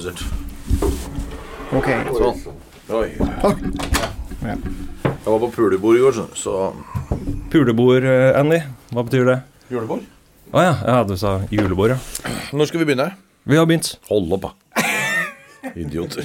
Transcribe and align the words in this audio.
Komplisert. 0.00 0.22
Ok. 1.76 1.88
Sånn. 2.16 2.38
Oi. 2.96 3.08
Ja. 4.40 4.54
Jeg 5.04 5.26
var 5.26 5.42
på 5.42 5.50
pulebord 5.52 5.98
i 5.98 6.00
går, 6.00 6.20
så 6.38 6.54
Pulebord, 7.52 8.06
eh, 8.08 8.38
Andy. 8.38 8.62
Hva 8.94 9.04
betyr 9.04 9.28
det? 9.28 9.36
Julebord? 9.68 10.06
Å 10.56 10.62
ja. 10.64 10.72
ja, 10.88 11.02
du 11.04 11.12
sa 11.20 11.34
julebord, 11.52 11.92
ja. 11.92 11.98
Når 12.56 12.70
skal 12.70 12.80
vi 12.80 12.88
begynne? 12.88 13.10
Vi 13.44 13.60
har 13.60 13.68
begynt. 13.68 13.92
Hold 14.08 14.32
opp, 14.38 14.48
da. 14.48 14.86
Idioter. 15.76 16.24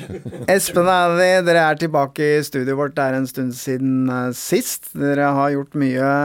Espen 0.55 0.87
og 0.87 0.93
Andy, 0.95 1.27
dere 1.49 1.67
er 1.73 1.83
tilbake 1.83 2.31
i 2.37 2.41
studioet 2.47 2.79
vårt. 2.79 2.95
Det 2.95 3.09
er 3.09 3.19
en 3.19 3.27
stund 3.27 3.59
siden 3.59 4.07
eh, 4.07 4.31
sist. 4.39 4.93
Dere 4.95 5.33
har 5.35 5.51
gjort 5.51 5.75
mye 5.83 6.15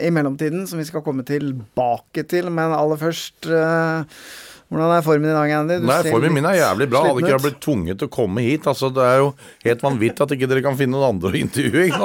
i 0.00 0.10
mellomtiden 0.16 0.64
som 0.70 0.80
vi 0.80 0.88
skal 0.88 1.04
komme 1.04 1.28
tilbake 1.28 2.24
til. 2.32 2.48
Men 2.48 2.72
aller 2.72 3.04
først 3.04 3.52
eh, 3.52 4.20
Hvordan 4.66 4.92
er 4.96 5.02
formen 5.06 5.30
i 5.30 5.34
dag, 5.34 5.52
Andy? 5.60 5.76
Du 5.78 5.86
Nei, 5.86 6.00
Formen 6.10 6.32
min 6.34 6.46
er 6.50 6.56
jævlig 6.58 6.88
bra. 6.90 7.04
Hadde 7.06 7.22
ikke 7.22 7.30
jeg 7.36 7.42
blitt 7.44 7.58
tvunget 7.62 8.00
til 8.00 8.08
å 8.08 8.12
komme 8.16 8.42
hit 8.42 8.64
altså 8.66 8.90
Det 8.90 9.04
er 9.06 9.20
jo 9.20 9.28
helt 9.62 9.84
vanvittig 9.86 10.24
at 10.24 10.32
ikke 10.34 10.48
dere 10.50 10.62
kan 10.64 10.78
finne 10.78 10.96
noen 10.96 11.14
andre 11.14 11.30
å 11.30 11.38
intervjue. 11.38 12.00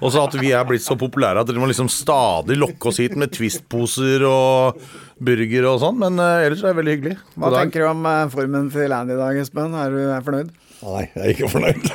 Og 0.00 0.08
så 0.14 0.22
at 0.22 0.36
vi 0.40 0.54
er 0.56 0.64
blitt 0.68 0.86
så 0.86 0.96
populære 0.96 1.44
at 1.44 1.50
dere 1.50 1.60
må 1.60 1.68
liksom 1.68 1.90
stadig 1.92 2.56
lokke 2.56 2.88
oss 2.88 3.02
hit 3.04 3.16
med 3.20 3.34
Twist-poser 3.36 4.24
og 4.28 4.80
burger 5.20 5.68
og 5.68 5.82
sånn. 5.84 6.00
Men 6.00 6.16
uh, 6.16 6.44
ellers 6.46 6.64
er 6.64 6.72
det 6.72 6.80
veldig 6.80 6.96
hyggelig. 6.96 7.16
Hva 7.36 7.52
tenker 7.58 7.84
du 7.84 7.90
om 7.90 8.08
eh, 8.08 8.22
formen 8.32 8.72
til 8.72 8.96
Andy 8.96 9.16
i 9.16 9.20
dag, 9.20 9.42
Espen? 9.44 9.76
Er 9.76 9.92
du 9.92 10.00
er 10.06 10.24
fornøyd? 10.24 10.54
Nei, 10.84 11.02
jeg 11.14 11.22
er 11.24 11.30
ikke 11.32 11.48
fornøyd. 11.48 11.86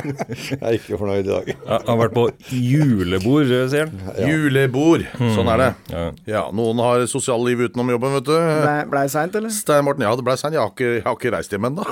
jeg 0.52 0.56
er 0.64 0.76
ikke 0.78 0.96
fornøyd 0.98 1.26
i 1.26 1.28
dag. 1.28 1.48
Jeg 1.52 1.84
har 1.88 1.98
vært 2.00 2.14
på 2.16 2.24
julebord, 2.56 3.50
eh, 3.52 3.66
sier 3.70 3.90
han. 3.90 4.14
Julebord. 4.30 5.04
Sånn 5.36 5.50
er 5.52 5.60
det. 5.60 5.68
Ja. 5.92 6.04
Ja, 6.32 6.42
noen 6.56 6.80
har 6.82 7.04
sosialliv 7.12 7.66
utenom 7.68 7.92
jobben, 7.92 8.14
vet 8.16 8.30
du. 8.30 8.32
Blei 8.38 8.78
ble 8.94 9.02
seint, 9.12 9.36
eller? 9.38 9.52
Stein 9.52 9.84
Morten, 9.86 10.06
ja, 10.08 10.14
det 10.16 10.24
blei 10.26 10.38
seint. 10.40 10.56
Jeg, 10.56 10.62
har 10.64 10.72
ikke- 10.72 10.94
jeg 10.96 11.04
har 11.06 11.18
ikke 11.20 11.34
reist 11.36 11.52
hjem 11.52 11.68
ennå. 11.68 11.84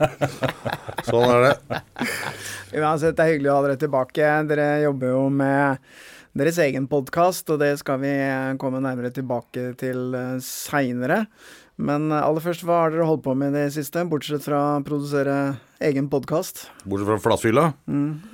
sånn 1.08 1.26
er 1.32 1.48
det. 1.48 1.80
Uansett, 2.76 3.16
det 3.16 3.24
er 3.24 3.32
hyggelig 3.34 3.50
å 3.52 3.56
ha 3.58 3.64
dere 3.66 3.80
tilbake. 3.80 4.30
Dere 4.50 4.68
jobber 4.84 5.14
jo 5.14 5.22
med 5.40 5.90
deres 6.36 6.60
egen 6.62 6.84
podkast, 6.90 7.48
og 7.50 7.58
det 7.64 7.72
skal 7.80 7.98
vi 8.04 8.12
eh, 8.12 8.52
komme 8.60 8.78
nærmere 8.84 9.10
tilbake 9.14 9.72
til 9.80 10.12
uh, 10.14 10.36
seinere. 10.44 11.24
Men 11.80 12.10
eh, 12.12 12.20
aller 12.20 12.44
først, 12.44 12.64
hva 12.66 12.84
har 12.84 12.94
dere 12.94 13.08
holdt 13.08 13.24
på 13.24 13.34
med 13.38 13.54
i 13.54 13.64
det 13.64 13.74
siste, 13.74 14.02
bortsett 14.08 14.44
fra 14.44 14.60
å 14.76 14.80
produsere 14.84 15.36
egen 15.80 16.10
podkast 16.12 16.66
Bortsett 16.84 17.08
fra 17.08 17.16
flatfylla. 17.24 17.62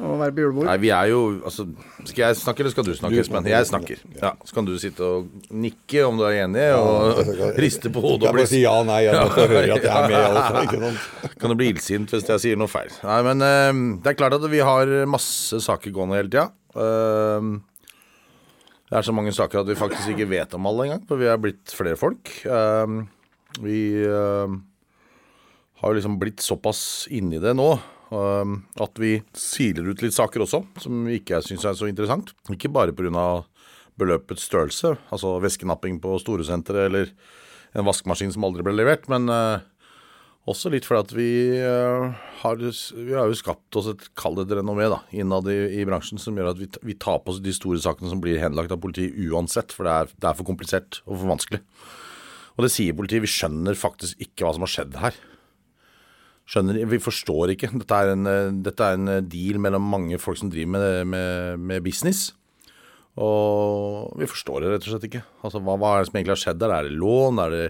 og 0.03 0.17
være 0.19 0.35
på 0.35 0.43
julebord? 0.43 0.67
Nei, 0.67 0.77
vi 0.83 0.91
er 0.91 1.13
jo 1.13 1.21
altså, 1.47 1.69
Skal 2.01 2.25
jeg 2.25 2.39
snakke, 2.41 2.65
eller 2.65 2.75
skal 2.75 2.89
du 2.89 2.91
snakke, 2.99 3.21
Espen? 3.23 3.47
Jeg 3.47 3.69
snakker. 3.71 4.03
Ja, 4.19 4.33
Så 4.43 4.57
kan 4.57 4.67
du 4.67 4.75
sitte 4.83 5.07
og 5.07 5.47
nikke 5.55 6.03
om 6.09 6.19
du 6.19 6.25
er 6.27 6.41
enig, 6.43 6.67
og 6.75 7.23
riste 7.65 7.93
på 7.95 8.03
hodet 8.03 8.27
Jeg 8.27 8.33
og 8.33 8.35
bare 8.35 8.41
bli 8.41 8.49
si 8.51 8.65
ja, 8.65 8.75
nei, 8.89 8.99
jeg 9.07 9.23
måtte 9.23 9.47
høre 9.47 9.63
at 9.79 9.87
jeg 9.87 9.95
er 9.95 10.11
med. 10.11 10.27
Altså, 10.37 10.67
ikke 10.67 10.83
sant? 10.83 11.39
Kan 11.39 11.53
du 11.53 11.59
bli 11.61 11.71
illsint 11.71 12.13
hvis 12.13 12.27
jeg 12.35 12.43
sier 12.43 12.59
noe 12.59 12.71
feil. 12.71 12.91
Nei, 13.07 13.23
men 13.31 13.47
uh, 13.47 14.03
det 14.03 14.13
er 14.13 14.19
klart 14.19 14.37
at 14.37 14.51
vi 14.51 14.65
har 14.67 14.91
masse 15.09 15.63
saker 15.63 15.95
gående 15.95 16.19
hele 16.19 16.33
tida. 16.33 16.51
Uh, 16.77 17.57
det 18.87 19.01
er 19.01 19.07
så 19.07 19.15
mange 19.15 19.33
saker 19.35 19.63
at 19.63 19.71
vi 19.71 19.75
faktisk 19.79 20.13
ikke 20.13 20.29
vet 20.31 20.53
om 20.55 20.67
alle 20.71 20.87
engang, 20.87 21.03
for 21.09 21.19
vi 21.19 21.27
er 21.27 21.41
blitt 21.43 21.73
flere 21.75 21.99
folk. 21.99 22.31
Eh, 22.47 22.93
vi 23.63 24.05
eh, 24.05 24.57
har 25.81 25.93
jo 25.93 25.99
liksom 25.99 26.19
blitt 26.21 26.45
såpass 26.45 27.07
inni 27.13 27.41
det 27.43 27.55
nå 27.57 27.69
eh, 27.75 28.55
at 28.83 29.01
vi 29.03 29.19
siler 29.37 29.91
ut 29.91 30.05
litt 30.05 30.17
saker 30.17 30.47
også, 30.47 30.63
som 30.83 31.07
ikke 31.13 31.43
syns 31.45 31.67
er 31.69 31.79
så 31.79 31.91
interessant. 31.91 32.35
Ikke 32.53 32.73
bare 32.73 32.97
pga. 32.97 33.45
beløpets 33.97 34.45
størrelse, 34.45 34.97
altså 35.09 35.39
væskenapping 35.41 36.01
på 36.03 36.19
Storesenteret 36.21 36.91
eller 36.91 37.15
en 37.73 37.87
vaskemaskin 37.87 38.33
som 38.33 38.45
aldri 38.45 38.65
ble 38.65 38.75
levert, 38.77 39.09
men 39.09 39.29
eh, 39.33 39.65
også 40.47 40.71
litt 40.71 40.85
fordi 40.87 41.01
at 41.01 41.13
vi, 41.17 41.31
har, 42.43 42.61
vi 42.61 43.15
har 43.17 43.27
jo 43.27 43.39
skapt 43.39 43.79
oss 43.81 43.89
et 43.91 44.05
kall 44.15 44.37
det 44.39 44.55
renommé 44.55 44.87
da, 44.93 45.01
innad 45.11 45.49
i, 45.51 45.81
i 45.81 45.87
bransjen 45.89 46.21
som 46.23 46.37
gjør 46.39 46.53
at 46.53 46.61
vi, 46.61 46.69
vi 46.87 46.95
tar 46.95 47.19
på 47.25 47.33
oss 47.35 47.41
de 47.43 47.55
store 47.57 47.81
sakene 47.83 48.13
som 48.13 48.21
blir 48.23 48.39
henlagt 48.39 48.71
av 48.71 48.79
politiet 48.85 49.17
uansett, 49.27 49.75
for 49.75 49.89
det 49.89 49.97
er, 49.97 50.13
det 50.15 50.29
er 50.31 50.39
for 50.39 50.47
komplisert 50.47 51.01
og 51.09 51.17
for 51.17 51.33
vanskelig. 51.33 51.65
Og 52.57 52.65
det 52.65 52.73
sier 52.73 52.97
politiet. 52.97 53.25
Vi 53.25 53.31
skjønner 53.31 53.77
faktisk 53.77 54.21
ikke 54.23 54.47
hva 54.47 54.55
som 54.57 54.65
har 54.65 54.73
skjedd 54.73 54.97
her. 55.03 55.19
Skjønner, 56.47 56.79
Vi 56.89 57.03
forstår 57.03 57.53
ikke. 57.57 57.73
Dette 57.83 58.01
er 58.01 58.13
en, 58.15 58.27
eh, 58.27 58.55
dette 58.65 58.81
er 58.81 58.97
en 58.97 59.09
eh, 59.09 59.21
deal 59.21 59.59
mellom 59.59 59.83
mange 59.83 60.19
folk 60.23 60.39
som 60.39 60.51
driver 60.51 60.79
med, 60.79 61.07
med, 61.13 61.59
med 61.59 61.85
business. 61.85 62.33
Og 63.17 64.13
vi 64.21 64.29
forstår 64.29 64.63
det 64.63 64.73
rett 64.73 64.87
og 64.87 64.95
slett 64.95 65.09
ikke. 65.09 65.25
Altså, 65.43 65.61
hva, 65.65 65.77
hva 65.81 65.93
er 65.97 66.03
det 66.05 66.11
som 66.11 66.19
egentlig 66.19 66.37
har 66.37 66.43
skjedd 66.45 66.61
der? 66.61 66.75
Er 66.77 66.89
det 66.89 66.99
lån? 67.01 67.45
Er 67.45 67.55
det 67.57 67.69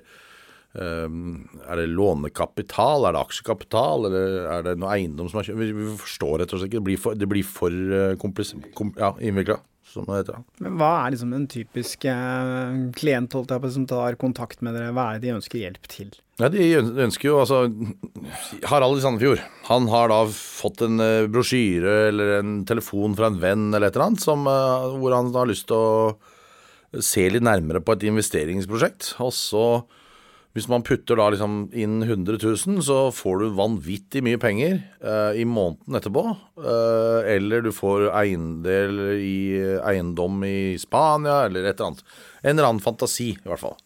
Um, 0.76 1.46
er 1.64 1.78
det 1.80 1.86
lånekapital, 1.88 3.06
er 3.08 3.14
det 3.14 3.20
aksjekapital, 3.22 4.10
eller 4.10 4.48
er 4.52 4.64
det 4.66 4.74
noe 4.76 4.90
eiendom 4.92 5.30
som 5.30 5.38
har 5.40 5.46
kjøpt? 5.48 5.62
Vi, 5.62 5.86
forstår 6.02 6.42
rett 6.42 6.52
og 6.52 6.60
slett 6.60 6.68
ikke. 6.68 6.82
Det 6.82 6.88
blir 6.88 7.00
for, 7.00 7.16
det 7.16 7.28
blir 7.30 7.46
for 7.48 7.72
uh, 7.72 8.12
komplis... 8.20 8.52
Kom, 8.76 8.90
ja, 9.00 9.14
innvikla, 9.24 9.56
som 9.86 10.06
det 10.08 10.20
heter. 10.20 10.44
Men 10.62 10.76
hva 10.80 10.90
er 11.04 11.14
liksom 11.14 11.32
en 11.36 11.46
typisk 11.50 12.06
eh, 12.10 12.76
klient 12.96 13.34
som 13.72 13.86
tar 13.88 14.18
kontakt 14.20 14.62
med 14.64 14.76
dere? 14.76 14.92
Hva 14.96 15.08
er 15.12 15.20
det 15.20 15.28
de 15.28 15.36
ønsker 15.38 15.62
hjelp 15.62 15.90
til? 15.92 16.12
Ja, 16.40 16.50
De 16.52 16.64
ønsker 17.06 17.30
jo 17.30 17.38
altså 17.40 17.62
Harald 18.68 18.98
i 18.98 19.04
Sandefjord. 19.04 19.40
Han 19.70 19.88
har 19.88 20.10
da 20.12 20.22
fått 20.28 20.82
en 20.84 21.00
eh, 21.00 21.28
brosjyre 21.32 21.96
eller 22.10 22.34
en 22.40 22.56
telefon 22.68 23.16
fra 23.16 23.30
en 23.30 23.40
venn 23.40 23.70
eller 23.70 23.88
et 23.88 23.96
eller 23.96 24.10
annet 24.10 24.24
som, 24.24 24.44
eh, 24.50 24.88
hvor 25.00 25.16
han 25.16 25.32
har 25.36 25.48
lyst 25.48 25.68
til 25.70 25.80
å 25.80 27.02
se 27.02 27.24
litt 27.32 27.44
nærmere 27.44 27.80
på 27.84 27.96
et 27.96 28.04
investeringsprosjekt. 28.10 29.14
Og 29.24 29.32
så, 29.36 29.64
hvis 30.56 30.70
man 30.72 30.84
putter 30.86 31.18
da 31.20 31.26
liksom 31.28 31.66
inn 31.76 31.98
100 32.00 32.38
000, 32.40 32.78
så 32.80 33.10
får 33.12 33.42
du 33.42 33.56
vanvittig 33.58 34.22
mye 34.24 34.40
penger 34.40 34.78
eh, 35.04 35.42
i 35.42 35.44
måneden 35.44 35.98
etterpå. 35.98 36.22
Eh, 36.56 37.28
eller 37.34 37.66
du 37.66 37.68
får 37.76 38.06
eiendel 38.16 39.02
i 39.20 39.36
eiendom 39.84 40.40
i 40.48 40.78
Spania, 40.80 41.42
eller 41.44 41.68
et 41.68 41.76
eller 41.76 41.90
annet. 41.90 42.02
En 42.40 42.54
eller 42.54 42.70
annen 42.70 42.80
fantasi, 42.80 43.34
i 43.36 43.50
hvert 43.50 43.60
fall. 43.60 43.76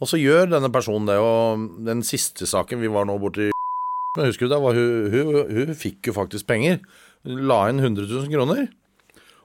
Og 0.00 0.08
så 0.08 0.16
gjør 0.16 0.48
denne 0.54 0.72
personen 0.72 1.12
det, 1.12 1.20
og 1.20 1.68
den 1.84 2.00
siste 2.08 2.48
saken 2.48 2.80
vi 2.80 2.90
var 2.92 3.04
nå 3.06 3.20
borti 3.20 3.50
Men 4.16 4.28
husker 4.30 4.48
du 4.48 4.52
det, 4.54 4.64
var 4.64 4.76
hun, 4.76 5.12
hun, 5.12 5.36
hun 5.56 5.76
fikk 5.76 6.08
jo 6.08 6.16
faktisk 6.16 6.48
penger. 6.48 6.80
Hun 7.24 7.44
la 7.48 7.66
inn 7.68 7.84
100 7.84 8.08
000 8.08 8.32
kroner. 8.32 8.66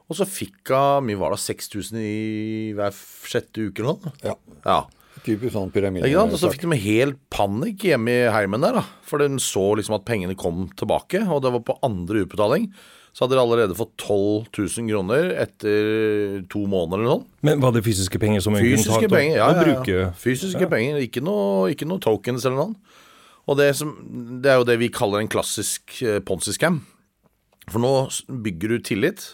Og 0.07 0.15
så 0.15 0.27
fikk 0.27 0.71
hun 0.71 1.07
mye 1.11 1.19
var 1.19 1.35
det, 1.35 1.43
6000 1.43 1.99
i 1.99 2.17
hver 2.75 2.95
sjette 2.95 3.67
uke 3.67 3.83
eller 3.83 3.99
noe. 3.99 4.15
Ja. 4.23 4.39
Ja. 4.63 4.85
Typisk 5.25 5.55
sånn 5.55 5.71
pyramide. 5.73 6.09
Ikke 6.09 6.21
sant? 6.21 6.35
Og 6.35 6.41
så 6.41 6.51
fikk 6.53 6.67
de 6.67 6.79
helt 6.83 7.17
panikk 7.33 7.87
hjemme 7.89 8.13
i 8.13 8.29
heimen 8.33 8.63
der, 8.63 8.77
da. 8.79 8.85
For 9.07 9.23
de 9.23 9.41
så 9.43 9.65
liksom 9.79 9.97
at 9.97 10.05
pengene 10.07 10.37
kom 10.39 10.67
tilbake, 10.77 11.23
og 11.25 11.41
det 11.45 11.53
var 11.55 11.65
på 11.67 11.77
andre 11.87 12.25
utbetaling. 12.25 12.69
Så 13.17 13.25
hadde 13.25 13.33
de 13.33 13.41
allerede 13.41 13.73
fått 13.73 13.95
12 14.03 14.51
000 14.53 14.89
kroner 14.91 15.31
etter 15.41 16.43
to 16.53 16.67
måneder 16.69 17.01
eller 17.01 17.15
noe. 17.15 17.23
Men 17.47 17.63
var 17.63 17.73
det 17.73 17.81
fysiske 17.87 18.19
penger 18.21 18.43
som 18.45 18.53
Fysiske 18.53 19.09
penger, 19.09 19.39
ja, 19.39 19.47
ja, 19.57 19.79
ja, 19.89 20.11
Fysiske 20.21 20.67
ja. 20.67 20.69
Penger, 20.69 20.99
ikke 21.01 21.23
noe, 21.25 21.71
ikke 21.73 21.87
noe 21.89 22.03
tokens 22.03 22.45
eller 22.45 22.59
noe. 22.61 23.01
Og 23.47 23.57
det, 23.57 23.71
som, 23.79 23.95
det 24.43 24.51
er 24.51 24.59
jo 24.61 24.67
det 24.69 24.77
vi 24.83 24.91
kaller 24.93 25.23
en 25.23 25.31
klassisk 25.31 25.97
eh, 26.05 26.19
ponzi-scam. 26.21 26.81
For 27.71 27.81
nå 27.81 27.91
bygger 28.45 28.75
du 28.75 28.85
tillit, 28.85 29.25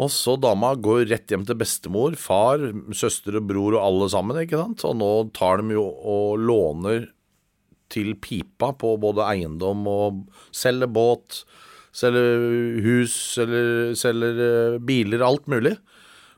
og 0.00 0.08
så 0.14 0.36
dama 0.40 0.72
går 0.80 1.04
rett 1.10 1.32
hjem 1.34 1.42
til 1.48 1.58
bestemor, 1.60 2.14
far, 2.16 2.62
søster 2.96 3.36
og 3.40 3.46
bror 3.50 3.76
og 3.76 3.82
alle 3.84 4.08
sammen, 4.12 4.38
ikke 4.42 4.60
sant. 4.60 4.84
Og 4.88 4.96
nå 5.00 5.10
tar 5.36 5.60
de 5.60 5.76
jo 5.76 5.84
og 5.84 6.38
låner 6.40 7.08
til 7.90 8.12
pipa 8.22 8.70
på 8.78 8.94
både 9.02 9.24
eiendom 9.26 9.82
og 9.90 10.20
selger 10.54 10.88
båt, 10.94 11.42
selger 11.92 12.80
hus, 12.84 13.14
selger, 13.36 13.94
selger 13.98 14.42
eh, 14.46 14.76
biler, 14.86 15.24
alt 15.26 15.48
mulig. 15.50 15.74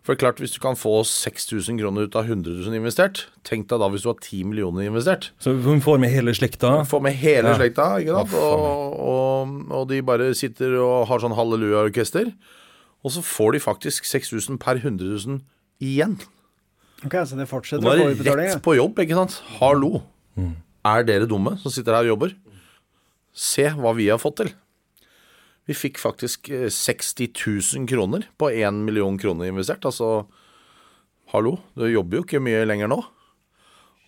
For 0.03 0.19
klart, 0.19 0.41
hvis 0.43 0.57
du 0.57 0.59
kan 0.65 0.75
få 0.75 0.97
6000 1.07 1.77
kroner 1.79 2.09
ut 2.09 2.17
av 2.19 2.27
100 2.27 2.65
000 2.65 2.75
investert, 2.75 3.21
tenk 3.47 3.69
deg 3.71 3.79
da 3.79 3.87
hvis 3.93 4.03
du 4.03 4.09
har 4.11 4.17
10 4.19 4.49
millioner 4.51 4.89
investert. 4.89 5.29
Så 5.39 5.53
hun 5.63 5.79
får 5.85 6.01
med 6.03 6.11
hele 6.11 6.33
slekta? 6.35 6.73
Hun 6.81 6.89
får 6.91 7.05
med 7.05 7.15
hele 7.21 7.53
Ja. 7.53 7.59
slekta, 7.61 7.87
ikke 8.03 8.17
sant? 8.17 8.35
Og, 8.35 8.97
og, 8.99 9.55
og 9.79 9.85
de 9.93 10.01
bare 10.03 10.33
sitter 10.35 10.75
og 10.83 11.05
har 11.13 11.23
sånn 11.23 11.37
halleluja-orkester. 11.39 12.33
Og 13.03 13.11
så 13.11 13.23
får 13.27 13.57
de 13.57 13.61
faktisk 13.65 14.07
6000 14.07 14.59
per 14.63 14.79
100 14.79 15.03
000 15.27 15.41
igjen. 15.83 16.17
Ok, 17.05 17.17
Så 17.27 17.35
det 17.39 17.49
fortsetter 17.51 17.83
å 17.83 17.91
å 17.91 17.93
er 17.95 17.99
få 17.99 18.09
det 18.09 18.17
utbetaling? 18.19 18.51
rett 18.53 18.63
på 18.63 18.77
jobb, 18.79 19.01
ikke 19.03 19.17
sant? 19.19 19.41
Hallo. 19.59 20.03
Er 20.87 21.03
dere 21.07 21.27
dumme 21.31 21.57
som 21.63 21.71
sitter 21.75 21.95
her 21.99 22.07
og 22.07 22.13
jobber? 22.15 22.37
Se 23.35 23.65
hva 23.75 23.93
vi 23.97 24.07
har 24.11 24.19
fått 24.23 24.37
til. 24.43 24.53
Vi 25.67 25.75
fikk 25.79 25.99
faktisk 26.03 26.49
eh, 26.51 26.69
60 26.71 27.31
000 27.39 27.87
kroner 27.91 28.25
på 28.39 28.51
1 28.51 28.81
million 28.87 29.19
kroner 29.19 29.51
investert. 29.51 29.85
Altså, 29.87 30.27
hallo, 31.35 31.57
du 31.79 31.87
jobber 31.91 32.19
jo 32.21 32.25
ikke 32.27 32.43
mye 32.43 32.65
lenger 32.67 32.91
nå. 32.91 33.01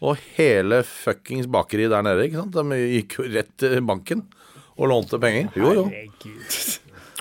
Og 0.05 0.19
hele 0.37 0.82
fuckings 0.85 1.46
bakeriet 1.50 1.91
der 1.94 2.02
nede, 2.05 2.26
ikke 2.26 2.43
sant. 2.43 2.55
De 2.58 2.81
gikk 2.99 3.19
jo 3.20 3.29
rett 3.31 3.52
til 3.62 3.79
banken 3.87 4.26
og 4.75 4.91
lånte 4.91 5.19
penger. 5.23 5.50
Jo, 5.58 5.70
jo. 5.79 5.87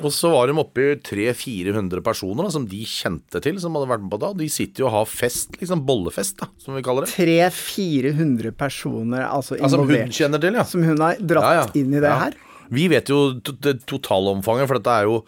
Og 0.02 0.10
så 0.10 0.32
var 0.34 0.48
de 0.50 0.56
oppe 0.58 0.82
i 0.82 0.96
300-400 1.06 2.02
personer 2.02 2.48
da, 2.48 2.50
som 2.56 2.64
de 2.66 2.80
kjente 2.90 3.38
til, 3.46 3.60
som 3.62 3.76
hadde 3.78 3.90
vært 3.92 4.02
med 4.02 4.10
på 4.16 4.20
da. 4.24 4.32
De 4.40 4.48
sitter 4.50 4.82
jo 4.82 4.88
og 4.90 4.96
har 4.96 5.06
fest, 5.12 5.54
liksom 5.62 5.84
bollefest, 5.86 6.40
da, 6.42 6.48
som 6.58 6.74
vi 6.74 6.82
kaller 6.82 7.06
det. 7.06 7.14
300-400 7.14 8.56
personer 8.58 9.28
altså 9.28 9.60
Altså, 9.60 9.78
som 9.78 9.86
hun 9.86 10.10
kjenner 10.18 10.42
til, 10.42 10.58
ja. 10.58 10.66
Som 10.66 10.84
hun 10.88 10.98
har 11.04 11.20
dratt 11.22 11.46
Ja, 11.46 11.54
ja. 11.62 11.68
inn 11.78 11.94
i 11.94 12.00
det 12.02 12.10
Ja. 12.10 12.18
her. 12.26 12.34
Vi 12.74 12.88
vet 12.90 13.08
jo 13.12 13.34
det 13.62 13.86
totalomfanget, 13.86 14.68
for 14.68 14.80
dette 14.80 14.90
er 14.90 15.04
jo 15.06 15.24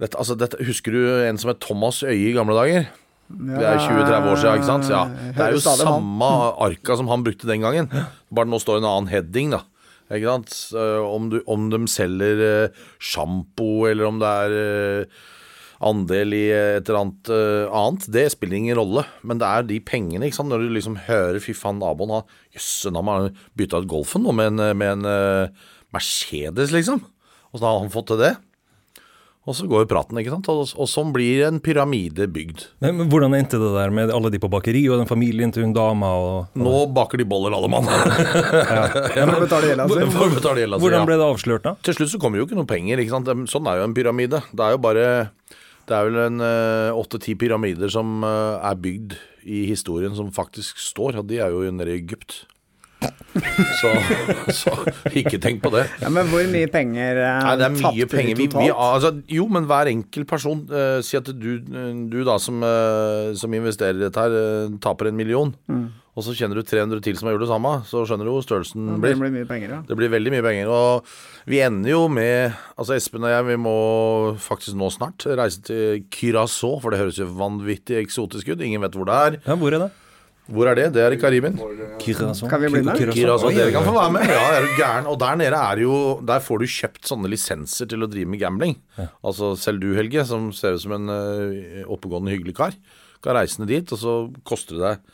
dette, 0.00 0.16
altså, 0.18 0.34
dette, 0.36 0.58
Husker 0.66 0.90
du 0.90 1.00
en 1.28 1.38
som 1.38 1.50
het 1.52 1.60
Thomas 1.60 2.02
Øye 2.02 2.30
i 2.30 2.34
gamle 2.34 2.54
dager? 2.58 2.88
Det 3.30 3.62
er 3.62 3.78
20-30 3.78 4.26
år 4.32 4.36
siden, 4.36 4.58
ikke 4.58 4.66
sant? 4.66 4.88
Ja. 4.90 5.04
Det 5.06 5.38
er 5.40 5.52
jo 5.54 5.60
samme 5.62 6.32
arka 6.60 6.96
som 6.96 7.06
han 7.08 7.22
brukte 7.24 7.46
den 7.46 7.62
gangen. 7.62 7.88
Bare 8.30 8.46
nå 8.50 8.58
står 8.60 8.78
en 8.82 8.84
annen 8.90 9.08
heading, 9.08 9.50
da. 9.54 9.62
Ikke 10.12 10.28
sant? 10.28 10.56
Eh, 10.76 11.00
Om, 11.04 11.30
du, 11.32 11.38
om 11.50 11.70
de 11.72 11.80
selger 11.90 12.42
eh, 12.44 12.82
sjampo, 13.00 13.86
eller 13.88 14.10
om 14.10 14.20
det 14.20 14.32
er 14.44 14.56
eh, 14.60 15.22
andel 15.84 16.32
i 16.36 16.42
et 16.54 16.88
eller 16.88 17.00
annet 17.00 17.30
annet, 17.74 18.06
det 18.14 18.26
spiller 18.32 18.56
ingen 18.56 18.78
rolle. 18.78 19.02
Men 19.26 19.40
det 19.40 19.48
er 19.48 19.66
de 19.68 19.80
pengene, 19.84 20.28
ikke 20.28 20.38
sant. 20.38 20.52
Når 20.52 20.64
du 20.64 20.74
liksom 20.76 20.96
hører 21.08 21.40
fy 21.44 21.52
faen, 21.56 21.80
naboen 21.82 22.14
har 22.14 22.24
Jøsse, 22.54 22.92
han 22.94 23.10
har 23.10 23.30
bytta 23.58 23.82
ut 23.82 23.90
Golfen 23.90 24.24
nå 24.24 24.32
med 24.36 24.54
en, 24.54 24.78
med 24.80 24.94
en 24.94 25.50
Mercedes, 25.92 26.72
liksom. 26.72 27.02
Åssen 27.52 27.66
har 27.68 27.82
han 27.82 27.92
fått 27.92 28.08
til 28.12 28.22
det? 28.22 28.32
Og 29.44 29.52
så 29.52 29.66
går 29.68 29.82
jo 29.84 29.88
praten, 29.90 30.16
ikke 30.20 30.32
sant. 30.32 30.46
Og, 30.48 30.70
og 30.80 30.88
sånn 30.88 31.10
blir 31.12 31.42
en 31.44 31.58
pyramide 31.64 32.24
bygd. 32.32 32.62
Men, 32.80 32.96
men 32.96 33.10
hvordan 33.12 33.36
endte 33.36 33.60
det 33.60 33.72
der 33.74 33.92
med 33.92 34.12
alle 34.14 34.30
de 34.32 34.40
på 34.40 34.48
bakeri 34.52 34.86
og 34.88 35.02
den 35.02 35.10
familien 35.10 35.52
til 35.52 35.66
hun 35.66 35.74
dama? 35.76 36.14
Og, 36.16 36.56
Nå 36.56 36.86
baker 36.96 37.20
de 37.20 37.26
boller, 37.28 37.52
alle 37.52 37.68
mann. 37.68 37.84
For 37.90 39.34
å 39.36 39.42
betale 39.42 39.68
gjelda 39.74 39.88
si. 39.90 40.08
For 40.14 40.24
å 40.24 40.30
betale 40.32 40.64
gjelda 40.64 40.78
si, 40.80 40.86
hvordan 40.86 41.10
ble 41.10 41.18
det 41.20 41.28
avslørt, 41.28 41.66
da? 41.68 41.74
Til 41.84 41.98
slutt 41.98 42.14
så 42.14 42.22
kommer 42.22 42.40
jo 42.40 42.48
ikke 42.48 42.56
noe 42.56 42.70
penger. 42.70 43.04
ikke 43.04 43.16
sant? 43.18 43.28
Sånn 43.52 43.68
er 43.68 43.82
jo 43.82 43.90
en 43.90 43.96
pyramide. 43.96 44.40
Det 44.56 44.64
er 44.64 44.78
jo 44.78 44.80
bare 44.86 45.06
Det 45.84 45.92
er 45.98 46.08
vel 46.08 46.18
en 46.24 46.48
åtte-ti 46.96 47.36
pyramider 47.36 47.92
som 47.92 48.24
eh, 48.24 48.64
er 48.64 48.80
bygd 48.80 49.18
i 49.44 49.66
historien 49.68 50.16
som 50.16 50.32
faktisk 50.32 50.80
står, 50.80 51.20
og 51.20 51.28
de 51.28 51.42
er 51.44 51.52
jo 51.52 51.68
nede 51.68 51.92
i 51.92 51.98
Egypt. 52.00 52.46
Så, 53.80 53.90
så 54.54 54.72
ikke 55.10 55.40
tenk 55.42 55.62
på 55.64 55.72
det. 55.74 55.84
Ja, 56.02 56.10
men 56.12 56.28
hvor 56.30 56.44
mye 56.50 56.68
penger 56.70 57.18
eh, 57.18 57.40
Nei, 57.44 57.56
det 57.60 57.66
er 57.66 57.74
mye 57.74 58.06
penger. 58.10 58.38
Vi, 58.38 58.46
vi, 58.52 58.68
altså, 58.70 59.10
jo, 59.30 59.48
men 59.52 59.66
hver 59.68 59.90
enkelt 59.90 60.28
person 60.30 60.62
uh, 60.70 61.00
Si 61.04 61.18
at 61.18 61.28
du, 61.28 61.50
du 61.58 62.18
da 62.26 62.38
som, 62.42 62.62
uh, 62.62 63.34
som 63.38 63.54
investerer 63.56 63.98
i 63.98 64.06
dette 64.06 64.24
her, 64.24 64.72
taper 64.84 65.10
en 65.10 65.18
million. 65.18 65.52
Mm. 65.70 65.86
Og 66.14 66.22
så 66.22 66.34
kjenner 66.38 66.58
du 66.58 66.62
300 66.62 67.02
til 67.02 67.16
som 67.18 67.26
har 67.26 67.34
gjort 67.34 67.42
det 67.42 67.50
samme. 67.50 67.72
Så 67.90 68.04
skjønner 68.06 68.28
du 68.28 68.32
hvor 68.36 68.44
størrelsen 68.46 68.86
Det 68.92 69.00
blir. 69.02 69.16
blir 69.18 69.34
mye 69.34 69.48
penger, 69.50 69.72
ja. 69.74 69.80
Det 69.88 69.96
blir 69.98 70.12
veldig 70.12 70.32
mye 70.36 70.44
penger. 70.46 70.70
Og 70.70 71.50
vi 71.50 71.58
ender 71.64 71.90
jo 71.90 72.04
med 72.06 72.54
Altså 72.78 72.94
Espen 72.94 73.26
og 73.26 73.34
jeg, 73.34 73.46
vi 73.50 73.58
må 73.58 73.74
faktisk 74.42 74.78
nå 74.78 74.92
snart 74.94 75.26
reise 75.26 75.62
til 75.66 76.04
Curaçao, 76.14 76.78
for 76.82 76.94
det 76.94 77.02
høres 77.02 77.18
jo 77.18 77.26
vanvittig 77.34 77.98
eksotisk 77.98 78.52
ut. 78.52 78.62
Ingen 78.62 78.82
vet 78.86 78.94
hvor 78.94 79.10
det 79.10 79.18
er. 79.26 79.40
Ja, 79.42 79.58
hvor 79.58 79.74
er 79.74 79.86
det? 79.86 79.90
Hvor 80.44 80.68
er 80.68 80.76
det? 80.76 80.90
Det 80.92 81.00
er 81.00 81.14
i 81.16 81.18
Karibien. 81.20 81.54
Kirazon. 82.02 82.50
Kan 82.52 82.60
vi 82.60 82.68
bli 82.68 82.82
med? 82.84 82.98
Curaçao. 83.00 83.16
Curaçao, 83.16 83.52
dere 83.56 83.72
kan 83.72 83.86
få 83.86 83.94
være 83.96 84.12
med. 84.12 84.28
Ja, 84.28 84.42
er 84.58 84.66
du 84.66 84.74
gæren. 84.76 85.06
Og 85.08 85.16
der 85.22 85.38
nede 85.40 85.56
er 85.56 85.80
jo 85.80 85.94
Der 86.20 86.42
får 86.44 86.60
du 86.60 86.66
kjøpt 86.68 87.08
sånne 87.08 87.30
lisenser 87.32 87.88
til 87.88 88.04
å 88.04 88.10
drive 88.12 88.28
med 88.28 88.42
gambling. 88.42 88.76
Altså 89.24 89.54
selv 89.56 89.80
du, 89.80 89.94
Helge, 89.96 90.26
som 90.28 90.50
ser 90.52 90.76
ut 90.76 90.84
som 90.84 90.92
en 90.98 91.08
eh, 91.08 91.80
oppegående, 91.88 92.34
hyggelig 92.34 92.56
kar, 92.58 92.76
kan 93.24 93.38
reise 93.38 93.62
ned 93.62 93.72
dit, 93.72 93.92
og 93.96 93.98
så 94.02 94.16
koster 94.44 94.76
det 94.76 94.84
deg 94.84 95.12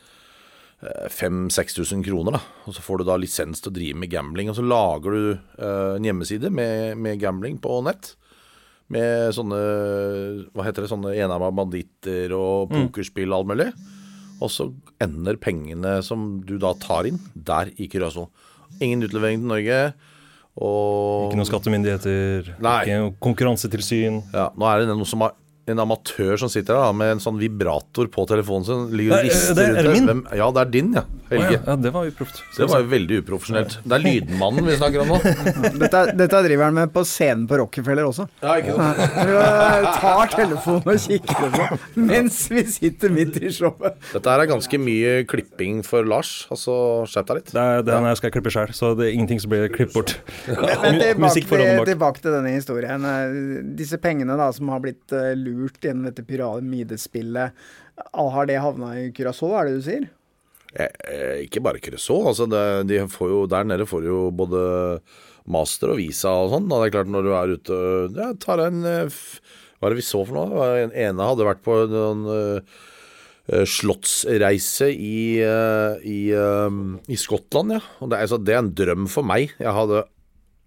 5000-6000 1.15 2.03
kroner. 2.09 2.33
da 2.33 2.41
Og 2.67 2.75
så 2.75 2.83
får 2.83 2.99
du 2.99 3.05
da 3.05 3.17
lisens 3.21 3.61
til 3.61 3.71
å 3.71 3.77
drive 3.77 3.99
med 4.01 4.11
gambling. 4.11 4.51
Og 4.51 4.57
så 4.59 4.65
lager 4.67 5.15
du 5.15 5.23
eh, 5.61 5.95
en 5.99 6.11
hjemmeside 6.11 6.51
med, 6.51 6.99
med 6.99 7.21
gambling 7.21 7.61
på 7.63 7.79
nett. 7.87 8.17
Med 8.91 9.31
sånne 9.37 9.59
Hva 10.51 10.67
heter 10.67 10.83
det, 10.83 10.91
sånne 10.91 11.15
enarma 11.15 11.53
banditter 11.55 12.33
og 12.35 12.73
pokerspill 12.75 13.31
og 13.31 13.45
alt 13.45 13.53
mulig. 13.53 13.71
Og 14.41 14.49
så 14.53 14.71
ender 15.05 15.37
pengene 15.37 15.99
som 16.03 16.41
du 16.47 16.57
da 16.59 16.73
tar 16.81 17.05
inn, 17.11 17.19
der 17.35 17.71
i 17.77 17.89
Curaçao. 17.93 18.29
Ingen 18.81 19.03
utlevering 19.05 19.41
til 19.43 19.51
Norge. 19.51 19.81
Og 20.61 21.31
Ikke 21.31 21.39
noen 21.39 21.49
skattemyndigheter, 21.49 22.49
Nei. 22.61 22.79
ikke 22.85 22.97
noe 23.05 23.15
konkurransetilsyn. 23.23 24.23
ja, 24.35 24.49
Nå 24.59 24.67
er 24.67 24.83
det 24.85 24.89
noe 24.97 25.07
som 25.09 25.21
har 25.25 25.37
en 25.71 25.79
amatør 25.85 26.37
som 26.41 26.49
sitter 26.51 26.75
der 26.75 26.89
da, 26.89 26.93
med 26.97 27.13
en 27.15 27.21
sånn 27.23 27.39
vibrator 27.39 28.09
på 28.11 28.25
telefonen 28.27 28.65
sin. 28.67 28.89
Ligger 28.97 29.21
og 29.21 29.25
rister 29.29 29.55
det 29.55 29.67
er- 29.69 29.85
rundt 29.87 30.09
er 30.11 30.15
min? 30.15 30.27
Ja, 30.37 30.51
det 30.51 30.61
er 30.67 30.71
din, 30.71 30.93
ja. 30.95 31.05
Helge. 31.31 31.53
ja. 31.55 31.61
ja, 31.67 31.77
det 31.79 31.91
var 31.95 32.09
uproft. 32.11 32.41
Det 32.57 32.67
var 32.67 32.83
jo 32.83 32.89
veldig 32.91 33.19
uprofesjonelt. 33.23 33.77
Det 33.85 33.97
er 33.97 34.03
Lydmannen 34.05 34.67
vi 34.67 34.77
snakker 34.81 35.05
om 35.05 35.13
nå. 35.15 35.19
Dette, 35.83 36.01
dette 36.19 36.41
driver 36.47 36.65
han 36.67 36.75
med 36.81 36.93
på 36.95 37.05
scenen 37.07 37.47
på 37.51 37.59
Rockefeller 37.61 38.09
også. 38.09 38.27
Ja, 38.43 38.57
ikke 38.59 38.75
sant? 38.75 39.01
Tar 40.03 40.33
telefonen 40.35 40.91
og 40.91 41.01
kikker 41.05 41.55
på 41.55 41.69
mens 42.11 42.41
vi 42.51 42.65
sitter 42.71 43.13
midt 43.15 43.39
i 43.41 43.53
showet. 43.55 43.99
Dette 44.11 44.33
her 44.35 44.45
er 44.45 44.51
ganske 44.51 44.81
mye 44.83 45.15
klipping 45.31 45.81
for 45.87 46.07
Lars. 46.09 46.33
Altså, 46.53 46.75
skjerp 47.11 47.31
deg 47.31 47.41
litt. 47.41 47.53
Det 47.55 47.67
er, 47.77 47.85
den 47.87 48.09
jeg 48.11 48.21
skal 48.23 48.35
klippe 48.35 48.53
sjøl, 48.55 48.75
så 48.77 48.93
det 48.99 49.09
er 49.09 49.17
ingenting 49.17 49.43
som 49.43 49.53
blir 49.55 49.71
klippet 49.73 49.95
bort. 49.97 50.17
Men 50.51 50.99
tilbake, 51.01 51.45
til, 51.47 51.63
bak. 51.79 51.89
tilbake 51.93 52.25
til 52.25 52.35
denne 52.35 52.55
historien. 52.57 53.07
Eh, 53.07 53.37
Disse 53.79 53.99
pengene 54.03 54.37
da 54.41 54.51
som 54.57 54.71
har 54.75 54.83
blitt 54.85 55.15
eh, 55.17 55.33
lurt 55.39 55.79
gjennom 55.85 56.09
dette 56.11 56.25
pyramidespillet, 56.27 57.55
har 58.17 58.49
det 58.49 58.57
havna 58.63 58.95
i 58.97 59.11
Curacao, 59.15 59.53
er 59.61 59.69
det 59.69 59.79
du 59.79 59.85
sier? 59.85 60.09
Eh, 60.75 60.87
eh, 61.11 61.37
ikke 61.47 61.63
bare 61.65 61.83
Curaçao. 61.83 62.23
Altså 62.31 62.47
de 62.47 62.61
der 63.51 63.65
nede 63.67 63.89
får 63.89 64.05
du 64.05 64.09
jo 64.11 64.21
både 64.31 65.01
master 65.51 65.95
og 65.95 66.01
visa 66.01 66.31
og 66.45 66.55
sånn. 66.55 66.69
Da 66.71 66.79
det 66.81 66.91
er 66.91 66.95
klart 66.99 67.11
Når 67.11 67.27
du 67.27 67.33
er 67.35 67.57
ute 67.57 67.81
ja, 68.15 68.31
tar 68.39 68.63
en 68.69 68.85
eh, 68.87 69.19
Hva 69.81 69.89
er 69.89 69.95
det 69.95 70.01
vi 70.03 70.07
så 70.07 70.23
for 70.27 70.37
noe? 70.37 70.71
En 70.85 70.95
ene 70.95 71.29
hadde 71.33 71.49
vært 71.49 71.65
på 71.67 71.77
en 71.87 72.25
eh, 72.31 72.79
eh, 73.51 73.67
slottsreise 73.67 74.91
i, 74.93 75.41
eh, 75.43 76.07
i, 76.07 76.21
eh, 76.37 76.81
i 77.09 77.19
Skottland, 77.19 77.79
ja. 77.79 77.83
Og 78.01 78.13
det, 78.13 78.21
altså, 78.27 78.39
det 78.39 78.55
er 78.55 78.63
en 78.63 78.75
drøm 78.77 79.09
for 79.11 79.27
meg. 79.27 79.57
Jeg 79.59 79.75
hadde 79.75 80.05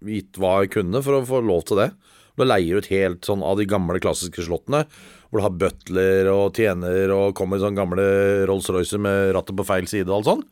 gitt 0.04 0.36
hva 0.36 0.58
jeg 0.64 0.74
kunne 0.74 1.00
for 1.06 1.20
å 1.20 1.28
få 1.28 1.40
lov 1.46 1.64
til 1.70 1.80
det. 1.80 1.92
Du 2.34 2.44
leier 2.46 2.80
ut 2.80 2.90
helt 2.90 3.26
sånn 3.26 3.44
av 3.46 3.60
de 3.60 3.66
gamle 3.70 4.00
klassiske 4.02 4.42
slottene, 4.46 4.84
hvor 5.30 5.40
du 5.40 5.44
har 5.46 5.56
butler 5.58 6.30
og 6.32 6.58
tjener 6.58 7.12
og 7.14 7.34
kommer 7.38 7.62
sånn 7.62 7.78
gamle 7.78 8.04
Rolls-Roycer 8.50 9.02
med 9.02 9.32
rattet 9.36 9.56
på 9.58 9.66
feil 9.66 9.86
side 9.90 10.08
og 10.10 10.20
alt 10.20 10.30
sånn. 10.30 10.44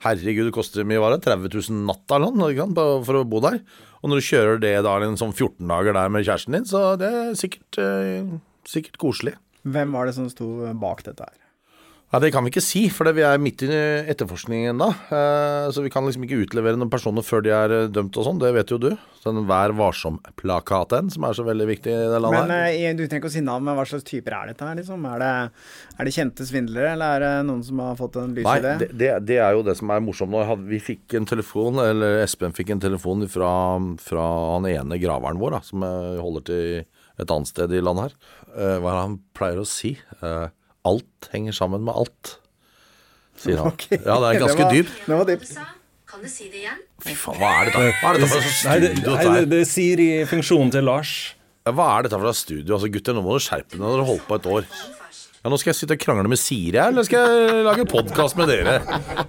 Herregud, 0.00 0.48
det 0.48 0.56
koster 0.56 0.86
mye 0.88 1.02
var 1.02 1.12
det? 1.12 1.24
30 1.26 1.50
000 1.52 1.82
natta 1.90 2.16
eller 2.16 2.32
noe 2.32 3.02
for 3.04 3.20
å 3.20 3.26
bo 3.28 3.42
der. 3.44 3.58
Og 4.00 4.08
når 4.08 4.22
du 4.22 4.28
kjører 4.30 4.62
det 4.62 4.72
da 4.86 4.94
en 5.04 5.18
sånn 5.20 5.34
14 5.34 5.66
dager 5.68 5.96
der 5.98 6.14
med 6.14 6.24
kjæresten 6.24 6.56
din, 6.56 6.64
så 6.68 6.94
det 7.00 7.10
er 7.10 7.36
sikkert, 7.36 7.80
eh, 7.82 8.30
sikkert 8.64 8.96
koselig. 9.02 9.34
Hvem 9.68 9.92
var 9.92 10.08
det 10.08 10.16
som 10.16 10.30
sto 10.32 10.48
bak 10.80 11.04
dette 11.04 11.26
her? 11.26 11.36
Ja, 12.10 12.18
Det 12.18 12.32
kan 12.34 12.42
vi 12.42 12.50
ikke 12.50 12.62
si, 12.64 12.80
for 12.90 13.06
vi 13.14 13.22
er 13.22 13.38
midt 13.38 13.62
i 13.62 13.68
etterforskningen 14.10 14.72
ennå. 14.72 14.88
Så 15.70 15.78
vi 15.84 15.92
kan 15.94 16.02
liksom 16.02 16.24
ikke 16.26 16.40
utlevere 16.42 16.74
noen 16.74 16.90
personer 16.90 17.22
før 17.22 17.44
de 17.46 17.52
er 17.54 17.70
eh, 17.76 17.84
dømt 17.86 18.16
og 18.18 18.24
sånn. 18.26 18.40
Det 18.42 18.50
vet 18.56 18.72
jo 18.74 18.78
du. 18.82 18.88
Den 19.22 19.44
Vær 19.46 19.70
varsom-plakaten, 19.78 21.10
som 21.14 21.26
er 21.28 21.36
så 21.38 21.44
veldig 21.46 21.68
viktig 21.68 21.92
i 21.92 22.00
det 22.10 22.18
landet. 22.24 22.48
Men 22.48 22.50
her. 22.50 22.74
eh, 22.74 22.96
Du 22.98 23.04
trenger 23.04 23.22
ikke 23.22 23.30
å 23.30 23.34
si 23.36 23.44
navn, 23.46 23.62
men 23.68 23.78
hva 23.78 23.84
slags 23.86 24.02
typer 24.08 24.34
er 24.40 24.50
dette 24.50 24.66
her? 24.66 24.74
liksom? 24.80 25.06
Er 25.06 25.22
det, 25.22 25.30
er 26.00 26.04
det 26.10 26.14
kjente 26.18 26.48
svindlere, 26.50 26.92
eller 26.96 27.14
er 27.14 27.24
det 27.28 27.32
noen 27.46 27.62
som 27.70 27.78
har 27.86 27.94
fått 28.02 28.18
en 28.24 28.34
lys 28.34 28.48
Nei, 28.50 28.58
idé? 28.58 28.74
det, 28.82 28.90
det, 29.04 29.10
det 29.30 29.38
er 29.46 29.54
jo 29.54 29.62
det 29.70 29.76
som 29.78 29.94
er 29.94 30.02
morsomt 30.02 30.34
nå. 30.34 30.42
Vi 30.66 30.82
fikk 30.82 31.14
en 31.20 31.30
telefon, 31.30 31.78
eller 31.78 32.24
Espen 32.24 32.56
fikk 32.56 32.74
en 32.74 32.82
telefon 32.82 33.22
fra, 33.30 33.52
fra 34.02 34.26
han 34.56 34.66
ene 34.66 34.98
graveren 34.98 35.38
vår, 35.38 35.60
da, 35.60 35.62
som 35.62 35.86
eh, 35.86 36.18
holder 36.18 36.48
til 36.50 36.64
et 37.20 37.30
annet 37.30 37.46
sted 37.54 37.70
i 37.70 37.84
landet 37.84 38.10
her. 38.10 38.18
Eh, 38.56 38.78
hva 38.82 38.88
er 38.90 38.96
det 38.98 39.04
han 39.06 39.20
pleier 39.36 39.62
å 39.62 39.68
si? 39.78 39.94
Alt 40.88 41.28
henger 41.34 41.52
sammen 41.56 41.82
med 41.84 41.92
alt, 41.94 42.36
sier 43.40 43.60
han. 43.60 43.72
Okay. 43.74 43.98
Ja, 44.00 44.16
det 44.22 44.30
er 44.30 44.40
ganske 44.46 44.64
var- 44.64 44.72
dypt. 44.74 45.02
Det 45.06 45.18
var 45.18 45.28
dypt. 45.28 45.52
Kan 46.10 46.22
du 46.24 46.28
si 46.32 46.48
det 46.50 46.64
igjen? 46.64 46.78
Fy 47.04 47.12
faen, 47.14 47.36
hva 47.38 47.50
er 47.60 47.68
dette? 47.68 47.82
Hva 48.00 48.08
er 48.10 48.16
dette 48.18 48.30
for 48.32 48.40
det, 48.42 48.54
studio? 48.56 49.12
nei, 49.14 49.26
det, 49.36 49.42
det 49.52 49.60
sier 49.70 50.00
i 50.02 50.08
funksjonen 50.26 50.72
til 50.74 50.82
Lars. 50.88 51.12
Hva 51.70 51.86
er 51.98 52.08
dette 52.08 52.18
for 52.18 52.34
studio? 52.34 52.74
Altså, 52.74 52.88
gutter, 52.90 53.14
nå 53.14 53.22
må 53.22 53.36
du 53.36 53.44
skjerpe 53.44 53.78
når 53.78 53.92
dere 53.94 54.00
har 54.02 54.08
holdt 54.10 54.26
på 54.26 54.40
et 54.40 54.48
år. 54.56 54.66
Ja, 55.40 55.48
Nå 55.48 55.56
skal 55.56 55.70
jeg 55.70 55.78
sitte 55.78 55.96
og 55.96 56.00
krangle 56.02 56.28
med 56.28 56.36
Siri 56.36 56.76
her, 56.76 56.90
eller 56.90 57.06
skal 57.06 57.30
jeg 57.32 57.62
lage 57.64 57.84
podkast 57.88 58.36
med 58.36 58.50
dere? 58.50 58.74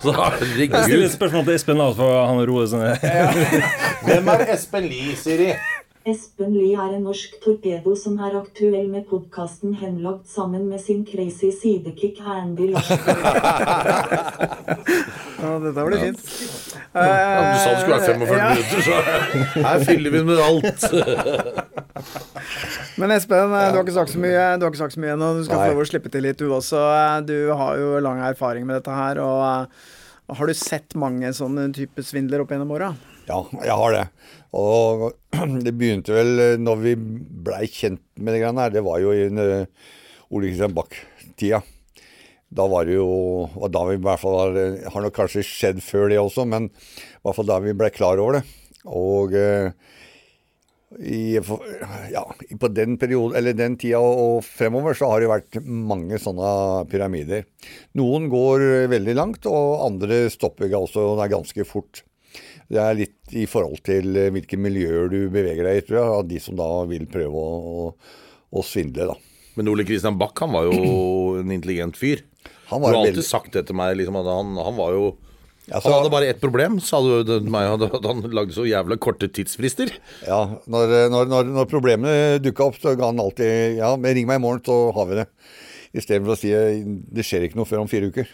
Så 0.02 0.12
Jeg 0.60 0.68
stiller 0.68 1.06
et 1.06 1.14
spørsmål 1.14 1.46
til 1.48 1.54
Espen, 1.56 1.80
da, 1.80 1.86
for 1.96 2.18
han 2.28 2.42
roer 2.50 2.68
seg 2.68 2.82
ned. 2.84 3.70
Hvem 4.10 4.32
er 4.34 4.44
Espen 4.58 4.90
Lie, 4.92 5.14
Siri? 5.16 5.54
Espen 6.02 6.56
Lie 6.56 6.74
er 6.82 6.96
en 6.96 7.04
norsk 7.06 7.36
torpedo 7.44 7.92
som 8.00 8.16
er 8.26 8.34
aktuell 8.40 8.88
med 8.90 9.04
podkasten 9.10 9.76
henlagt 9.78 10.26
sammen 10.32 10.64
med 10.72 10.82
sin 10.82 11.04
crazy 11.06 11.52
sidekick 11.54 12.22
Hernby 12.26 12.72
Larsen. 12.74 12.98
Ja, 15.42 15.56
dette 15.58 15.84
blir 15.88 15.98
fint. 15.98 16.20
Ja, 16.94 17.06
du 17.42 17.56
sa 17.58 17.70
det 17.72 17.80
skulle 17.82 17.96
være 17.98 18.14
45 18.14 18.36
Ja. 18.38 18.50
minutter, 18.52 18.82
så 18.86 18.94
her 19.66 19.86
fyller 19.88 20.14
vi 20.14 20.20
med 20.28 20.42
alt. 20.46 20.84
Men 23.02 23.14
Espen, 23.16 23.50
eh, 23.58 23.72
du 23.72 23.80
har 23.80 23.82
ikke 23.82 23.96
sagt 23.96 24.14
så 24.14 24.22
mye 24.22 24.44
Du 24.62 24.66
har 24.68 24.70
ikke 24.70 24.82
sagt 24.84 24.94
så 24.94 25.02
mye 25.02 25.16
ennå. 25.16 25.32
Du 25.40 25.42
skal 25.48 25.58
Nei. 25.58 25.64
få 25.72 25.74
lov 25.74 25.82
å 25.82 25.90
slippe 25.90 26.12
til 26.14 26.22
litt, 26.28 26.38
du 26.38 26.54
også. 26.54 26.78
Eh, 26.94 27.18
Du 27.26 27.36
har 27.58 27.80
jo 27.82 27.98
lang 28.06 28.22
erfaring 28.30 28.68
med 28.70 28.78
dette 28.78 28.94
her. 28.94 29.18
Og 29.24 29.42
eh, 29.48 30.36
Har 30.38 30.46
du 30.48 30.54
sett 30.54 30.94
mange 30.96 31.34
sånne 31.34 31.72
type 31.74 32.06
svindler 32.06 32.46
opp 32.46 32.54
gjennom 32.54 32.70
åra? 32.78 32.92
Ja, 33.32 33.42
jeg 33.64 33.78
har 33.80 33.96
det. 33.96 34.06
Og 34.60 35.06
det 35.66 35.74
begynte 35.78 36.16
vel 36.16 36.44
eh, 36.44 36.58
når 36.60 36.82
vi 36.82 36.96
blei 37.46 37.68
kjent 37.72 38.04
med 38.20 38.36
det 38.36 38.42
greiene 38.44 38.66
her. 38.66 38.74
Det 38.76 38.84
var 38.86 39.00
jo 39.04 39.14
i 39.16 39.28
uh, 39.32 39.94
Ole 40.32 40.50
Kristian 40.50 40.76
Bach-tida. 40.76 41.62
Da 42.52 42.66
var 42.68 42.84
det 42.88 42.98
jo 42.98 43.08
og 43.48 43.70
da 43.72 43.86
vi 43.88 43.96
i 43.96 44.04
hvert 44.04 44.20
fall 44.20 44.36
har, 44.36 44.58
Har 44.92 45.06
nok 45.06 45.16
kanskje 45.16 45.46
skjedd 45.48 45.80
før 45.86 46.10
det 46.12 46.20
også, 46.20 46.44
men 46.44 46.68
i 46.68 47.24
hvert 47.24 47.38
fall 47.38 47.48
da 47.48 47.62
vi 47.64 47.78
blei 47.78 47.88
klar 47.96 48.20
over 48.20 48.42
det. 48.42 48.44
Og 48.92 49.32
i, 51.00 51.40
ja, 52.12 52.24
på 52.60 52.70
den 52.76 52.98
perioden, 53.00 53.38
eller 53.40 53.56
den 53.56 53.78
tida 53.80 54.02
og 54.02 54.42
fremover 54.44 54.98
så 54.98 55.14
har 55.14 55.24
det 55.24 55.32
vært 55.32 55.60
mange 55.64 56.20
sånne 56.20 56.52
pyramider. 56.92 57.46
Noen 57.96 58.28
går 58.34 58.66
veldig 58.92 59.16
langt, 59.16 59.48
og 59.48 59.86
andre 59.86 60.26
stopper 60.34 60.74
også 60.76 61.14
ganske 61.32 61.68
fort. 61.70 62.04
Det 62.72 62.80
er 62.80 62.96
litt 63.02 63.34
i 63.36 63.44
forhold 63.52 63.82
til 63.84 64.14
hvilke 64.32 64.58
miljøer 64.60 65.10
du 65.12 65.18
beveger 65.34 65.68
deg 65.68 65.82
i, 65.82 65.86
tror 65.88 65.98
jeg, 66.00 66.12
av 66.22 66.28
de 66.30 66.40
som 66.40 66.56
da 66.60 66.70
vil 66.88 67.04
prøve 67.12 67.36
å, 67.36 67.50
å, 67.84 67.90
å 68.56 68.64
svindle, 68.64 69.10
da. 69.12 69.18
Men 69.60 69.68
Ole 69.68 69.84
Kristian 69.84 70.16
Bach, 70.20 70.32
han 70.40 70.54
var 70.56 70.70
jo 70.70 70.78
en 71.42 71.52
intelligent 71.52 71.98
fyr. 72.00 72.22
Han 72.72 72.80
Du 72.80 72.86
var 72.86 72.94
har 72.94 73.02
alltid 73.02 73.18
veldig- 73.18 73.28
sagt 73.28 73.52
det 73.58 73.66
til 73.68 73.76
meg, 73.76 73.98
liksom, 74.00 74.16
at 74.22 74.30
han, 74.32 74.56
han 74.56 74.78
var 74.80 74.96
jo 74.96 75.10
Altså, 75.72 75.92
Han 75.92 76.00
hadde 76.02 76.12
bare 76.12 76.28
ett 76.32 76.40
problem, 76.42 76.80
sa 76.84 76.98
du 77.06 77.24
til 77.24 77.46
meg, 77.54 77.68
at 77.86 78.06
han 78.08 78.24
lagde 78.34 78.52
så 78.56 78.64
jævla 78.66 78.98
korte 79.00 79.28
tidsfrister. 79.32 79.92
Ja, 80.26 80.40
når, 80.68 80.94
når, 81.14 81.28
når, 81.30 81.52
når 81.54 81.68
problemene 81.70 82.40
dukka 82.44 82.66
opp, 82.66 82.80
så 82.82 82.96
ga 82.98 83.12
han 83.12 83.22
alltid 83.22 83.78
Ja, 83.78 83.92
men 83.96 84.16
ring 84.18 84.26
meg 84.28 84.40
i 84.42 84.44
morgen, 84.44 84.64
så 84.66 84.80
har 84.98 85.06
vi 85.12 85.20
det. 85.22 85.28
Istedenfor 86.02 86.34
å 86.34 86.40
si 86.42 86.50
det 87.14 87.24
skjer 87.28 87.46
ikke 87.46 87.60
noe 87.62 87.70
før 87.70 87.84
om 87.86 87.92
fire 87.92 88.10
uker. 88.10 88.28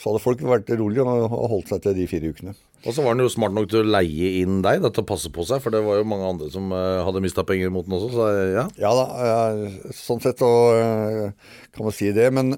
Så 0.00 0.10
hadde 0.10 0.22
folk 0.24 0.42
vært 0.46 0.70
rolige 0.78 1.04
og, 1.06 1.26
og 1.30 1.50
holdt 1.56 1.72
seg 1.72 1.82
til 1.84 1.96
de 1.98 2.06
fire 2.10 2.32
ukene. 2.32 2.54
Og 2.82 2.94
så 2.94 3.02
var 3.04 3.14
han 3.14 3.22
jo 3.22 3.30
smart 3.30 3.54
nok 3.54 3.68
til 3.70 3.84
å 3.84 3.90
leie 3.94 4.30
inn 4.40 4.62
deg 4.64 4.80
da, 4.82 4.90
til 4.90 5.04
å 5.04 5.10
passe 5.12 5.30
på 5.30 5.44
seg, 5.46 5.62
for 5.62 5.74
det 5.74 5.84
var 5.86 6.00
jo 6.00 6.06
mange 6.08 6.30
andre 6.32 6.48
som 6.50 6.72
uh, 6.74 7.02
hadde 7.06 7.22
mista 7.22 7.44
penger 7.46 7.70
mot 7.70 7.86
den 7.86 7.94
også, 7.94 8.08
så 8.16 8.24
eh, 8.32 8.54
ja. 8.56 8.64
Ja 8.82 8.90
da, 8.98 9.04
eh, 9.26 9.92
sånn 9.94 10.22
sett 10.24 10.42
så 10.42 10.48
uh, 10.74 11.52
kan 11.70 11.86
man 11.86 11.94
si 11.94 12.10
det. 12.16 12.26
Men 12.34 12.56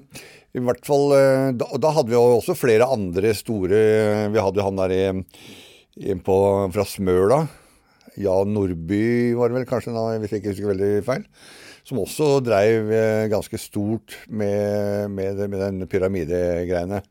i 0.55 0.63
hvert 0.63 0.87
fall 0.87 1.13
uh, 1.13 1.51
Da, 1.53 1.69
da 1.77 1.93
hadde 1.93 2.09
vi 2.09 2.17
jo 2.17 2.39
også 2.39 2.55
flere 2.57 2.87
andre 2.89 3.33
store 3.37 3.83
Vi 4.33 4.41
hadde 4.41 4.61
jo 4.61 4.65
han 4.65 4.79
der 4.79 4.95
i, 4.95 5.03
i 6.09 6.17
på, 6.17 6.39
fra 6.73 6.87
Smøla. 6.89 7.43
Jan 8.17 8.55
Nordby 8.55 9.35
var 9.37 9.51
det 9.51 9.59
vel 9.59 9.69
kanskje, 9.69 9.93
da, 9.93 10.07
hvis 10.23 10.33
jeg 10.33 10.41
ikke 10.41 10.55
husker 10.55 10.71
veldig 10.73 10.91
feil. 11.05 11.29
Som 11.85 12.01
også 12.01 12.39
dreiv 12.41 12.89
eh, 12.89 13.29
ganske 13.29 13.59
stort 13.61 14.17
med, 14.27 15.11
med, 15.13 15.41
med 15.49 15.59
den 15.61 15.89
pyramidegreiene. 15.89 17.03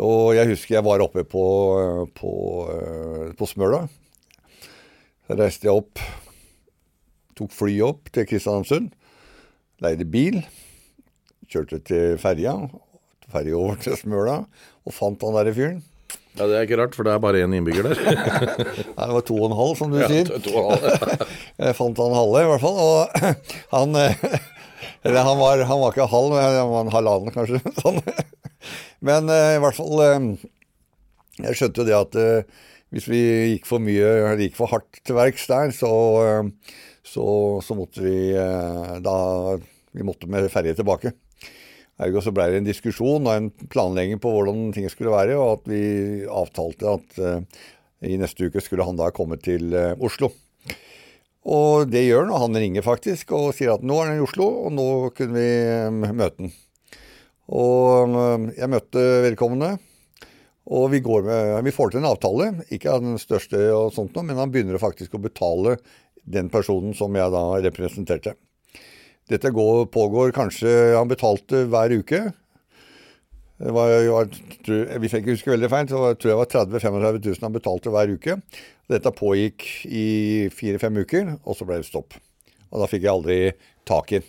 Og 0.00 0.34
jeg 0.36 0.50
husker 0.50 0.78
jeg 0.78 0.86
var 0.86 1.04
oppe 1.04 1.26
på, 1.28 1.44
på, 2.16 2.32
eh, 2.72 3.34
på 3.36 3.48
Smøla. 3.48 3.84
Så 5.26 5.36
reiste 5.36 5.68
jeg 5.68 5.76
opp 5.76 6.00
tok 7.36 7.52
flyet 7.52 7.84
opp 7.84 8.12
til 8.14 8.26
Kristiansund, 8.28 8.92
leide 9.84 10.06
bil, 10.08 10.40
kjørte 11.50 11.82
til 11.84 12.16
ferja, 12.20 12.54
ferja 13.32 13.58
over 13.58 13.80
til 13.82 13.96
Smøla, 14.00 14.40
og 14.86 14.96
fant 14.96 15.22
han 15.26 15.36
derre 15.36 15.54
fyren. 15.56 15.82
Ja. 16.36 16.46
Det 16.46 16.56
er 16.58 16.66
ikke 16.66 16.78
rart, 16.82 16.94
for 16.98 17.06
det 17.08 17.12
er 17.14 17.22
bare 17.24 17.40
én 17.44 17.54
innbygger 17.56 17.86
der. 17.88 18.00
Nei, 18.96 19.06
Det 19.06 19.14
var 19.16 19.24
to 19.28 19.36
og 19.40 19.46
en 19.50 19.56
halv, 19.58 19.72
som 19.78 19.92
du 19.94 19.98
Ja, 20.02 20.08
sier. 20.10 20.28
to- 20.44 20.52
og 20.60 20.72
en 20.76 20.84
halv. 20.84 21.24
Jeg 21.66 21.76
fant 21.78 22.02
han 22.02 22.16
halve, 22.18 22.42
i 22.44 22.50
hvert 22.50 22.64
fall. 22.64 22.78
Og 22.84 23.32
han 23.76 23.96
eh, 24.02 24.26
Eller 25.06 25.22
han 25.22 25.38
var, 25.38 25.60
han 25.68 25.80
var 25.80 25.92
ikke 25.94 26.08
halv, 26.10 26.32
han 26.38 26.70
var 26.72 26.84
en 26.86 26.92
halvannen, 26.94 27.32
kanskje. 27.34 27.60
Sånn. 27.80 28.00
Men 29.06 29.28
eh, 29.32 29.56
i 29.56 29.60
hvert 29.62 29.76
fall 29.78 30.02
eh, 30.02 30.30
Jeg 31.44 31.58
skjønte 31.60 31.82
jo 31.82 31.88
det 31.90 31.96
at 32.00 32.18
hvis 32.94 33.08
vi 33.10 33.18
gikk 33.50 33.64
for 33.66 33.82
mye, 33.82 34.06
eller 34.06 34.38
gikk 34.44 34.54
for 34.56 34.70
hardt 34.70 35.00
til 35.04 35.16
verks 35.18 35.48
der, 35.50 35.72
så, 35.74 35.88
så, 37.04 37.24
så 37.66 37.74
måtte 37.76 38.00
vi 38.04 38.30
da 39.02 39.16
Vi 39.58 40.06
måtte 40.06 40.28
med 40.30 40.46
ferje 40.54 40.72
tilbake. 40.78 41.10
Ergo 42.02 42.20
så 42.20 42.32
ble 42.34 42.50
det 42.52 42.60
en 42.60 42.68
diskusjon 42.68 43.24
og 43.24 43.32
en 43.32 43.48
planlegging 43.72 44.20
på 44.20 44.32
hvordan 44.32 44.68
ting 44.76 44.88
skulle 44.92 45.14
være, 45.14 45.38
og 45.40 45.62
at 45.62 45.70
vi 45.70 45.82
avtalte 46.28 46.90
at 46.92 47.20
uh, 47.22 47.62
i 48.04 48.18
neste 48.20 48.50
uke 48.50 48.60
skulle 48.60 48.84
han 48.84 48.98
da 48.98 49.08
komme 49.16 49.38
til 49.40 49.72
uh, 49.72 49.94
Oslo. 50.04 50.28
Og 51.46 51.86
det 51.88 52.04
gjør 52.04 52.26
han, 52.26 52.34
og 52.34 52.42
han 52.44 52.60
ringer 52.60 52.84
faktisk 52.84 53.32
og 53.36 53.52
sier 53.56 53.76
at 53.76 53.84
nå 53.86 53.96
er 54.02 54.10
han 54.10 54.20
i 54.20 54.24
Oslo, 54.24 54.48
og 54.66 54.72
nå 54.74 54.86
kunne 55.14 55.36
vi 55.38 55.50
eh, 55.62 55.92
møte 55.94 56.42
han. 56.42 56.54
Og 57.46 58.16
jeg 58.56 58.66
møtte 58.72 59.04
vedkommende, 59.22 59.76
og 60.66 60.88
vi, 60.90 60.98
med, 60.98 61.52
vi 61.62 61.74
får 61.76 61.92
til 61.92 62.00
en 62.00 62.08
avtale. 62.10 62.48
Ikke 62.74 62.90
av 62.90 63.04
den 63.04 63.14
største, 63.22 63.60
og 63.70 63.94
sånt 63.94 64.18
men 64.18 64.34
han 64.34 64.50
begynner 64.50 64.82
faktisk 64.82 65.14
å 65.14 65.22
betale 65.22 65.76
den 66.26 66.50
personen 66.50 66.98
som 66.98 67.14
jeg 67.14 67.30
da 67.30 67.44
representerte. 67.68 68.34
Dette 69.30 69.50
går, 69.50 69.86
pågår 69.90 70.30
kanskje 70.36 70.70
Han 70.96 71.08
betalte 71.10 71.64
hver 71.70 71.94
uke. 71.98 72.20
Det 73.56 73.72
var, 73.72 73.88
var, 74.12 74.26
tror- 74.66 74.90
hvis 75.00 75.14
jeg 75.16 75.22
ikke 75.24 75.32
husker 75.34 75.54
veldig 75.54 75.70
feil, 75.72 75.86
så 75.88 75.98
var- 76.02 76.14
tror 76.20 76.30
jeg 76.30 76.36
det 76.36 76.42
var 76.42 76.50
30 76.52 76.76
000-35 76.76 77.20
000 77.24 77.44
han 77.46 77.54
betalte 77.56 77.92
hver 77.94 78.12
uke. 78.12 78.36
Dette 78.92 79.12
pågikk 79.16 79.64
i 79.88 80.06
fire-fem 80.54 81.00
uker, 81.02 81.30
og 81.44 81.56
så 81.56 81.64
ble 81.66 81.80
det 81.80 81.88
stopp. 81.88 82.14
Og 82.70 82.82
da 82.82 82.86
fikk 82.90 83.06
jeg 83.06 83.14
aldri 83.14 83.38
tak 83.88 84.12
i 84.12 84.20
den. 84.20 84.28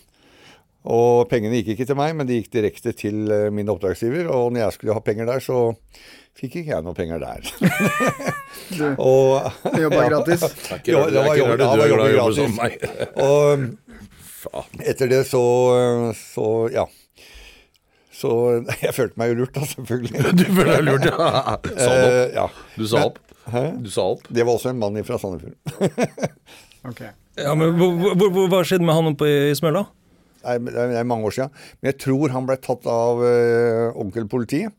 Og 0.88 1.26
pengene 1.28 1.58
gikk 1.60 1.74
ikke 1.74 1.86
til 1.90 1.98
meg, 1.98 2.14
men 2.16 2.26
de 2.26 2.38
gikk 2.40 2.50
direkte 2.54 2.94
til 2.96 3.28
eh, 3.34 3.50
min 3.52 3.68
oppdragsgiver. 3.68 4.30
Og 4.32 4.54
når 4.54 4.62
jeg 4.64 4.76
skulle 4.78 4.94
ha 4.96 5.02
penger 5.04 5.26
der, 5.28 5.42
så 5.44 5.58
fikk 6.38 6.56
ikke 6.62 6.72
jeg 6.72 6.86
noe 6.86 6.96
penger 6.96 7.20
der. 7.20 7.44
og 8.96 9.50
Du 9.74 9.82
jobba 9.84 10.06
gratis. 10.12 10.40
Det 10.40 10.72
er 10.72 10.80
ikke 10.80 10.94
Ja, 10.94 11.02
rart- 11.02 11.12
det 11.12 11.24
var 11.26 11.36
jobb- 11.36 11.60
ja, 11.60 11.68
var 11.68 11.76
glad 11.76 11.76
i 11.76 11.92
å 11.92 12.08
jobb 12.08 12.16
jobbe 12.16 12.34
som 12.38 12.56
gratis. 12.56 12.56
meg. 12.56 12.72
Og 13.26 13.87
Faen. 14.38 14.82
etter 14.86 15.10
det 15.10 15.24
så, 15.26 15.42
så 16.14 16.46
ja. 16.74 16.84
Så 18.18 18.30
jeg 18.84 18.94
følte 18.96 19.18
meg 19.20 19.32
jo 19.32 19.40
lurt, 19.42 19.54
da, 19.56 19.66
selvfølgelig. 19.66 20.24
Du 20.38 20.44
følte 20.46 20.76
deg 20.76 20.86
lurt, 20.88 21.06
ja. 21.10 21.18
Sa 21.84 21.90
du 21.90 22.04
opp? 22.04 22.12
Eh, 22.12 22.24
ja. 22.38 22.46
Du 22.78 22.86
sa 22.90 23.04
opp? 23.08 23.18
Hæ? 23.48 23.62
Du 23.82 23.90
sa 23.90 24.08
opp? 24.14 24.26
Det 24.28 24.44
var 24.46 24.58
også 24.58 24.72
en 24.74 24.80
mann 24.82 24.98
fra 25.08 25.18
Sandefjord. 25.22 25.56
Ok. 26.88 27.00
Ja, 27.38 27.54
men 27.58 27.72
hvor, 27.78 27.94
hvor, 28.02 28.28
hvor, 28.34 28.50
Hva 28.52 28.60
skjedde 28.66 28.84
med 28.86 28.94
han 28.98 29.12
oppe 29.12 29.28
i 29.30 29.54
Smøla? 29.58 29.86
Det 30.38 30.54
er- 30.54 30.88
det 30.92 30.98
er 31.00 31.06
mange 31.08 31.26
år 31.28 31.34
siden. 31.34 31.50
Men 31.80 31.88
jeg 31.92 31.98
tror 32.04 32.30
han 32.34 32.46
ble 32.48 32.56
tatt 32.62 32.86
av 32.88 33.18
uh, 33.22 33.96
onkelpolitiet. 33.98 34.70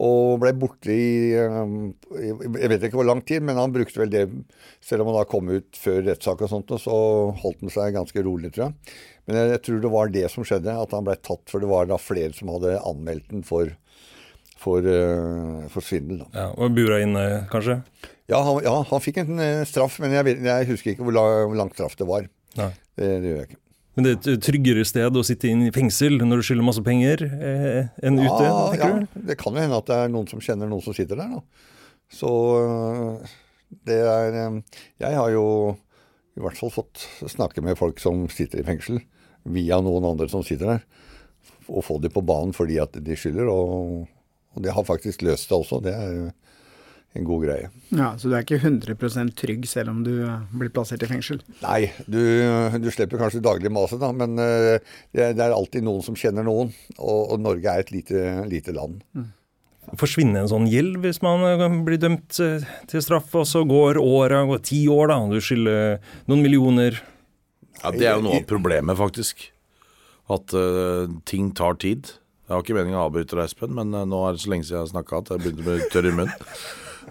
Og 0.00 0.38
ble 0.40 0.52
borte 0.56 0.94
i 0.94 1.32
eh, 1.36 1.72
Jeg 2.22 2.70
vet 2.72 2.86
ikke 2.86 3.00
hvor 3.00 3.08
lang 3.08 3.20
tid, 3.26 3.44
men 3.44 3.58
han 3.60 3.74
brukte 3.74 4.00
vel 4.00 4.12
det 4.12 4.24
Selv 4.84 5.04
om 5.04 5.10
han 5.10 5.20
da 5.20 5.26
kom 5.28 5.50
ut 5.52 5.76
før 5.76 6.02
rettssak 6.06 6.44
og 6.46 6.52
sånt, 6.52 6.72
så 6.80 6.96
holdt 7.42 7.64
han 7.66 7.74
seg 7.74 7.96
ganske 7.98 8.24
rolig, 8.24 8.54
tror 8.54 8.68
jeg. 8.68 8.96
Men 9.28 9.52
jeg, 9.52 9.60
tror 9.66 9.82
det 9.82 9.92
var 9.92 10.10
det 10.10 10.24
som 10.32 10.46
skjedde, 10.46 10.74
at 10.74 10.96
han 10.96 11.06
ble 11.06 11.14
tatt. 11.20 11.44
For 11.52 11.62
det 11.62 11.70
var 11.70 11.90
da 11.90 12.00
flere 12.00 12.32
som 12.34 12.50
hadde 12.54 12.78
anmeldt 12.88 13.28
den 13.30 13.44
for, 13.46 13.70
for, 14.58 14.82
eh, 14.82 15.66
for 15.70 15.86
svindel. 15.86 16.24
da. 16.24 16.30
Ja, 16.34 16.48
og 16.56 16.74
Bura 16.74 16.98
inne, 17.04 17.26
kanskje? 17.52 17.80
Ja, 18.30 18.40
han, 18.46 18.62
ja, 18.64 18.74
han 18.88 19.02
fikk 19.04 19.20
en 19.22 19.42
eh, 19.42 19.64
straff, 19.68 20.00
men 20.02 20.16
jeg, 20.16 20.38
jeg 20.46 20.70
husker 20.70 20.94
ikke 20.94 21.06
hvor, 21.06 21.18
lang, 21.18 21.50
hvor 21.50 21.60
lang 21.60 21.74
straff 21.76 21.98
det 22.00 22.08
var. 22.08 22.30
Nei. 22.58 22.72
Det, 22.96 23.10
det 23.22 23.34
gjør 23.34 23.42
jeg 23.42 23.50
ikke. 23.52 23.62
Men 23.96 24.06
det 24.06 24.12
er 24.12 24.36
et 24.36 24.44
tryggere 24.46 24.84
sted 24.86 25.16
å 25.18 25.24
sitte 25.26 25.48
inn 25.50 25.64
i 25.66 25.72
fengsel 25.74 26.20
når 26.22 26.40
du 26.40 26.46
skylder 26.46 26.66
masse 26.66 26.82
penger, 26.86 27.24
eh, 27.26 27.90
enn 28.06 28.20
ute? 28.20 28.44
Ja, 28.46 28.62
ja, 28.78 28.90
det 29.26 29.36
kan 29.40 29.56
jo 29.56 29.64
hende 29.64 29.80
at 29.80 29.88
det 29.90 29.98
er 29.98 30.12
noen 30.12 30.28
som 30.30 30.42
kjenner 30.44 30.70
noen 30.70 30.84
som 30.84 30.94
sitter 30.96 31.18
der, 31.18 31.34
da. 31.34 31.70
Så 32.10 32.30
øh, 32.58 33.32
det 33.86 34.00
er 34.02 34.36
øh, 34.46 34.56
Jeg 34.98 35.14
har 35.14 35.30
jo 35.30 35.44
i 36.38 36.42
hvert 36.42 36.58
fall 36.58 36.72
fått 36.74 37.02
snakke 37.30 37.62
med 37.66 37.78
folk 37.78 37.98
som 38.02 38.24
sitter 38.32 38.62
i 38.62 38.66
fengsel, 38.66 39.02
via 39.50 39.80
noen 39.82 40.06
andre 40.06 40.28
som 40.30 40.44
sitter 40.46 40.76
der. 40.76 40.86
Og 41.70 41.84
få 41.86 41.98
dem 42.02 42.14
på 42.14 42.22
banen 42.26 42.54
fordi 42.54 42.78
at 42.82 42.94
de 42.94 43.18
skylder, 43.18 43.50
og, 43.50 44.06
og 44.54 44.64
det 44.64 44.74
har 44.74 44.86
faktisk 44.86 45.26
løst 45.26 45.50
det 45.50 45.58
også. 45.58 45.82
Det 45.84 45.94
er 45.94 46.14
jo 46.14 46.30
en 47.18 47.26
god 47.26 47.42
greie. 47.42 47.70
Ja, 47.90 48.12
Så 48.18 48.30
du 48.30 48.36
er 48.36 48.44
ikke 48.44 48.60
100 48.60 49.32
trygg 49.38 49.66
selv 49.66 49.90
om 49.90 50.04
du 50.06 50.12
eh, 50.22 50.44
blir 50.54 50.70
plassert 50.70 51.02
i 51.02 51.08
fengsel? 51.10 51.40
Nei, 51.64 51.90
du, 52.06 52.20
du 52.78 52.88
slipper 52.94 53.18
kanskje 53.18 53.42
daglig 53.42 53.72
maset, 53.74 53.98
da, 54.02 54.12
men 54.14 54.38
øh, 54.38 54.78
det, 55.10 55.24
er, 55.24 55.34
det 55.34 55.44
er 55.44 55.56
alltid 55.56 55.86
noen 55.86 56.04
som 56.06 56.18
kjenner 56.18 56.46
noen. 56.46 56.70
Og, 56.98 57.34
og 57.34 57.42
Norge 57.42 57.66
er 57.66 57.82
et 57.82 57.90
lite, 57.94 58.24
lite 58.50 58.74
land. 58.76 59.00
Forsvinner 59.98 60.44
en 60.44 60.50
sånn 60.52 60.68
gjeld 60.70 61.00
hvis 61.02 61.18
man 61.24 61.42
eh, 61.48 61.66
blir 61.86 61.98
dømt 61.98 62.30
til 62.38 63.02
straff, 63.02 63.34
og 63.34 63.48
så 63.48 63.64
går 63.66 63.98
åra, 63.98 64.44
går 64.46 64.62
ti 64.70 64.84
år, 64.90 65.10
da, 65.10 65.18
og 65.24 65.34
du 65.34 65.42
skylder 65.42 65.98
noen 66.30 66.44
millioner? 66.46 67.00
Ja, 67.80 67.90
Det 67.90 68.06
er 68.06 68.20
jo 68.20 68.28
noe 68.28 68.38
av 68.38 68.46
problemet, 68.46 68.94
faktisk. 68.98 69.48
At 70.30 70.52
uh, 70.54 71.10
ting 71.26 71.48
tar 71.58 71.74
tid. 71.82 72.12
Jeg 72.46 72.52
har 72.54 72.62
ikke 72.62 72.76
meningen 72.76 73.00
å 73.00 73.08
avbryte 73.08 73.34
deg, 73.34 73.48
Espen, 73.48 73.72
men 73.74 73.90
nå 73.90 74.20
er 74.28 74.36
det 74.36 74.42
så 74.44 74.52
lenge 74.52 74.66
siden 74.68 74.76
jeg 74.76 74.84
har 74.84 74.92
snakka 74.92 75.20
at 75.24 75.32
jeg 75.32 75.42
begynte 75.42 75.64
å 75.64 75.66
bli 75.66 75.88
tørr 75.90 76.08
i 76.10 76.12
munnen. 76.20 76.46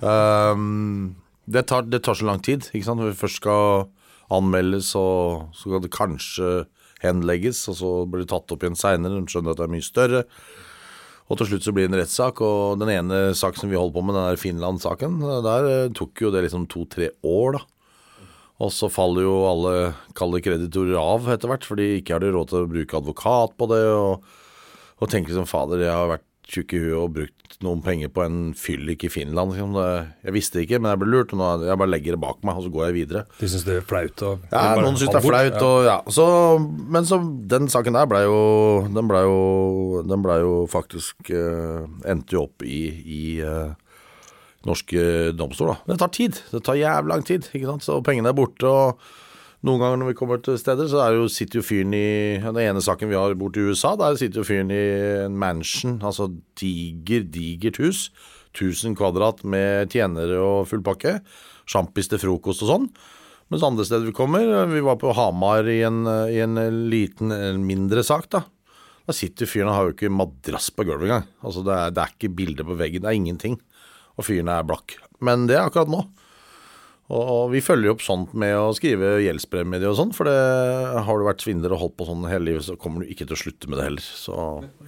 Ehm, 0.01 1.15
det, 1.49 1.65
tar, 1.69 1.87
det 1.89 2.03
tar 2.05 2.17
så 2.17 2.27
lang 2.29 2.41
tid. 2.45 2.69
ikke 2.71 2.87
sant? 2.87 3.01
Når 3.01 3.13
vi 3.13 3.21
først 3.21 3.41
skal 3.41 3.89
anmeldes, 4.33 4.93
og 4.97 5.49
så 5.57 5.65
skal 5.65 5.83
det 5.85 5.93
kanskje 5.95 6.49
henlegges, 7.03 7.63
og 7.71 7.77
så 7.79 7.91
blir 8.09 8.25
det 8.25 8.31
tatt 8.33 8.51
opp 8.53 8.65
igjen 8.65 8.77
seinere. 8.79 9.21
De 9.21 9.31
skjønner 9.31 9.55
at 9.55 9.61
det 9.61 9.67
er 9.67 9.73
mye 9.75 9.87
større. 9.87 10.23
Og 11.29 11.37
til 11.37 11.51
slutt 11.51 11.65
så 11.65 11.73
blir 11.75 11.85
det 11.85 11.93
en 11.93 12.01
rettssak, 12.01 12.41
og 12.41 12.79
den 12.81 12.91
ene 12.93 13.19
saken 13.37 13.63
som 13.63 13.71
vi 13.71 13.77
holder 13.77 13.95
på 13.95 14.05
med, 14.05 14.17
den 14.17 14.29
der 14.31 14.41
Finland-saken, 14.41 15.19
der 15.45 15.67
eh, 15.69 15.91
tok 15.93 16.23
jo 16.25 16.31
det 16.33 16.41
liksom 16.47 16.65
to-tre 16.71 17.11
år, 17.21 17.59
da. 17.59 17.61
Og 18.59 18.73
så 18.75 18.89
faller 18.91 19.23
jo 19.23 19.35
alle 19.47 19.73
kalde 20.17 20.41
kreditorer 20.43 20.97
av 20.99 21.29
etter 21.31 21.47
hvert, 21.47 21.67
fordi 21.69 21.91
ikke 21.99 22.17
har 22.17 22.25
råd 22.25 22.49
til 22.49 22.65
å 22.65 22.71
bruke 22.71 22.97
advokat 22.97 23.53
på 23.55 23.67
det. 23.71 23.83
Og, 23.93 24.25
og 24.99 25.11
tenker 25.11 25.31
liksom 25.31 25.47
fader, 25.47 25.85
jeg 25.85 25.95
har 25.95 26.09
vært 26.11 26.25
tjukk 26.49 26.73
i 26.75 26.81
huet 26.81 26.97
og 26.97 27.11
brukt 27.15 27.57
noen 27.65 27.81
penger 27.83 28.11
på 28.13 28.23
en 28.23 28.37
fyllik 28.57 29.03
i 29.07 29.11
Finland. 29.11 29.53
Liksom. 29.53 29.75
Jeg 30.25 30.35
visste 30.35 30.63
ikke, 30.63 30.79
men 30.81 30.93
jeg 30.93 31.01
ble 31.01 31.09
lurt. 31.11 31.33
Og 31.35 31.41
nå, 31.41 31.49
jeg 31.67 31.79
bare 31.81 31.91
legger 31.91 32.15
det 32.15 32.21
bak 32.23 32.39
meg, 32.47 32.59
og 32.59 32.65
så 32.65 32.73
går 32.73 32.85
jeg 32.87 32.95
videre. 32.97 33.23
De 33.39 33.49
syns 33.51 33.65
det 33.67 33.75
er 33.79 33.85
flaut? 33.89 34.23
Og, 34.27 34.47
Ja, 34.53 34.63
noen 34.79 34.97
syns 34.99 35.13
det 35.13 35.19
er 35.21 35.25
flaut. 35.25 35.59
Og, 35.67 35.77
ja. 35.87 35.97
så, 36.15 36.25
men 36.95 37.09
så 37.09 37.21
den 37.53 37.69
saken 37.71 37.97
der 37.99 38.09
blei 38.09 38.23
jo 38.25 38.39
Den 38.89 39.09
blei 39.09 39.23
jo, 39.25 40.01
den 40.07 40.25
ble 40.25 40.39
jo 40.41 40.53
faktisk 40.71 41.31
uh, 41.33 41.85
Endte 42.09 42.37
jo 42.37 42.45
opp 42.47 42.65
i, 42.65 42.81
i 43.03 43.23
uh, 43.43 43.71
norske 44.67 45.31
domstol, 45.37 45.73
da. 45.73 45.79
Men 45.85 45.95
det 45.95 46.03
tar 46.03 46.13
tid. 46.15 46.43
Det 46.51 46.63
tar 46.65 46.79
jævlig 46.79 47.13
lang 47.13 47.25
tid. 47.27 47.49
Ikke 47.53 47.73
sant? 47.73 47.85
Så 47.85 47.99
pengene 48.05 48.33
er 48.33 48.37
borte. 48.37 48.69
og 48.69 49.27
noen 49.67 49.81
ganger 49.81 49.99
når 49.99 50.11
vi 50.13 50.17
kommer 50.19 50.39
til 50.43 50.57
steder, 50.59 50.87
så 50.87 51.03
jo, 51.11 51.27
sitter 51.31 51.59
jo 51.59 51.65
fyren 51.65 51.93
i 51.95 52.39
Den 52.39 52.61
ene 52.63 52.83
saken 52.83 53.11
vi 53.11 53.17
har 53.19 53.35
borte 53.39 53.59
i 53.59 53.71
USA, 53.71 53.95
der 53.99 54.15
sitter 54.19 54.41
jo 54.41 54.47
fyren 54.47 54.71
i 54.71 54.83
en 55.25 55.35
mansion, 55.39 55.97
altså 55.99 56.29
diger, 56.59 57.25
digert 57.27 57.81
hus. 57.83 58.07
1000 58.55 58.95
kvadrat 58.97 59.43
med 59.45 59.91
tjenere 59.93 60.39
og 60.41 60.67
full 60.71 60.81
pakke. 60.85 61.19
Sjampis 61.69 62.09
til 62.09 62.21
frokost 62.21 62.63
og 62.65 62.71
sånn. 62.71 62.87
Mens 63.49 63.65
andre 63.65 63.85
steder 63.85 64.07
vi 64.07 64.15
kommer, 64.15 64.45
vi 64.69 64.81
var 64.85 64.97
på 65.01 65.11
Hamar 65.17 65.67
i 65.69 65.81
en, 65.85 66.03
i 66.29 66.39
en 66.41 66.57
liten, 66.89 67.33
mindre 67.65 68.03
sak, 68.05 68.29
da. 68.29 68.43
Da 69.09 69.15
sitter 69.17 69.49
fyren 69.49 69.71
og 69.71 69.75
har 69.75 69.87
jo 69.87 69.93
ikke 69.95 70.11
madrass 70.13 70.69
på 70.69 70.85
gulvet 70.85 71.07
engang. 71.07 71.27
Altså 71.41 71.63
det 71.65 71.73
er, 71.73 71.93
det 71.95 72.03
er 72.03 72.11
ikke 72.13 72.35
bilder 72.37 72.67
på 72.67 72.77
veggen, 72.77 73.01
det 73.01 73.09
er 73.09 73.17
ingenting. 73.17 73.55
Og 74.21 74.27
fyren 74.27 74.51
er 74.53 74.67
blakk. 74.69 74.99
Men 75.25 75.47
det 75.49 75.57
er 75.57 75.65
akkurat 75.65 75.89
nå. 75.89 76.03
Og, 77.09 77.49
vi 77.49 77.61
følger 77.65 77.89
jo 77.89 77.95
opp 77.95 78.03
sånt 78.05 78.33
med 78.37 78.53
å 78.53 78.69
skrive 78.77 79.15
gjeldsbrev 79.23 79.65
med 79.65 79.81
de 79.81 79.89
og 79.89 79.97
sånn, 79.97 80.11
for 80.13 80.29
det 80.29 80.35
har 81.07 81.17
du 81.17 81.25
vært 81.25 81.41
svindler 81.41 81.73
og 81.73 81.81
holdt 81.83 81.95
på 81.97 82.05
sånn 82.05 82.27
hele 82.29 82.51
livet, 82.51 82.67
så 82.67 82.77
kommer 82.77 83.01
du 83.01 83.09
ikke 83.09 83.25
til 83.25 83.33
å 83.33 83.39
slutte 83.43 83.69
med 83.69 83.81
det 83.81 83.87
heller. 83.87 84.05
Så 84.05 84.35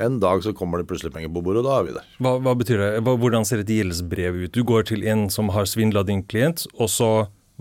en 0.05 0.19
dag 0.21 0.45
så 0.45 0.53
kommer 0.57 0.81
det 0.81 0.87
plutselig 0.91 1.15
penger 1.15 1.33
på 1.33 1.41
bordet, 1.41 1.63
og 1.63 1.69
da 1.71 1.79
er 1.79 1.87
vi 1.87 1.95
der. 1.97 2.11
Hva, 2.21 2.35
hva 2.45 2.53
betyr 2.59 2.83
det? 2.83 2.91
Hvordan 3.09 3.47
ser 3.49 3.63
et 3.63 3.73
gjeldsbrev 3.73 4.37
ut? 4.43 4.53
Du 4.53 4.61
går 4.67 4.85
til 4.91 5.07
en 5.09 5.25
som 5.33 5.49
har 5.55 5.65
svindla 5.69 6.05
din 6.05 6.21
klient, 6.21 6.67
og 6.77 6.93
så 6.93 7.11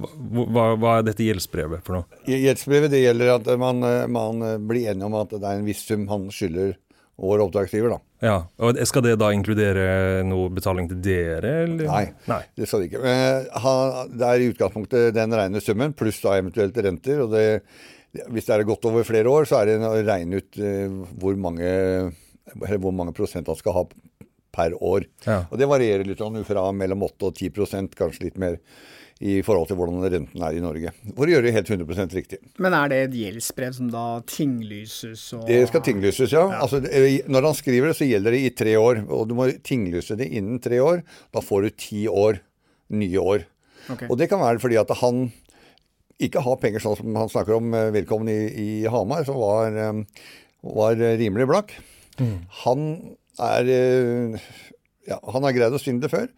hva, 0.00 0.44
hva, 0.44 0.66
hva 0.80 0.92
er 0.98 1.08
dette 1.08 1.24
gjeldsbrevet 1.24 1.84
for 1.84 1.98
noe? 1.98 2.20
Gjeldsbrevet 2.28 2.92
det 2.92 3.02
gjelder 3.02 3.34
at 3.38 3.50
man, 3.60 3.82
eh, 3.84 4.04
man 4.12 4.44
blir 4.68 4.92
enig 4.92 5.08
om 5.08 5.16
at 5.20 5.32
det 5.32 5.44
er 5.44 5.58
en 5.58 5.66
viss 5.68 5.82
sum 5.88 6.06
han 6.12 6.28
skylder 6.32 6.76
vår 7.20 7.42
oppdragsgiver. 7.44 7.90
da. 7.94 7.98
Ja, 8.24 8.36
og 8.58 8.76
Skal 8.88 9.02
det 9.04 9.18
da 9.20 9.30
inkludere 9.36 10.24
noe 10.26 10.48
betaling 10.52 10.88
til 10.88 11.00
dere, 11.04 11.52
eller? 11.66 11.86
Nei. 11.86 12.04
Nei. 12.28 12.42
Det 12.56 12.66
skal 12.68 12.80
det 12.82 12.90
ikke. 12.90 13.04
Eh, 13.04 13.60
ha- 13.60 14.06
Det 14.08 14.26
er 14.26 14.40
i 14.40 14.50
utgangspunktet 14.52 15.14
den 15.14 15.30
rene 15.36 15.60
summen, 15.60 15.92
pluss 15.94 16.20
da 16.22 16.38
eventuelt 16.40 16.76
renter. 16.76 17.22
og 17.22 17.30
det, 17.30 17.62
Hvis 18.28 18.46
det 18.46 18.56
er 18.58 18.64
gått 18.64 18.84
over 18.84 19.04
flere 19.04 19.26
år, 19.30 19.44
så 19.46 19.60
er 19.62 19.66
det 19.66 19.78
å 19.86 20.04
regne 20.04 20.36
ut 20.40 20.58
eh, 20.58 20.88
hvor 21.20 21.36
mange, 21.36 21.62
eller 22.66 22.78
hvor 22.82 22.92
mange 22.92 23.14
prosent 23.14 23.46
han 23.46 23.56
skal 23.56 23.72
ha 23.72 23.84
per 24.52 24.72
år. 24.82 25.04
Ja. 25.26 25.44
Og 25.50 25.58
Det 25.58 25.68
varierer 25.68 26.04
litt 26.06 26.18
sånn 26.18 26.44
fra 26.44 26.72
mellom 26.72 27.02
8 27.06 27.28
og 27.28 27.34
10 27.36 27.50
prosent, 27.54 27.94
kanskje 27.94 28.24
litt 28.24 28.36
mer, 28.38 28.58
i 29.20 29.40
forhold 29.44 29.68
til 29.68 29.76
hvordan 29.76 30.00
renten 30.00 30.44
er 30.46 30.56
i 30.56 30.62
Norge. 30.64 30.92
For 31.12 31.28
å 31.28 31.34
gjøre 31.34 31.44
det 31.44 31.52
helt 31.52 31.70
100% 31.74 32.14
riktig. 32.16 32.38
Men 32.62 32.72
er 32.76 32.88
det 32.88 33.00
et 33.04 33.16
gjeldsbrev 33.18 33.74
som 33.76 33.90
da 33.92 34.04
tinglyses 34.24 35.24
og 35.36 35.44
Det 35.50 35.58
skal 35.68 35.84
tinglyses, 35.84 36.32
ja. 36.32 36.46
Altså, 36.56 36.80
når 36.80 37.48
han 37.50 37.58
skriver 37.58 37.90
det, 37.90 37.98
så 37.98 38.08
gjelder 38.08 38.36
det 38.36 38.40
i 38.46 38.54
tre 38.56 38.78
år. 38.80 39.02
Og 39.12 39.28
du 39.28 39.36
må 39.36 39.50
tinglyse 39.66 40.16
det 40.16 40.30
innen 40.30 40.56
tre 40.64 40.80
år. 40.80 41.04
Da 41.36 41.44
får 41.44 41.66
du 41.66 41.76
ti 41.84 42.06
år, 42.08 42.40
nye 42.96 43.20
år. 43.20 43.44
Okay. 43.92 44.08
Og 44.08 44.16
det 44.20 44.30
kan 44.32 44.40
være 44.40 44.62
fordi 44.62 44.80
at 44.80 44.94
han 45.02 45.26
ikke 46.20 46.44
har 46.44 46.60
penger, 46.60 46.84
sånn 46.84 46.98
som 46.98 47.20
han 47.20 47.32
snakker 47.32 47.58
om 47.58 47.70
velkommen 47.72 47.94
vedkommende 47.96 48.38
i, 48.48 48.70
i 48.80 48.88
Hamar, 48.92 49.24
som 49.28 49.36
var, 49.40 49.76
eh, 49.76 50.24
var 50.64 50.96
rimelig 51.20 51.48
blakk. 51.48 51.76
Han 52.64 52.88
er 53.40 53.68
eh, 53.72 54.48
ja, 55.08 55.16
Han 55.32 55.44
har 55.46 55.56
greid 55.56 55.76
å 55.76 55.80
svindle 55.80 56.10
før. 56.12 56.28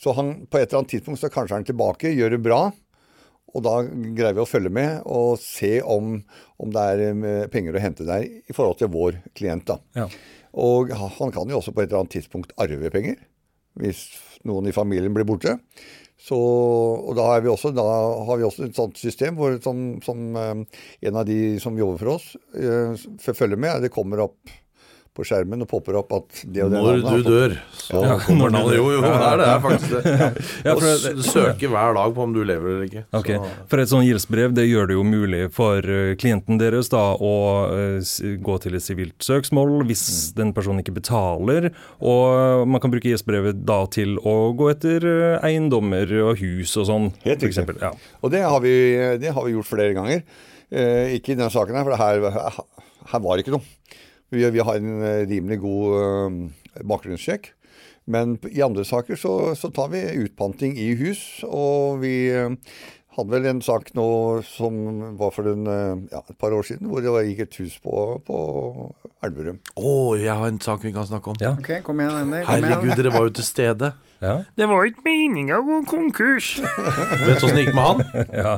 Så 0.00 0.14
han, 0.16 0.46
på 0.48 0.58
et 0.58 0.70
eller 0.70 0.80
annet 0.80 0.94
tidspunkt 0.94 1.20
så 1.20 1.28
kanskje 1.32 1.54
er 1.54 1.60
han 1.60 1.68
tilbake, 1.68 2.14
gjør 2.16 2.36
det 2.36 2.42
bra. 2.44 2.60
Og 3.50 3.64
da 3.66 3.80
greier 3.84 4.36
vi 4.36 4.42
å 4.44 4.48
følge 4.48 4.70
med 4.72 5.06
og 5.10 5.34
se 5.42 5.80
om, 5.82 6.20
om 6.62 6.74
det 6.74 6.84
er 6.92 7.02
eh, 7.10 7.46
penger 7.52 7.76
å 7.76 7.82
hente 7.82 8.06
der 8.08 8.24
i 8.24 8.54
forhold 8.54 8.78
til 8.80 8.92
vår 8.94 9.18
klient. 9.36 9.66
da. 9.68 9.80
Ja. 9.98 10.06
Og 10.60 10.92
han 10.94 11.34
kan 11.34 11.50
jo 11.50 11.58
også 11.58 11.74
på 11.74 11.82
et 11.82 11.90
eller 11.90 12.04
annet 12.04 12.14
tidspunkt 12.16 12.54
arve 12.62 12.90
penger, 12.94 13.18
hvis 13.78 14.06
noen 14.48 14.70
i 14.70 14.74
familien 14.74 15.14
blir 15.14 15.28
borte. 15.28 15.58
Så, 16.20 16.36
og 16.36 17.14
da, 17.16 17.26
er 17.32 17.44
vi 17.44 17.48
også, 17.48 17.70
da 17.72 17.84
har 18.28 18.36
vi 18.36 18.44
også 18.44 18.66
et 18.66 18.76
sånt 18.76 18.98
system 19.00 19.38
hvor, 19.38 19.54
som, 19.64 19.84
som 20.04 20.36
eh, 20.36 20.82
en 21.08 21.20
av 21.20 21.28
de 21.28 21.56
som 21.62 21.78
jobber 21.78 22.00
for 22.02 22.16
oss, 22.16 22.32
eh, 22.54 23.06
følger 23.24 23.60
med. 23.60 23.86
Det 23.86 23.92
kommer 23.94 24.26
opp 24.26 24.52
på 25.16 25.24
skjermen 25.26 25.64
og 25.64 25.68
popper 25.70 25.96
opp 25.98 26.12
at 26.14 26.42
det 26.46 26.62
og 26.64 26.70
det 26.72 26.80
Når 26.80 27.00
du 27.02 27.26
dør, 27.26 27.54
så 27.74 28.02
Ja, 28.04 28.16
kommer 28.22 28.52
navnet. 28.54 28.76
Jo, 28.78 28.86
jo, 28.94 29.00
det 29.02 29.10
er 29.10 29.40
det 29.40 29.46
er 29.48 29.62
faktisk 29.64 29.94
det. 29.94 30.28
Ja, 30.66 30.74
Og 30.74 31.24
søker 31.26 31.72
hver 31.72 31.96
dag 31.96 32.14
på 32.14 32.24
om 32.24 32.34
du 32.34 32.42
lever 32.46 32.74
eller 32.74 32.86
ikke. 32.86 33.02
Okay. 33.18 33.38
Så, 33.40 33.64
For 33.72 33.82
et 33.82 33.90
sånt 33.90 34.06
gjeldsbrev 34.06 34.54
det 34.56 34.66
gjør 34.68 34.90
det 34.90 34.98
jo 34.98 35.06
mulig 35.06 35.42
for 35.56 35.82
eh, 35.82 36.12
klienten 36.20 36.60
deres 36.60 36.92
da 36.92 37.02
å 37.16 37.32
eh, 37.74 38.12
gå 38.44 38.58
til 38.62 38.78
et 38.78 38.86
sivilt 38.86 39.26
søksmål 39.26 39.80
hvis 39.88 40.04
den 40.38 40.54
personen 40.56 40.84
ikke 40.84 40.94
betaler. 41.00 41.70
Og 41.98 42.68
man 42.70 42.82
kan 42.82 42.92
bruke 42.94 43.10
gjeldsbrevet 43.10 43.64
da 43.66 43.82
til 43.90 44.14
å 44.22 44.52
gå 44.56 44.70
etter 44.74 45.08
eh, 45.10 45.48
eiendommer 45.50 46.14
og 46.28 46.38
hus 46.42 46.76
og 46.80 46.86
sånn. 46.90 47.10
Helt 47.26 47.42
riktig. 47.44 47.80
Ja. 47.82 47.92
Og 48.22 48.32
det 48.32 48.44
har 48.46 48.62
vi, 48.62 48.76
det 49.20 49.34
har 49.34 49.46
vi 49.46 49.56
gjort 49.58 49.70
flere 49.72 49.96
ganger. 49.96 50.22
Eh, 50.70 51.16
ikke 51.18 51.34
i 51.34 51.36
denne 51.38 51.50
saken 51.50 51.74
her, 51.74 51.86
for 51.88 51.98
her, 51.98 52.62
her 53.10 53.22
var 53.24 53.36
det 53.36 53.44
ikke 53.44 53.56
noe. 53.56 53.66
Vi, 54.30 54.44
vi 54.50 54.62
har 54.62 54.78
en 54.78 55.02
eh, 55.02 55.24
rimelig 55.28 55.60
god 55.64 55.96
eh, 56.00 56.84
bakgrunnssjekk. 56.86 57.52
Men 58.10 58.38
i 58.50 58.62
andre 58.64 58.84
saker 58.86 59.18
så, 59.18 59.34
så 59.58 59.70
tar 59.74 59.90
vi 59.92 60.00
utpanting 60.24 60.78
i 60.80 60.92
hus, 60.98 61.42
og 61.46 62.00
vi 62.02 62.14
eh, 62.34 62.50
hadde 63.16 63.32
vel 63.34 63.46
en 63.50 63.60
sak 63.64 63.90
nå 63.98 64.06
som 64.46 64.76
var 65.18 65.32
for 65.34 65.48
en, 65.50 65.66
eh, 65.66 66.02
ja, 66.12 66.20
et 66.22 66.38
par 66.38 66.54
år 66.54 66.66
siden, 66.66 66.86
hvor 66.90 67.02
det 67.02 67.24
gikk 67.30 67.42
et 67.46 67.58
hus 67.62 67.78
på, 67.82 67.94
på 68.26 68.36
Elverum. 69.26 69.58
Å, 69.74 69.94
jeg 70.20 70.30
har 70.30 70.46
en 70.46 70.60
sak 70.62 70.84
vi 70.86 70.92
kan 70.94 71.08
snakke 71.08 71.32
om. 71.32 71.40
Ja. 71.42 71.56
Ok, 71.58 71.72
kom 71.86 72.00
igjen, 72.02 72.14
Henrik. 72.20 72.46
Herregud, 72.48 72.94
dere 73.00 73.12
var 73.14 73.26
jo 73.26 73.34
til 73.40 73.46
stede. 73.48 73.92
Ja. 74.20 74.34
Det 74.54 74.68
var 74.68 74.84
ikke 74.84 75.02
meninga 75.06 75.58
å 75.58 75.64
gå 75.64 75.78
konkurs. 75.90 76.52
vet 77.24 77.40
du 77.40 77.46
åssen 77.48 77.56
det 77.56 77.64
gikk 77.66 77.74
med 77.78 77.88
han? 77.88 78.28
ja. 78.44 78.54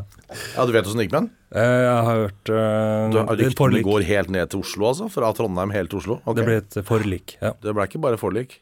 Ja, 0.56 0.66
du 0.66 0.74
vet 0.74 0.88
åssen 0.90 1.00
det 1.00 1.06
gikk 1.06 1.14
med 1.14 1.20
han? 1.22 1.30
Eh, 1.52 1.78
Jeg 1.86 1.94
har 2.08 2.20
hørt 2.24 2.52
uh, 2.52 2.58
er 2.58 3.16
et 3.22 3.32
ryktene 3.38 3.58
forlik. 3.60 3.86
går 3.86 4.06
helt 4.08 4.32
ned 4.34 4.52
til 4.52 4.64
Oslo, 4.66 4.88
altså? 4.90 5.08
Fra 5.12 5.30
Trondheim 5.38 5.72
helt 5.74 5.92
til 5.94 6.02
Oslo? 6.02 6.18
Okay. 6.24 6.40
det 6.40 6.48
ble 6.48 6.60
et 6.60 6.78
forlik. 6.88 7.36
Ja. 7.40 7.54
Det 7.62 7.76
ble 7.76 7.86
ikke 7.88 8.02
bare 8.02 8.20
forlik. 8.20 8.58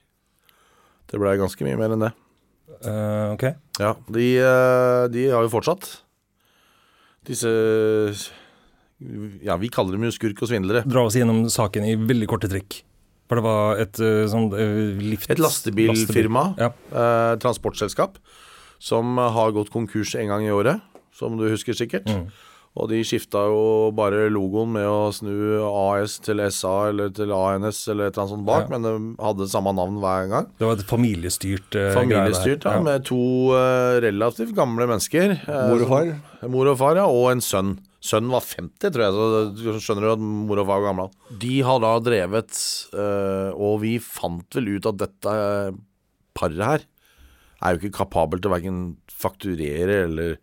Det 1.11 1.19
ble 1.19 1.35
ganske 1.41 1.67
mye 1.67 1.79
mer 1.81 1.97
enn 1.97 2.05
det. 2.07 2.13
Eh, 2.81 3.33
ok. 3.35 3.45
Ja, 3.81 3.95
de, 4.13 4.27
eh, 4.39 5.09
de 5.13 5.25
har 5.33 5.43
jo 5.47 5.53
fortsatt. 5.53 5.89
Disse 7.27 7.51
Ja, 9.43 9.57
vi 9.57 9.69
kaller 9.73 9.97
dem 9.97 10.05
jo 10.05 10.13
skurk 10.13 10.43
og 10.45 10.51
svindlere. 10.51 10.83
Dra 10.89 11.07
oss 11.09 11.17
gjennom 11.17 11.47
saken 11.49 11.87
i 11.89 11.95
veldig 11.97 12.29
korte 12.29 12.51
trekk. 12.53 12.83
For 13.31 13.39
det 13.39 13.45
var 13.47 13.79
et 13.81 14.01
eh, 14.03 14.27
sånn 14.29 14.49
lift... 15.01 15.31
Et 15.31 15.39
lastebilfirma, 15.41 16.43
Ja. 16.61 16.73
eh, 16.91 17.37
transportselskap, 17.41 18.19
som 18.83 19.17
har 19.17 19.53
gått 19.57 19.71
konkurs 19.73 20.15
en 20.19 20.29
gang 20.29 20.45
i 20.45 20.51
året, 20.53 20.81
som 21.17 21.37
du 21.39 21.47
husker 21.49 21.73
sikkert. 21.79 22.09
Mm. 22.11 22.27
Og 22.79 22.87
de 22.89 23.01
skifta 23.03 23.41
jo 23.51 23.91
bare 23.99 24.29
logoen 24.31 24.71
med 24.77 24.87
å 24.87 25.09
snu 25.13 25.33
AS 25.67 26.21
til 26.23 26.39
SA 26.55 26.91
eller 26.93 27.11
til 27.11 27.33
ANS 27.35 27.81
eller 27.91 28.07
et 28.07 28.15
eller 28.15 28.23
annet 28.23 28.35
sånt 28.37 28.47
bak, 28.47 28.69
Ja. 28.71 28.79
men 28.79 28.83
de 28.87 28.93
hadde 29.19 29.49
samme 29.51 29.73
navn 29.75 29.99
hver 29.99 30.29
gang. 30.31 30.47
Det 30.57 30.69
var 30.69 30.77
et 30.79 30.87
familiestyrt 30.87 31.75
uh, 31.75 31.89
Familiestyrt, 31.99 32.65
ja, 32.65 32.81
med 32.81 33.05
to 33.11 33.19
uh, 33.51 33.99
relativt 34.01 34.55
gamle 34.55 34.87
mennesker. 34.87 35.35
eh, 35.43 35.67
Mor 35.69 35.83
og 35.83 35.89
far. 35.91 36.13
som- 36.41 36.51
Mor 36.55 36.69
og 36.71 36.79
far, 36.79 36.95
ja, 36.97 37.07
og 37.11 37.33
en 37.33 37.41
sønn. 37.43 37.73
Sønnen 38.01 38.31
var 38.31 38.41
50, 38.41 38.89
tror 38.95 39.03
jeg, 39.03 39.13
så 39.59 39.75
skjønner 39.83 40.07
du 40.07 40.13
at 40.15 40.19
mor 40.25 40.59
og 40.63 40.67
far 40.71 40.81
var 40.81 40.87
gamle. 40.95 41.11
De 41.43 41.61
har 41.67 41.81
da 41.83 41.91
drevet, 42.01 42.55
uh, 42.95 43.51
og 43.59 43.81
vi 43.83 43.99
fant 43.99 44.47
vel 44.55 44.77
ut 44.79 44.87
at 44.87 44.97
dette 44.97 45.35
paret 46.39 46.57
her 46.65 46.81
er 47.61 47.75
jo 47.75 47.83
ikke 47.83 47.99
kapabel 47.99 48.41
til 48.41 48.49
å 48.49 48.55
verken 48.55 48.81
fakturere 49.11 50.05
eller 50.07 50.39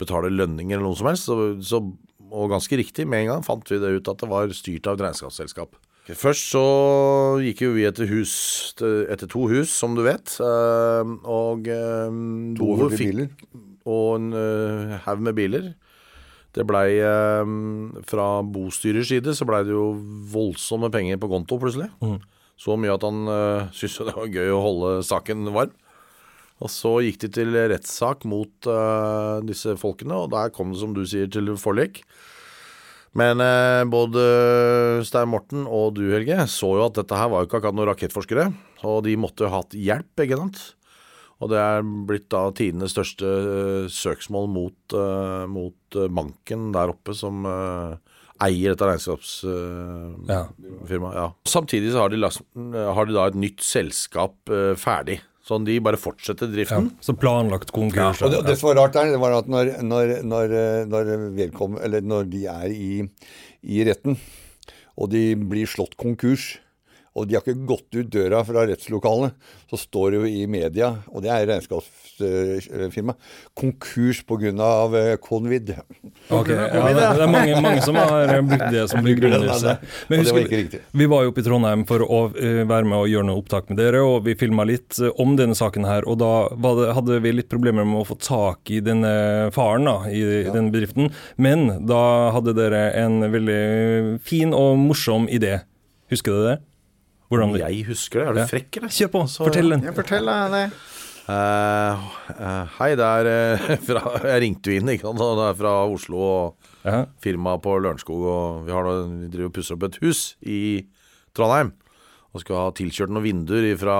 betale 0.00 0.30
lønninger 0.32 0.76
eller 0.78 0.88
noe 0.90 0.98
som 0.98 1.08
helst. 1.10 1.28
Så, 1.28 1.36
så, 1.64 1.80
og 2.26 2.50
ganske 2.52 2.76
riktig, 2.80 3.06
med 3.08 3.24
en 3.24 3.30
gang 3.34 3.44
fant 3.46 3.66
vi 3.70 3.78
det 3.82 3.94
ut 4.00 4.08
at 4.12 4.22
det 4.22 4.28
var 4.30 4.50
styrt 4.56 4.86
av 4.90 4.96
et 4.98 5.06
regnskapsselskap. 5.06 5.76
Først 6.06 6.52
så 6.52 6.60
gikk 7.42 7.64
jo 7.64 7.72
vi 7.74 7.82
etter 7.88 8.06
hus, 8.06 8.32
etter 8.78 9.26
to 9.26 9.48
hus, 9.50 9.72
som 9.74 9.96
du 9.98 10.04
vet. 10.06 10.36
eh, 10.38 11.08
Og 11.26 11.66
eh, 11.66 12.20
To 12.60 12.68
fikk 12.92 13.00
biler. 13.00 13.32
og 13.86 14.12
en 14.20 14.28
eh, 14.38 14.94
haug 15.06 15.24
med 15.26 15.34
biler. 15.34 15.72
Det 16.54 16.64
blei 16.64 16.94
eh, 17.02 17.42
Fra 18.06 18.28
bostyrers 18.46 19.10
side 19.10 19.34
så 19.34 19.44
blei 19.48 19.64
det 19.66 19.74
jo 19.74 19.88
voldsomme 20.30 20.92
penger 20.94 21.18
på 21.18 21.28
konto 21.28 21.58
plutselig. 21.58 21.90
Mm. 22.00 22.20
Så 22.56 22.78
mye 22.80 22.94
at 22.94 23.02
han 23.04 23.26
syntes 23.76 23.98
det 24.06 24.14
var 24.16 24.30
gøy 24.32 24.48
å 24.54 24.62
holde 24.64 24.92
saken 25.04 25.42
varm. 25.52 25.74
Og 26.64 26.70
så 26.72 26.88
gikk 27.04 27.18
de 27.26 27.28
til 27.36 27.52
rettssak 27.52 28.24
mot 28.28 28.68
uh, 28.70 29.44
disse 29.44 29.74
folkene, 29.80 30.16
og 30.24 30.30
der 30.32 30.52
kom 30.54 30.72
det, 30.72 30.80
som 30.80 30.94
du 30.96 31.02
sier, 31.08 31.28
til 31.28 31.52
forlik. 31.60 32.00
Men 33.16 33.40
uh, 33.44 33.84
både 33.88 34.22
Stein 35.08 35.28
Morten 35.32 35.66
og 35.68 35.94
du, 35.98 36.06
Helge, 36.14 36.46
så 36.52 36.68
jo 36.78 36.86
at 36.86 36.96
dette 36.96 37.16
her 37.18 37.28
var 37.32 37.38
jo 37.42 37.46
ikke 37.50 37.58
akkurat 37.60 37.76
noen 37.76 37.90
rakettforskere. 37.92 38.46
Og 38.88 39.04
de 39.04 39.20
måtte 39.20 39.44
jo 39.44 39.52
hatt 39.52 39.76
hjelp, 39.76 40.08
begge 40.16 40.40
sant? 40.40 40.58
Og 41.44 41.52
det 41.52 41.60
er 41.60 41.84
blitt 42.08 42.30
da 42.32 42.48
tidenes 42.56 42.96
største 42.96 43.28
uh, 43.28 43.84
søksmål 43.92 44.48
mot, 44.48 44.96
mot 45.52 46.00
banken 46.08 46.72
der 46.72 46.88
oppe, 46.94 47.12
som 47.16 47.44
eier 47.44 48.72
dette 48.72 48.88
regnskapsfirmaet. 48.88 50.24
Ja. 50.32 51.20
ja. 51.20 51.28
Samtidig 51.48 51.92
så 51.92 52.00
har 52.06 52.08
de, 52.12 52.24
last, 52.24 52.40
har 52.56 53.04
de 53.04 53.12
da 53.16 53.28
et 53.28 53.40
nytt 53.44 53.60
selskap 53.64 54.36
ferdig. 54.80 55.20
Sånn 55.46 55.62
de 55.66 55.76
bare 55.78 55.98
fortsetter 56.00 56.48
Ja, 56.50 56.54
driften. 56.56 56.88
så 57.00 57.14
planlagt 57.14 57.70
konkurs. 57.74 58.18
Og 58.26 58.32
det, 58.32 58.40
det 58.48 58.56
som 58.58 58.72
var 58.72 58.80
rart 58.80 58.96
der, 58.96 59.12
det 59.14 59.20
var 59.22 59.36
at 59.36 59.46
når, 59.46 59.76
når, 59.86 60.16
når, 60.26 60.54
når, 60.90 61.10
vedkom, 61.36 61.76
eller 61.86 62.02
når 62.02 62.26
de 62.32 62.40
er 62.50 62.72
i, 62.74 62.88
i 63.62 63.84
retten, 63.86 64.18
og 64.98 65.12
de 65.12 65.36
blir 65.38 65.68
slått 65.70 65.94
konkurs, 66.00 66.56
og 67.16 67.28
de 67.28 67.36
har 67.36 67.44
ikke 67.44 67.66
gått 67.68 67.96
ut 67.96 68.10
døra 68.12 68.42
fra 68.46 68.66
rettslokalene, 68.68 69.32
så 69.70 69.78
står 69.80 70.12
det 70.12 70.18
jo 70.20 70.28
i 70.28 70.44
media, 70.50 70.90
og 71.08 71.24
det 71.24 71.30
er 71.32 71.46
regnskapsfirma, 71.48 73.16
konkurs 73.56 74.20
pga. 74.26 75.16
covid. 75.22 75.72
Okay, 76.30 76.54
ja, 76.54 76.82
det, 76.92 77.06
det 77.16 77.24
er 77.24 77.32
mange, 77.32 77.60
mange 77.64 77.82
som 77.82 77.96
har 77.96 78.34
brukt 78.44 78.66
det 78.74 78.84
som 78.92 79.04
begrunnelse. 79.06 79.76
Men 80.10 80.24
husker, 80.24 80.78
vi 80.92 81.08
var 81.10 81.24
jo 81.24 81.32
oppe 81.32 81.42
i 81.42 81.46
Trondheim 81.46 81.86
for 81.88 82.04
å 82.04 82.20
eh, 82.36 82.62
være 82.68 82.88
med 82.88 82.98
og 82.98 83.10
gjøre 83.10 83.28
noe 83.30 83.40
opptak 83.40 83.72
med 83.72 83.80
dere, 83.80 84.04
og 84.04 84.26
vi 84.28 84.36
filma 84.38 84.66
litt 84.68 85.00
eh, 85.00 85.12
om 85.22 85.36
denne 85.40 85.56
saken 85.58 85.88
her. 85.88 86.06
Og 86.10 86.20
da 86.20 86.32
var 86.52 86.80
det, 86.80 86.92
hadde 86.98 87.20
vi 87.24 87.34
litt 87.38 87.50
problemer 87.52 87.88
med 87.88 88.02
å 88.02 88.06
få 88.08 88.18
tak 88.20 88.72
i 88.74 88.82
denne 88.84 89.50
faren 89.56 89.88
da, 89.88 89.98
i 90.10 90.22
denne 90.50 90.68
bedriften. 90.74 91.10
Men 91.40 91.68
da 91.88 92.02
hadde 92.36 92.56
dere 92.56 92.90
en 93.00 93.22
veldig 93.32 94.20
fin 94.26 94.54
og 94.56 94.76
morsom 94.84 95.30
idé. 95.32 95.60
Husker 96.12 96.36
dere 96.36 96.48
det? 96.54 96.58
Hvordan 97.28 97.52
det 97.56 97.62
Jeg 97.64 97.86
husker 97.88 98.20
det. 98.20 98.26
Er 98.28 98.32
du 98.32 98.38
Ja. 98.40 98.46
frekk, 98.46 98.76
eller? 98.80 98.88
Kjør 98.94 99.10
på, 99.16 99.22
fortell 99.44 99.70
den. 99.74 99.82
Ja, 99.82 99.92
fortell 99.96 100.26
deg 100.30 100.52
det. 100.56 100.66
Uh, 101.26 102.04
uh, 102.38 102.66
hei, 102.78 102.92
det 102.94 103.02
er 103.02 103.26
uh, 103.26 103.72
fra 103.88 104.02
Jeg 104.30 104.42
ringte 104.44 104.70
jo 104.70 104.78
inn, 104.78 104.92
ikke 104.92 105.08
sant. 105.08 105.18
Det 105.18 105.46
er 105.48 105.56
fra 105.58 105.72
Oslo 105.90 106.20
og 106.22 106.70
Ja. 106.86 107.00
firmaet 107.18 107.62
på 107.64 107.74
Lørenskog. 107.82 108.22
Og 108.30 108.66
vi, 108.68 108.70
har, 108.76 108.84
vi 109.10 109.26
driver 109.32 109.50
og 109.50 109.56
pusser 109.56 109.74
opp 109.74 109.88
et 109.88 109.98
hus 110.04 110.36
i 110.46 110.86
Trondheim. 111.34 111.72
Og 112.32 112.42
skal 112.44 112.56
ha 112.60 112.70
tilkjørt 112.76 113.10
noen 113.10 113.24
vinduer 113.24 113.74
fra 113.80 113.96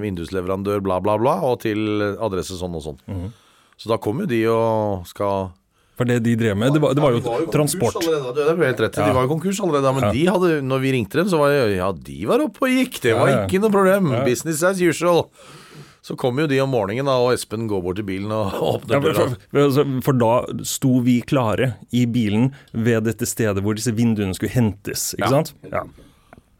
vindusleverandør 0.00 0.80
bla, 0.82 0.98
bla, 1.04 1.14
bla, 1.20 1.34
og 1.46 1.60
til 1.62 2.00
adresse 2.18 2.56
sånn 2.58 2.74
og 2.74 2.82
sånn. 2.82 3.30
Så 3.76 3.90
da 3.90 3.98
kommer 4.00 4.24
jo 4.24 4.30
de 4.32 4.38
og 4.48 5.06
skal 5.10 5.50
For 5.94 6.04
det 6.10 6.16
de 6.24 6.32
drev 6.34 6.56
med, 6.58 6.72
det 6.74 6.80
var, 6.82 6.94
det 6.96 7.02
var 7.04 7.12
jo 7.14 7.20
transport. 7.54 7.94
Allerede, 8.02 8.34
det 8.34 8.46
er 8.50 8.62
helt 8.66 8.80
rett. 8.82 8.96
De 8.98 9.12
var 9.14 9.26
jo 9.28 9.30
konkurs 9.30 9.60
allerede, 9.62 9.92
men 9.94 10.08
de 10.16 10.24
hadde, 10.26 10.48
når 10.66 10.80
vi 10.82 10.90
ringte 10.96 11.20
dem, 11.20 11.28
så 11.30 11.38
var 11.38 11.52
det 11.54 11.76
Ja, 11.76 11.92
de 11.94 12.16
var 12.26 12.42
oppe 12.42 12.66
og 12.66 12.72
gikk. 12.74 12.98
Det 13.04 13.12
var 13.14 13.28
Ja, 13.30 13.36
ja. 13.36 13.44
ikke 13.46 13.60
noe 13.62 13.70
problem. 13.70 14.10
Business 14.26 14.64
as 14.66 14.80
usual. 14.82 15.28
Så 16.04 16.16
kommer 16.20 16.42
jo 16.44 16.48
de 16.50 16.58
om 16.60 16.68
morgenen, 16.68 17.06
da, 17.08 17.14
og 17.16 17.30
Espen 17.32 17.68
går 17.70 17.80
bort 17.80 17.96
til 17.96 18.04
bilen 18.04 18.28
og 18.34 18.52
åpner 18.74 19.00
døra. 19.06 19.14
for, 19.14 19.36
for, 19.54 19.60
altså, 19.62 19.84
for 20.04 20.18
da 20.20 20.32
sto 20.68 20.98
vi 21.06 21.20
klare 21.24 21.70
i 21.96 22.02
bilen 22.10 22.50
ved 22.74 23.06
dette 23.06 23.24
stedet 23.30 23.62
hvor 23.64 23.78
disse 23.78 23.94
vinduene 23.96 24.34
skulle 24.36 24.52
hentes, 24.52 25.14
ikke 25.16 25.24
Ja. 25.24 25.30
sant? 25.30 25.54
Ja. 25.72 25.84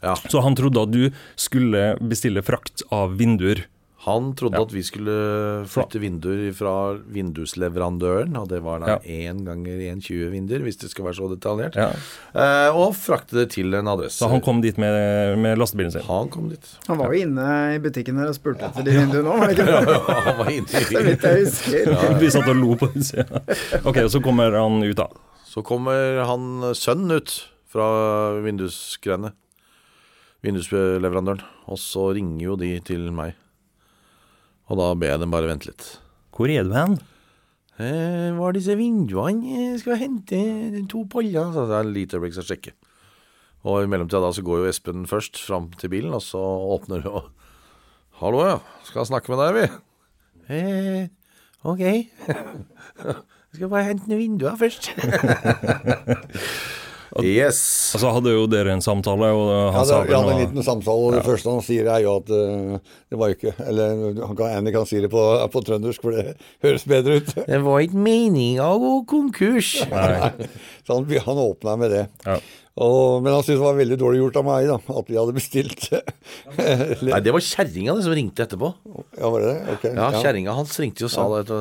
Ja. 0.05 0.15
Så 0.31 0.41
han 0.45 0.55
trodde 0.57 0.81
at 0.87 0.91
du 0.95 1.11
skulle 1.37 1.97
bestille 2.01 2.43
frakt 2.45 2.83
av 2.93 3.19
vinduer. 3.19 3.65
Han 4.05 4.35
trodde 4.37 4.59
Ja. 4.59 4.63
at 4.67 4.73
vi 4.75 4.83
skulle 4.85 5.65
flytte 5.67 5.99
vinduer 6.03 6.53
fra 6.53 6.73
vindusleverandøren, 7.09 8.35
og 8.37 8.49
det 8.51 8.59
var 8.63 8.81
da 8.81 8.87
Ja. 8.87 8.99
én 9.05 9.45
ganger 9.47 9.79
1,20 9.81 10.31
vinduer, 10.31 10.61
hvis 10.61 10.77
det 10.77 10.91
skal 10.91 11.07
være 11.07 11.15
så 11.17 11.29
detaljert. 11.33 11.75
Ja. 11.77 11.89
Eh, 12.35 12.69
og 12.77 12.93
frakte 12.95 13.33
det 13.39 13.51
til 13.53 13.73
en 13.75 13.87
adresse. 13.89 14.19
Så 14.21 14.29
han 14.29 14.43
kom 14.45 14.61
dit 14.61 14.77
med, 14.77 15.39
med 15.39 15.57
lastebilen 15.59 15.91
sin. 15.93 16.03
Han 16.03 16.29
kom 16.29 16.51
dit. 16.51 16.69
Han 16.89 16.99
var 16.99 17.13
jo 17.15 17.23
inne 17.25 17.75
i 17.75 17.79
butikken 17.79 18.19
her 18.21 18.29
og 18.29 18.35
spurte 18.37 18.61
etter 18.69 18.85
de 18.85 18.91
vinduene 18.93 19.25
òg, 19.33 19.39
var 19.39 19.47
det 19.49 19.59
ikke 19.59 19.67
det? 19.67 20.25
han 20.29 20.39
var 20.39 20.51
inne 20.53 20.69
Så 20.85 21.01
i 21.01 21.05
vidt 21.09 21.23
jeg 21.23 21.45
husker. 21.47 22.19
Vi 22.21 22.31
satt 22.31 22.49
og 22.49 22.57
lo 22.61 22.75
på 22.77 22.91
utsida. 22.93 23.41
Ok, 23.85 23.97
og 24.05 24.11
så 24.13 24.21
kommer 24.23 24.53
han 24.53 24.83
ut, 24.85 24.97
da. 24.97 25.09
Så 25.49 25.63
kommer 25.65 26.25
han 26.27 26.75
sønnen 26.75 27.17
ut 27.17 27.39
fra 27.73 27.89
vindusgreiene. 28.45 29.33
Vindusleverandøren. 30.45 31.41
Og 31.73 31.79
så 31.81 32.11
ringer 32.15 32.43
jo 32.51 32.57
de 32.61 32.75
til 32.85 33.09
meg. 33.17 33.33
Og 34.71 34.81
da 34.81 34.93
ber 34.97 35.13
jeg 35.13 35.21
dem 35.23 35.35
bare 35.35 35.51
vente 35.51 35.69
litt. 35.69 35.89
Hvor 36.35 36.51
er 36.51 36.65
du 36.67 36.73
hen? 36.75 36.97
Eh, 37.75 38.31
var 38.37 38.55
disse 38.55 38.77
vinduene 38.79 39.51
Jeg 39.51 39.81
skal 39.83 39.99
hente 39.99 40.39
to 40.91 41.05
paller. 41.11 41.53
Så 41.55 41.67
det 41.69 41.79
er 41.79 41.89
litt 41.89 41.97
lite 41.99 42.19
øyeblikk 42.21 42.37
så 42.37 42.45
å 42.45 42.49
sjekke. 42.49 42.75
Og 43.65 43.83
i 43.83 43.89
mellomtida 43.89 44.21
da 44.21 44.33
så 44.37 44.45
går 44.45 44.63
jo 44.63 44.71
Espen 44.71 45.07
først 45.09 45.41
fram 45.41 45.71
til 45.81 45.93
bilen, 45.93 46.13
og 46.13 46.23
så 46.25 46.41
åpner 46.77 47.05
hun 47.05 47.21
og 47.23 47.31
Hallo, 48.21 48.45
ja. 48.47 48.59
Skal 48.87 49.09
snakke 49.09 49.33
med 49.33 49.41
deg, 49.43 49.57
vi. 49.57 50.55
Eh, 50.55 51.07
ok. 51.67 51.81
Jeg 53.55 53.59
skal 53.59 53.71
bare 53.73 53.89
hente 53.89 54.07
noen 54.11 54.21
vinduer 54.21 54.57
først. 54.61 54.93
yes. 57.23 57.61
Og 57.95 58.03
så 58.03 58.11
hadde 58.17 58.33
jo 58.35 58.47
dere 58.51 58.73
en 58.75 58.83
samtale, 58.83 59.29
og 59.37 59.51
han 59.75 59.85
Ja, 59.85 59.85
det, 59.85 60.09
vi 60.09 60.17
hadde 60.17 60.33
en 60.33 60.41
liten 60.41 60.67
samtale, 60.67 61.05
og 61.07 61.15
det 61.15 61.23
første 61.27 61.53
han 61.53 61.63
sier 61.63 61.91
er 61.93 62.03
jo 62.03 62.17
at 62.19 62.33
uh, 62.35 62.97
det 63.13 63.21
var 63.21 63.31
jo 63.31 63.37
ikke 63.39 63.55
Eller 63.69 63.95
han 64.19 64.35
kan, 64.35 64.57
Annie 64.59 64.75
kan 64.75 64.89
si 64.91 64.99
det 65.05 65.13
på, 65.13 65.23
på 65.53 65.65
trøndersk, 65.69 66.03
for 66.03 66.17
det 66.17 66.35
høres 66.65 66.89
bedre 66.91 67.21
ut. 67.21 67.31
Det 67.55 67.63
var 67.63 67.85
ikke 67.85 68.03
meninga 68.03 68.67
å 68.67 68.81
gå 68.83 68.93
konkurs. 69.15 69.77
Så 70.85 70.99
han, 70.99 71.07
han 71.07 71.43
åpna 71.45 71.79
med 71.79 71.95
det. 71.95 72.05
Ja. 72.27 72.41
Og, 72.75 73.23
men 73.23 73.31
han 73.31 73.45
syntes 73.45 73.61
det 73.61 73.63
var 73.63 73.77
veldig 73.79 73.97
dårlig 74.01 74.19
gjort 74.19 74.39
av 74.41 74.47
meg, 74.49 74.67
da, 74.67 74.79
at 74.99 75.11
vi 75.11 75.19
hadde 75.21 75.35
bestilt 75.37 75.85
Nei, 77.07 77.21
det 77.23 77.35
var 77.37 77.45
kjerringa 77.47 77.95
som 78.03 78.17
ringte 78.19 78.43
etterpå. 78.49 78.73
Ja, 79.15 79.31
var 79.31 79.45
det 79.45 79.53
det? 79.53 79.77
Ok. 79.77 79.85
Ja, 79.93 80.09
kjerringa 80.19 80.57
hans 80.59 80.75
ringte 80.83 81.05
jo 81.05 81.11
og 81.11 81.15
sa 81.15 81.29
det. 81.37 81.61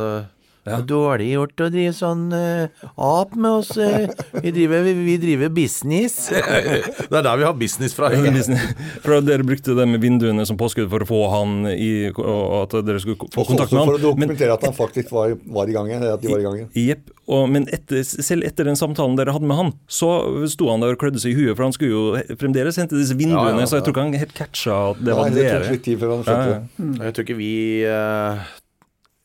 Er 0.71 0.86
dårlig 0.88 1.30
gjort 1.34 1.63
å 1.65 1.69
drive 1.73 1.93
sånn 1.97 2.26
uh, 2.32 2.86
ap 2.95 3.34
med 3.36 3.52
oss. 3.60 3.73
uh, 3.76 4.08
vi, 4.39 4.54
driver, 4.56 4.84
vi, 4.86 4.93
vi 5.04 5.17
driver 5.19 5.52
business. 5.54 6.30
det 6.32 7.17
er 7.17 7.26
der 7.26 7.41
vi 7.41 7.47
har 7.47 7.58
business 7.60 7.95
fra. 7.97 8.12
For 9.04 9.19
dere 9.26 9.43
brukte 9.43 9.76
det 9.76 9.88
med 9.89 10.04
vinduene 10.04 10.45
som 10.47 10.60
påskudd 10.60 10.89
for 10.91 11.04
å 11.04 11.08
få 11.08 11.19
han 11.34 11.67
i 11.73 12.10
Og 12.12 12.54
at 12.62 12.76
dere 12.86 13.02
skulle 13.02 13.28
få 13.34 13.45
kontakt 13.47 13.73
med 13.73 13.82
han. 13.82 13.89
For 13.91 13.99
å 13.99 14.04
dokumentere 14.04 14.49
Men, 14.49 14.56
at 14.56 14.67
han 14.67 14.76
faktisk 14.78 15.12
var, 15.15 15.36
var 15.43 15.69
i 15.69 15.76
gang 15.76 15.91
igjen. 15.91 16.06
At 16.08 16.23
de 16.23 16.32
var 16.32 16.43
i 16.43 16.47
gang. 16.47 16.63
Jepp. 16.78 17.12
Men 17.49 17.67
etter, 17.73 18.04
selv 18.04 18.47
etter 18.47 18.67
den 18.67 18.80
samtalen 18.80 19.15
dere 19.19 19.36
hadde 19.36 19.47
med 19.47 19.60
han, 19.60 19.71
så 19.88 20.10
sto 20.52 20.67
han 20.71 20.84
der 20.84 20.95
og 20.95 20.99
klødde 21.04 21.21
seg 21.23 21.34
i 21.34 21.38
huet, 21.38 21.54
for 21.56 21.65
han 21.67 21.76
skulle 21.76 21.93
jo 21.93 22.36
fremdeles 22.39 22.80
hente 22.82 22.99
disse 22.99 23.15
vinduene, 23.17 23.56
Ja, 23.56 23.63
ja, 23.63 23.69
så 23.69 23.80
jeg 23.80 23.88
tror 23.88 23.95
ikke 23.95 24.06
han 24.08 24.17
helt 24.19 24.36
catcha 24.38 24.80
at 24.91 24.99
det 25.04 25.15
var 25.15 25.30
Nei, 25.30 25.38
det 25.38 25.45
tok. 25.54 25.69
Litt 25.71 25.86
tid 25.88 26.02
før 26.02 26.13
han 26.17 26.23
Ja, 26.23 26.28
skjønte 26.28 26.52
ja. 26.52 26.60
det. 26.60 27.08
Jeg 27.08 27.15
tror 27.15 27.28
ikke 27.28 27.39
vi 27.39 27.54
uh, 27.88 28.52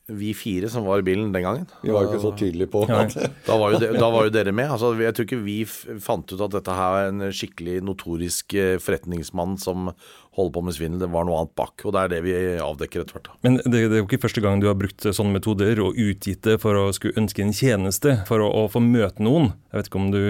vi 0.09 0.31
fire 0.37 0.69
som 0.71 0.85
var 0.87 1.01
i 1.01 1.05
bilen 1.05 1.31
den 1.33 1.45
gangen. 1.45 1.65
Vi 1.83 1.91
var 1.93 2.05
jo 2.05 2.11
ikke 2.11 2.23
så 2.23 2.31
tydelige 2.37 2.71
på 2.73 2.83
Nei. 2.89 3.03
at 3.05 3.15
Da 3.49 3.57
var, 3.61 3.75
de, 3.81 3.91
da 3.95 4.09
var 4.13 4.27
jo 4.27 4.33
dere 4.33 4.53
med. 4.55 4.71
Altså, 4.73 4.93
jeg 4.99 5.15
tror 5.15 5.27
ikke 5.27 5.41
vi 5.43 5.57
fant 5.65 6.33
ut 6.33 6.45
at 6.45 6.55
dette 6.55 6.77
her 6.79 6.97
er 6.99 7.11
en 7.11 7.27
skikkelig 7.35 7.79
notorisk 7.85 8.55
eh, 8.57 8.77
forretningsmann 8.81 9.57
som 9.61 9.91
holder 10.37 10.53
på 10.55 10.63
med 10.65 10.77
svindel. 10.77 11.03
Det 11.03 11.11
var 11.13 11.27
noe 11.27 11.43
annet 11.43 11.55
bak. 11.59 11.85
Og 11.85 11.95
det 11.95 12.01
er 12.01 12.13
det 12.15 12.21
vi 12.25 12.35
avdekker 12.63 13.03
etter 13.03 13.19
hvert. 13.19 13.29
Men 13.45 13.59
det, 13.61 13.85
det 13.91 13.99
er 13.99 14.03
jo 14.03 14.07
ikke 14.07 14.23
første 14.25 14.43
gang 14.45 14.63
du 14.63 14.69
har 14.69 14.77
brukt 14.79 15.05
sånne 15.05 15.35
metoder 15.35 15.81
og 15.83 15.99
utgitt 15.99 16.43
det 16.47 16.59
for 16.63 16.77
å 16.79 16.89
skulle 16.95 17.17
ønske 17.21 17.45
en 17.45 17.55
tjeneste, 17.55 18.19
for 18.29 18.43
å, 18.45 18.49
å 18.63 18.67
få 18.71 18.81
møte 18.83 19.23
noen. 19.25 19.53
Jeg 19.69 19.81
vet 19.81 19.91
ikke 19.91 20.01
om 20.01 20.11
du 20.15 20.21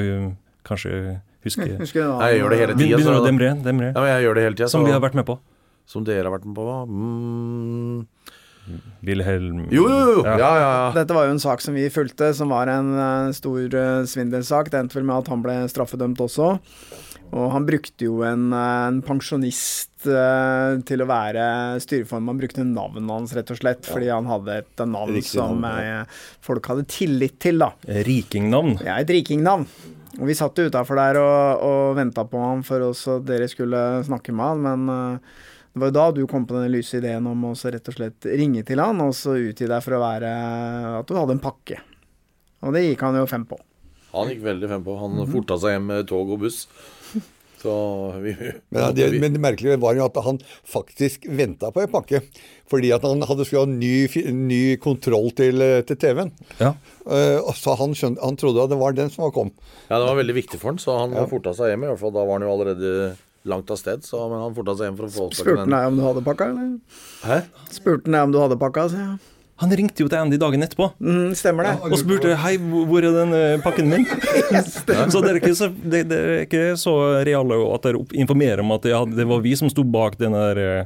kanskje 0.68 0.94
husker 1.46 1.78
Husker 1.80 2.04
du? 2.04 2.10
Jeg 2.26 2.42
gjør 2.42 2.54
det 2.54 2.60
hele 2.63 2.76
tida. 2.76 2.98
Begynner 3.00 3.22
å 3.22 3.26
demre, 3.26 3.54
demre. 3.63 3.94
Ja, 3.96 4.06
jeg 4.15 4.28
gjør 4.28 4.39
det 4.39 4.46
hele 4.50 4.60
tida. 4.60 4.72
Som 4.72 4.88
vi 4.88 4.94
har 4.96 5.04
vært 5.04 5.18
med 5.20 5.28
på. 5.30 5.39
Som 5.89 6.04
dere 6.06 6.28
har 6.28 6.36
vært 6.36 6.46
med 6.46 6.58
på. 6.60 6.65
Mm. 6.86 8.02
Wilhelm 9.06 9.68
Jo, 9.72 9.86
jo, 9.88 10.00
jo. 10.14 10.24
Ja. 10.26 10.38
Ja, 10.40 10.50
ja, 10.60 10.70
ja. 10.78 10.88
Dette 10.96 11.16
var 11.16 11.28
jo 11.28 11.36
en 11.36 11.44
sak 11.44 11.64
som 11.64 11.78
vi 11.78 11.88
fulgte, 11.94 12.32
som 12.36 12.52
var 12.54 12.72
en 12.72 12.94
eh, 12.96 13.36
stor 13.38 13.76
eh, 13.76 14.08
svindelsak. 14.10 14.72
Det 14.72 14.82
endte 14.82 15.00
vel 15.00 15.08
med 15.08 15.22
at 15.24 15.32
han 15.32 15.44
ble 15.46 15.62
straffedømt 15.72 16.22
også. 16.26 16.56
Og 17.30 17.52
han 17.54 17.68
brukte 17.68 18.08
jo 18.08 18.24
en, 18.26 18.50
eh, 18.56 18.88
en 18.90 19.04
pensjonist 19.06 20.08
uh, 20.10 20.80
til 20.88 21.04
å 21.04 21.08
være 21.10 21.44
styreformann. 21.84 22.34
Han 22.34 22.42
brukte 22.42 22.66
navnet 22.66 23.14
hans, 23.14 23.36
rett 23.38 23.54
og 23.54 23.60
slett, 23.60 23.86
fordi 23.86 24.10
han 24.10 24.30
hadde 24.30 24.62
et 24.64 24.84
navn 24.88 25.14
Riktig 25.18 25.36
som 25.36 25.62
navn, 25.66 26.10
folk 26.46 26.72
hadde 26.72 26.88
tillit 26.90 27.38
til, 27.44 27.62
da. 27.62 27.74
Rikingnavn. 28.08 28.80
Ja, 28.88 28.98
et 29.04 29.12
rikingnavn. 29.14 29.68
Og 30.20 30.26
vi 30.28 30.36
satt 30.36 30.58
utafor 30.58 30.98
der 31.00 31.20
og, 31.22 31.62
og 31.64 31.84
venta 32.00 32.26
på 32.28 32.42
han 32.42 32.66
for 32.68 32.90
oss 32.90 33.06
at 33.12 33.28
dere 33.28 33.48
skulle 33.52 34.02
snakke 34.08 34.34
med 34.36 34.50
han, 34.50 34.66
men 34.66 35.22
det 35.80 35.86
var 35.86 35.92
jo 35.94 35.96
da 35.96 36.06
du 36.12 36.26
kom 36.28 36.44
på 36.44 36.58
den 36.58 36.74
lyse 36.74 37.00
ideen 37.00 37.28
om 37.30 37.46
å 37.48 37.56
så 37.56 37.72
rett 37.72 37.88
og 37.88 37.96
slett 37.96 38.28
ringe 38.28 38.65
til 38.68 38.82
han 38.84 39.00
og 39.00 39.13
så 39.15 39.38
utgi 39.39 39.70
deg 39.70 39.80
for 39.86 39.96
å 39.96 40.04
være 40.04 40.32
at 41.00 41.08
du 41.08 41.15
hadde 41.15 41.38
en 41.38 41.44
pakke. 41.44 41.80
Og 42.68 42.76
det 42.76 42.84
gikk 42.84 43.06
han 43.08 43.15
jo 43.15 43.28
fem 43.30 43.46
på. 43.48 43.56
Han 44.12 44.28
gikk 44.34 44.42
veldig 44.44 44.70
fem 44.74 44.84
på. 44.84 44.96
Han 45.00 45.22
forta 45.32 45.56
seg 45.62 45.78
hjem 45.78 45.92
med 45.94 46.10
tog 46.10 46.34
og 46.36 46.42
buss. 46.44 46.65
Så 47.60 47.72
vi, 48.24 48.34
Men, 48.72 48.94
det, 48.96 49.08
men 49.20 49.34
det 49.36 49.42
merkelige 49.44 49.80
var 49.84 49.98
jo 49.98 50.06
at 50.06 50.15
han 50.24 50.38
faktisk 50.68 51.26
venta 51.28 51.74
på 51.76 51.84
en 51.84 51.92
pakke. 51.92 52.22
Fordi 52.72 52.92
at 52.96 53.04
han 53.04 53.24
hadde 53.28 53.48
skulle 53.48 53.65
ha 53.65 53.72
ny, 53.72 54.08
ny 54.36 54.62
kontroll 54.80 55.32
til, 55.36 55.63
eh, 55.63 55.82
til 55.88 56.00
TV-en. 56.00 56.32
Ja. 56.62 56.72
Uh, 57.04 57.50
så 57.58 57.76
han, 57.80 57.96
skjønte, 57.98 58.24
han 58.24 58.39
trodde 58.39 58.63
at 58.63 58.72
det 58.72 58.80
var 58.80 58.96
den 58.96 59.12
som 59.12 59.26
var 59.26 59.34
kom. 59.36 59.52
Ja, 59.89 59.98
det 59.98 60.06
var 60.06 60.20
veldig 60.22 60.38
viktig 60.39 60.60
for 60.62 60.72
han, 60.72 60.80
så 60.80 61.02
han 61.02 61.18
forta 61.32 61.56
seg 61.58 61.74
hjem. 61.74 61.84
i 61.84 61.92
hvert 61.92 62.04
fall 62.04 62.15
Da 62.15 62.24
var 62.24 62.39
han 62.39 62.48
jo 62.48 62.54
allerede 62.54 62.94
langt 63.45 63.71
av 63.71 63.78
sted, 63.80 64.04
så 64.04 64.25
men 64.30 64.41
han 64.43 64.56
forta 64.58 64.75
seg 64.78 64.89
hjem 64.89 64.97
for 64.99 65.08
å 65.08 65.13
få 65.15 65.28
tak 65.32 65.39
Spurte 65.43 65.63
han 65.63 65.75
deg 65.75 65.88
om 65.93 65.97
du 65.99 66.04
hadde 66.06 66.23
pakka, 66.25 66.47
eller? 66.52 66.71
Hæ? 67.23 67.38
Spurte 67.71 68.06
han 68.10 68.15
deg 68.17 68.23
om 68.28 68.34
du 68.36 68.39
hadde 68.43 68.58
pakka, 68.60 68.88
sier 68.91 69.06
jeg. 69.06 69.19
Han 69.60 69.73
ringte 69.75 69.99
jo 69.99 70.08
til 70.08 70.15
Andy 70.21 70.38
dagen 70.39 70.62
etterpå 70.63 70.86
Mm, 71.04 71.34
stemmer 71.36 71.65
det. 71.67 71.73
og 71.84 71.97
spurte 71.99 72.36
hei, 72.39 72.54
hvor 72.60 73.04
er 73.04 73.12
den 73.12 73.34
eh, 73.36 73.58
pakken 73.63 73.89
min? 73.91 74.06
så 75.12 75.19
dere 75.23 75.41
er 75.41 75.73
det, 75.84 76.04
det 76.08 76.19
er 76.19 76.45
ikke 76.45 76.62
så 76.80 76.93
reale 77.28 77.58
at 77.73 77.84
dere 77.89 78.06
informerer 78.15 78.63
om 78.63 78.71
at 78.78 78.88
det, 78.88 78.93
det 79.17 79.25
var 79.28 79.41
vi 79.43 79.56
som 79.60 79.67
sto 79.71 79.84
bak 79.84 80.15
den 80.21 80.32
der 80.38 80.62
eh, 80.63 80.86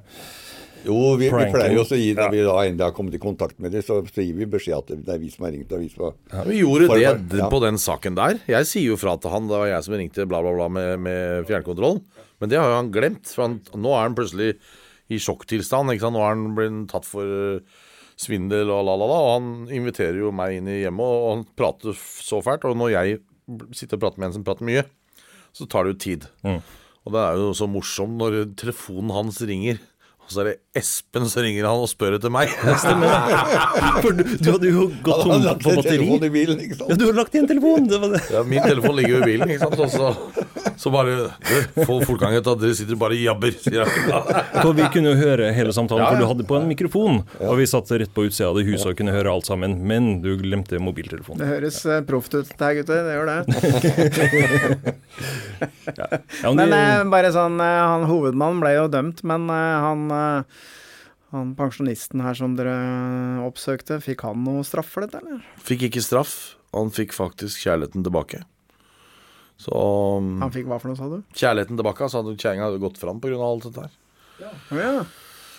Jo, 0.88 1.14
vi, 1.22 1.30
vi 1.30 1.46
pleier 1.54 1.78
jo 1.78 1.84
å 1.86 1.96
gi 1.96 2.10
når 2.18 2.34
vi 2.34 2.42
da 2.44 2.56
endelig 2.66 2.84
har 2.90 2.96
kommet 2.98 3.14
i 3.16 3.22
kontakt 3.22 3.56
med 3.62 3.72
dem, 3.72 3.86
så, 3.86 4.02
så 4.10 4.26
gir 4.26 4.34
vi 4.42 4.50
beskjed 4.52 4.82
at 4.82 4.90
det 5.06 5.14
er 5.14 5.22
vi 5.22 5.30
som 5.32 5.46
har 5.46 5.54
ringt. 5.56 5.70
Og 5.72 5.80
vi 5.80 5.88
som 5.94 6.10
har, 6.10 6.18
Ja, 6.34 6.42
vi 6.50 6.58
gjorde 6.60 6.90
For- 6.90 7.00
det 7.30 7.40
ja. 7.40 7.48
på 7.54 7.62
den 7.64 7.78
saken 7.80 8.18
der. 8.18 8.42
Jeg 8.52 8.68
sier 8.68 8.90
jo 8.90 8.98
fra 9.00 9.14
til 9.22 9.32
han, 9.32 9.48
det 9.48 9.62
var 9.62 9.70
jeg 9.70 9.86
som 9.86 9.96
ringte 10.02 10.26
bla, 10.28 10.42
bla, 10.44 10.52
bla 10.58 10.68
med, 10.68 10.98
med 11.06 11.48
fjernkontroll. 11.48 12.02
Men 12.44 12.52
det 12.52 12.60
har 12.60 12.68
jo 12.68 12.80
han 12.82 12.92
glemt. 12.92 13.30
For 13.32 13.46
han, 13.48 13.58
nå 13.80 13.96
er 13.96 14.10
han 14.10 14.18
plutselig 14.18 14.54
i 15.08 15.20
sjokktilstand. 15.24 15.94
Nå 15.96 16.20
er 16.20 16.34
han 16.34 16.50
blitt 16.58 16.90
tatt 16.92 17.08
for 17.08 17.24
eh, 17.24 17.82
svindel 18.20 18.68
og 18.68 18.84
la, 18.90 18.98
la, 19.00 19.08
la. 19.08 19.20
Og 19.24 19.32
han 19.38 19.52
inviterer 19.80 20.20
jo 20.20 20.34
meg 20.36 20.60
inn 20.60 20.68
i 20.68 20.82
hjemmet, 20.82 21.08
og 21.08 21.30
han 21.32 21.46
prater 21.58 21.96
så 21.96 22.42
fælt. 22.44 22.68
Og 22.68 22.76
når 22.80 22.94
jeg 22.98 23.22
sitter 23.76 23.96
og 23.98 24.04
prater 24.06 24.20
med 24.20 24.30
en 24.30 24.38
som 24.38 24.46
prater 24.48 24.68
mye, 24.68 24.84
så 25.56 25.68
tar 25.70 25.88
det 25.88 25.96
jo 25.96 26.02
tid. 26.04 26.28
Og 27.04 27.16
det 27.16 27.24
er 27.24 27.40
jo 27.40 27.50
så 27.56 27.68
morsomt 27.68 28.20
når 28.20 28.38
telefonen 28.60 29.12
hans 29.16 29.40
ringer. 29.48 29.80
Og 30.24 30.32
så 30.32 30.40
er 30.42 30.48
det 30.48 30.54
Espen 30.80 31.26
som 31.30 31.44
ringer 31.44 31.66
han 31.68 31.82
og 31.84 31.90
spør 31.92 32.16
etter 32.18 32.32
meg. 32.34 32.50
For 34.04 34.16
du, 34.16 34.24
du 34.24 34.48
hadde 34.56 34.70
jo 34.72 34.86
gått 35.06 35.20
han 35.20 35.26
tom 35.28 35.32
hadde 35.34 35.46
lagt 35.50 35.66
for 35.68 35.76
batteri. 35.78 36.08
i 36.16 36.30
bilen, 36.34 36.62
ikke 36.64 36.88
Ja, 36.90 36.96
du 36.98 37.04
har 37.10 37.18
lagt 37.20 37.36
igjen 37.36 37.50
telefonen! 37.52 37.90
Det 37.92 38.00
var 38.02 38.14
det. 38.16 38.22
Ja, 38.34 38.42
min 38.48 38.64
telefon 38.64 38.96
ligger 38.98 39.14
jo 39.14 39.20
i 39.20 39.28
bilen, 39.34 39.52
ikke 39.54 39.68
sant. 39.68 39.84
Og 39.84 39.92
så, 39.94 40.72
så 40.82 40.94
bare 40.96 41.14
du, 41.14 41.28
Få 41.86 42.00
fortgang 42.08 42.34
i 42.34 42.40
at 42.40 42.48
dere 42.50 42.74
sitter 42.80 42.98
bare 43.04 43.14
og 43.20 43.22
jabber, 43.28 43.54
sier. 43.62 43.86
For 44.64 44.72
vi 44.80 44.88
kunne 44.96 45.14
jo 45.14 45.20
høre 45.22 45.52
hele 45.54 45.76
samtalen, 45.76 46.08
for 46.08 46.24
du 46.24 46.28
hadde 46.32 46.48
på 46.50 46.58
en 46.58 46.68
mikrofon. 46.72 47.22
Og 47.44 47.54
vi 47.60 47.68
satt 47.70 47.92
rett 47.94 48.14
på 48.16 48.26
utsida 48.30 48.50
av 48.50 48.58
det 48.58 48.66
huset 48.72 48.90
og 48.94 48.98
kunne 49.04 49.14
høre 49.14 49.30
alt 49.36 49.52
sammen. 49.52 49.78
Men 49.92 50.02
du 50.26 50.32
glemte 50.42 50.80
mobiltelefonen. 50.82 51.44
Det 51.44 51.52
høres 51.52 51.78
uh, 51.86 52.00
proft 52.10 52.34
ut, 52.40 52.48
det 52.50 52.64
her, 52.64 52.80
gutter. 52.80 53.06
Det 53.06 53.14
gjør 53.20 53.28
det. 53.30 54.98
Ja, 55.94 56.08
men 56.50 56.56
Men 56.58 56.70
det- 56.72 56.78
eh, 56.80 57.04
bare 57.12 57.30
sånn, 57.36 57.60
eh, 57.62 57.80
han 57.92 58.06
hovedmannen 58.10 58.62
ble 58.64 58.72
jo 58.74 58.86
dømt, 58.92 59.20
men 59.28 59.46
eh, 59.52 59.76
han, 59.84 60.06
eh, 60.12 60.13
han 61.34 61.54
pensjonisten 61.58 62.22
her 62.22 62.38
som 62.38 62.58
dere 62.58 62.74
oppsøkte, 63.46 63.98
fikk 64.04 64.26
han 64.28 64.44
noe 64.46 64.62
straff 64.68 64.92
for 64.94 65.06
dette, 65.06 65.22
eller? 65.24 65.42
Fikk 65.66 65.88
ikke 65.90 66.04
straff. 66.06 66.34
Han 66.74 66.94
fikk 66.94 67.14
faktisk 67.16 67.62
kjærligheten 67.66 68.06
tilbake. 68.06 68.44
Så 69.62 69.74
um, 69.74 70.36
Han 70.42 70.54
fikk 70.54 70.68
hva 70.70 70.80
for 70.82 70.92
noe, 70.92 71.00
sa 71.00 71.10
du? 71.10 71.22
Kjærligheten 71.38 71.80
tilbake. 71.80 72.10
Så 72.10 72.22
hadde 72.22 72.38
kjerringa 72.38 72.70
hadde 72.70 72.82
gått 72.84 73.02
fram 73.02 73.22
pga. 73.24 73.38
alt 73.42 73.68
dette 73.70 73.86
her. 73.86 73.98
Ja. 74.42 74.54
ja. 74.78 74.94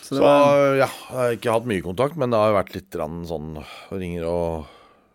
Så 0.05 0.11
Så 0.11 0.19
det 0.19 0.25
var, 0.27 0.63
ja, 0.77 0.89
jeg 0.91 1.17
har 1.17 1.37
ikke 1.39 1.53
hatt 1.55 1.69
mye 1.71 1.85
kontakt, 1.85 2.19
men 2.21 2.35
det 2.35 2.41
har 2.41 2.51
jo 2.51 2.59
vært 2.59 2.75
litt 2.75 2.99
sånn 3.31 3.55
Ringer 3.95 4.27
og 4.29 4.73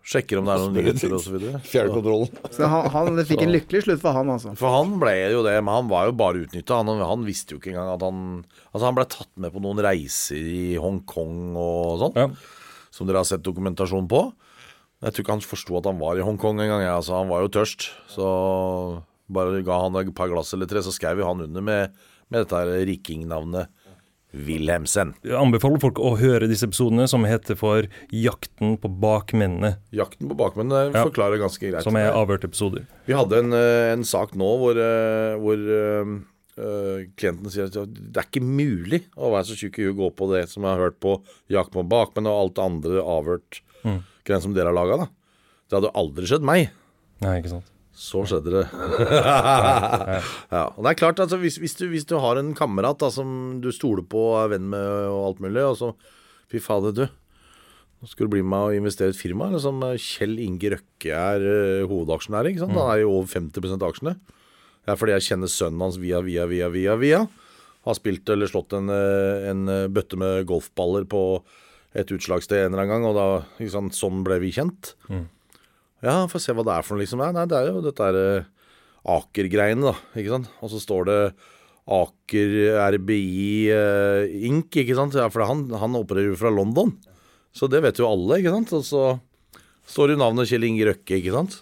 sjekker 0.10 0.40
om 0.40 0.48
det 0.48 0.54
er 0.56 0.64
noen 0.64 0.78
nyheter 0.80 1.14
osv. 1.14 1.36
Fjernkontrollen. 1.70 2.32
så 2.56 2.70
han, 2.72 2.88
han 2.94 3.20
det 3.20 3.28
fikk 3.30 3.44
en 3.46 3.54
lykkelig 3.54 3.84
slutt 3.86 4.02
for 4.02 4.18
han, 4.18 4.32
altså. 4.34 4.54
For 4.60 4.74
han 4.74 4.96
ble 5.02 5.16
jo 5.36 5.44
det, 5.46 5.56
men 5.62 5.76
han 5.76 5.92
var 5.92 6.10
jo 6.10 6.16
bare 6.20 6.44
utnytta. 6.46 6.80
Han, 6.82 7.04
han 7.12 7.26
visste 7.28 7.56
jo 7.56 7.62
ikke 7.62 7.74
engang 7.76 7.94
at 7.94 8.06
han 8.06 8.24
Altså, 8.70 8.84
han 8.86 8.98
ble 8.98 9.06
tatt 9.10 9.32
med 9.42 9.54
på 9.54 9.62
noen 9.64 9.82
reiser 9.82 10.38
i 10.40 10.64
Hongkong 10.82 11.58
og 11.58 12.04
sånn. 12.04 12.18
Ja. 12.18 12.30
som 12.94 13.08
dere 13.10 13.22
har 13.22 13.30
sett 13.30 13.46
dokumentasjon 13.46 14.10
på. 14.10 14.24
Jeg 15.00 15.14
tror 15.16 15.24
ikke 15.24 15.36
han 15.38 15.46
forsto 15.46 15.78
at 15.80 15.88
han 15.88 16.00
var 16.02 16.20
i 16.20 16.26
Hongkong 16.26 16.60
engang. 16.60 16.84
Ja. 16.84 16.98
Altså, 17.00 17.16
han 17.18 17.30
var 17.32 17.46
jo 17.46 17.54
tørst. 17.60 17.90
Så 18.12 18.26
bare 19.30 19.62
ga 19.66 19.78
han 19.86 19.98
et 20.02 20.14
par 20.18 20.32
glass 20.32 20.54
eller 20.58 20.70
tre, 20.70 20.82
så 20.86 20.94
skrev 20.94 21.22
jo 21.22 21.30
han 21.30 21.46
under 21.46 21.66
med, 21.66 21.96
med 22.34 22.46
dette 22.46 22.82
rikingnavnet 22.90 23.70
Wilhelmsen. 24.34 25.16
Jeg 25.26 25.34
anbefaler 25.34 25.82
folk 25.82 25.98
å 25.98 26.12
høre 26.20 26.48
disse 26.50 26.68
episodene 26.68 27.08
som 27.10 27.24
heter 27.26 27.58
for 27.58 27.88
'Jakten 28.14 28.78
på 28.78 28.90
bakmennene', 29.02 29.78
Jakten 29.92 30.30
på 30.30 30.38
bakmenn 30.38 30.70
Ja. 30.70 31.04
forklarer 31.06 31.40
ganske 31.40 31.60
greit. 31.72 31.84
som 31.84 31.96
er 31.96 32.12
avhørte 32.12 32.46
episoder. 32.46 32.86
Vi 33.08 33.14
hadde 33.14 33.40
en, 33.40 33.54
eh, 33.54 33.94
en 33.94 34.04
sak 34.04 34.36
nå 34.36 34.58
hvor, 34.60 34.78
eh, 34.78 35.36
hvor 35.40 35.58
eh, 36.60 37.06
klienten 37.18 37.50
sier 37.50 37.66
at 37.66 37.74
det 37.74 38.18
er 38.18 38.28
ikke 38.28 38.44
mulig 38.44 39.06
å 39.18 39.32
være 39.32 39.46
så 39.48 39.56
tjukk 39.56 39.80
i 39.80 39.84
huet 39.84 39.96
og 39.96 39.98
gå 39.98 40.16
på 40.16 40.34
det 40.36 40.50
som 40.50 40.64
jeg 40.64 40.78
har 40.78 40.90
hørt 40.92 41.00
på 41.00 41.22
Jakt 41.50 41.72
på 41.72 41.88
bakmenn 41.88 42.28
og 42.28 42.38
alt 42.38 42.56
det 42.56 42.66
andre 42.66 43.02
avhørt 43.02 43.62
greiene 44.26 44.42
som 44.42 44.54
dere 44.54 44.66
har 44.66 44.74
laga. 44.74 45.10
Det 45.70 45.82
hadde 45.82 45.94
aldri 45.96 46.26
skjedd 46.28 46.44
meg. 46.44 46.70
Nei, 47.22 47.42
ikke 47.42 47.50
sant? 47.50 47.66
Så 48.00 48.22
skjedde 48.30 48.54
det. 48.54 48.66
ja, 50.56 50.62
og 50.70 50.80
det 50.86 50.92
er 50.94 51.00
klart, 51.02 51.20
altså, 51.20 51.40
hvis, 51.42 51.58
hvis, 51.60 51.76
du, 51.76 51.90
hvis 51.92 52.08
du 52.08 52.16
har 52.24 52.40
en 52.40 52.54
kamerat 52.56 53.02
da, 53.02 53.10
som 53.12 53.60
du 53.60 53.74
stoler 53.76 54.06
på 54.08 54.22
og 54.32 54.38
er 54.46 54.54
venn 54.56 54.70
med 54.72 54.86
og 55.10 55.26
alt 55.34 55.44
mulig, 55.44 55.66
og 55.66 55.78
så 55.82 55.92
Fy 56.50 56.58
fader, 56.66 56.96
du. 56.98 57.04
Nå 58.00 58.08
skal 58.10 58.26
du 58.26 58.32
bli 58.34 58.42
med 58.42 58.72
og 58.72 58.78
investere 58.80 59.12
i 59.12 59.14
et 59.14 59.20
firma 59.20 59.52
Liksom, 59.52 59.84
som 59.84 60.00
Kjell 60.02 60.40
Inge 60.42 60.72
Røkke 60.74 61.14
er 61.14 61.44
uh, 61.46 61.90
hovedaksjonær 61.92 62.48
ikke 62.50 62.64
sant? 62.64 62.74
Han 62.74 62.90
er 62.90 63.04
jo 63.04 63.12
over 63.20 63.30
50 63.30 63.76
av 63.76 63.86
aksjene. 63.92 64.16
Det 64.80 64.94
er 64.96 64.98
fordi 64.98 65.14
jeg 65.14 65.28
kjenner 65.28 65.52
sønnen 65.52 65.84
hans 65.86 66.00
via, 66.02 66.24
via, 66.26 66.48
via, 66.50 66.72
via. 66.74 66.96
via. 66.98 67.20
Har 67.86 67.98
spilt 68.00 68.32
eller 68.32 68.50
slått 68.50 68.74
en, 68.76 68.90
eh, 68.92 69.50
en 69.52 69.70
eh, 69.72 69.88
bøtte 69.92 70.18
med 70.20 70.48
golfballer 70.50 71.06
på 71.10 71.22
et 71.98 72.10
utslagssted 72.12 72.58
en 72.58 72.74
eller 72.74 72.84
annen 72.84 72.92
gang, 72.92 73.06
og 73.08 73.16
da, 73.16 73.68
sant, 73.72 73.96
sånn 73.96 74.24
ble 74.26 74.40
vi 74.44 74.52
kjent. 74.56 74.96
Ja, 76.06 76.24
få 76.32 76.40
se 76.40 76.56
hva 76.56 76.64
det 76.64 76.76
er 76.76 76.86
for 76.86 76.96
noe, 76.96 77.04
liksom. 77.04 77.22
Nei, 77.36 77.46
det 77.50 77.58
er 77.58 77.70
jo 77.72 77.84
dette 77.84 78.06
er 78.08 78.18
eh, 78.20 78.50
Aker-greiene, 79.10 79.92
da. 79.92 79.96
Ikke 80.20 80.36
sant? 80.36 80.52
Og 80.64 80.72
så 80.72 80.80
står 80.84 81.08
det 81.10 81.20
Aker 81.90 82.54
RBI 82.96 83.72
eh, 83.74 84.36
Inc., 84.48 84.70
ikke 84.84 84.98
sant? 84.98 85.18
Ja, 85.20 85.28
for 85.34 85.44
han, 85.50 85.66
han 85.82 85.98
opererer 86.00 86.32
jo 86.32 86.40
fra 86.40 86.54
London. 86.54 86.96
Så 87.56 87.68
det 87.72 87.82
vet 87.84 88.00
jo 88.00 88.08
alle, 88.08 88.40
ikke 88.40 88.54
sant? 88.54 88.76
Og 88.78 88.86
så 88.88 89.04
står 89.90 90.14
det 90.14 90.22
navnet 90.22 90.50
Kjell 90.52 90.68
Inge 90.70 90.88
Røkke, 90.92 91.18
ikke 91.20 91.36
sant? 91.36 91.60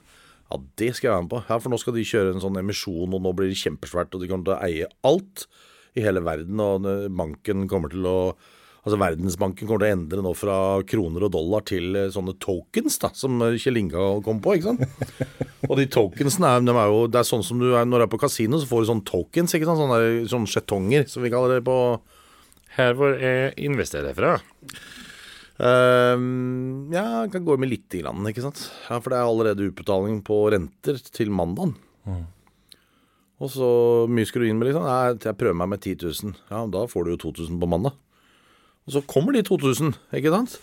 Ja, 0.47 0.59
det 0.79 0.91
skal 0.95 1.09
jeg 1.09 1.15
være 1.15 1.25
med 1.25 1.33
på. 1.33 1.41
Ja, 1.49 1.57
for 1.63 1.73
nå 1.73 1.79
skal 1.81 1.97
de 1.97 2.05
kjøre 2.07 2.35
en 2.35 2.43
sånn 2.43 2.59
emisjon, 2.61 3.15
og 3.15 3.23
nå 3.23 3.33
blir 3.35 3.49
det 3.51 3.59
kjempesvært, 3.59 4.13
og 4.13 4.21
de 4.23 4.29
kommer 4.29 4.47
til 4.47 4.55
å 4.55 4.61
eie 4.67 4.91
alt 5.07 5.47
i 5.97 6.03
hele 6.05 6.21
verden, 6.23 6.61
og 6.61 6.85
banken 7.17 7.65
kommer 7.71 7.91
til 7.91 8.05
å 8.07 8.19
Altså 8.87 8.99
Verdensbanken 9.01 9.67
kommer 9.67 9.81
til 9.83 9.89
å 9.89 9.95
endre 9.97 10.21
nå 10.23 10.31
fra 10.37 10.57
kroner 10.87 11.25
og 11.27 11.31
dollar 11.33 11.63
til 11.67 11.91
eh, 11.99 12.05
sånne 12.13 12.37
tokens, 12.39 12.95
da, 13.03 13.09
som 13.11 13.41
eh, 13.43 13.57
Kjell 13.59 13.81
Inga 13.81 14.05
kom 14.23 14.39
på, 14.43 14.53
ikke 14.55 14.69
sant? 14.69 15.33
Og 15.67 15.73
de 15.75 15.89
tokensene 15.91 16.53
er, 16.55 16.63
de 16.63 16.71
er 16.71 16.93
jo 16.93 17.01
Det 17.11 17.19
er 17.19 17.27
sånn 17.27 17.43
som 17.43 17.59
du 17.59 17.73
er 17.75 17.83
når 17.83 17.99
du 17.99 18.05
er 18.05 18.13
på 18.13 18.21
kasino, 18.21 18.61
så 18.61 18.69
får 18.69 18.85
du 18.85 18.89
sånne 18.93 19.07
tokens, 19.09 19.57
ikke 19.57 19.67
sant? 19.67 19.81
Sånne, 19.83 19.99
sånne 20.31 20.53
skjetonger, 20.53 21.03
som 21.11 21.25
vi 21.25 21.33
kaller 21.33 21.57
det 21.57 21.65
på 21.67 21.75
Her 22.77 22.95
hvor 22.95 23.19
jeg 23.19 23.51
investerer 23.67 24.15
fra. 24.15 24.37
Um, 25.57 26.87
Ja, 26.93 27.25
kan 27.33 27.43
gå 27.43 27.59
med 27.59 27.73
lite 27.73 27.99
grann, 27.99 28.23
ikke 28.31 28.45
sant. 28.45 28.63
Ja, 28.87 29.01
For 29.01 29.11
det 29.11 29.19
er 29.19 29.27
allerede 29.27 29.67
utbetaling 29.67 30.21
på 30.23 30.45
renter 30.55 31.03
til 31.11 31.33
mandagen. 31.33 31.75
Og 33.37 33.51
så 33.53 33.67
mye 34.09 34.25
skal 34.25 34.45
du 34.45 34.47
inn 34.49 34.57
med, 34.57 34.71
liksom? 34.71 34.85
Nei, 34.87 35.17
jeg 35.27 35.37
prøver 35.37 35.57
meg 35.59 35.75
med 35.75 35.83
10 35.83 36.07
000. 36.07 36.37
Ja, 36.49 36.63
da 36.73 36.87
får 36.89 37.05
du 37.05 37.11
jo 37.17 37.23
2000 37.27 37.59
på 37.61 37.69
mandag. 37.69 37.97
Og 38.87 38.95
så 38.95 39.03
kommer 39.03 39.35
de 39.35 39.43
2000, 39.43 39.93
ikke 40.15 40.31
sant? 40.31 40.57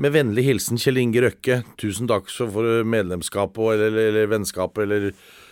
Med 0.00 0.14
vennlig 0.14 0.46
hilsen 0.46 0.80
Kjell 0.80 1.00
Inge 1.02 1.20
Røkke. 1.26 1.60
Tusen 1.80 2.08
takk 2.08 2.30
for 2.32 2.84
medlemskapet 2.88 3.60
og, 3.60 3.74
eller, 3.74 3.90
eller, 3.92 4.12
eller 4.14 4.30
vennskap 4.32 4.78
eller 4.80 5.10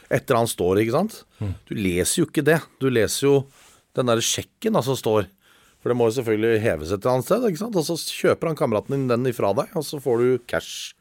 et 0.09 0.23
eller 0.25 0.38
annet 0.40 0.55
står, 0.55 0.81
ikke 0.81 0.94
sant? 0.97 1.18
Du 1.68 1.75
leser 1.77 2.23
jo 2.23 2.29
ikke 2.31 2.47
det. 2.47 2.62
Du 2.81 2.88
leser 2.88 3.27
jo 3.27 3.35
den 3.99 4.09
der 4.09 4.23
sjekken 4.25 4.79
da, 4.79 4.81
som 4.85 4.97
står. 4.97 5.29
For 5.79 5.92
det 5.92 5.99
må 5.99 6.09
jo 6.09 6.16
selvfølgelig 6.16 6.62
heves 6.64 6.90
et 6.94 7.03
eller 7.03 7.18
annet 7.18 7.29
sted, 7.29 7.44
ikke 7.51 7.61
sant? 7.61 7.77
Og 7.77 7.85
så 7.87 7.99
kjøper 8.23 8.51
han 8.51 8.59
kameraten 8.59 8.97
din 8.97 9.11
den 9.11 9.29
ifra 9.31 9.53
deg, 9.59 9.75
og 9.77 9.85
så 9.87 10.01
får 10.03 10.25
du 10.25 10.47
cash. 10.49 10.94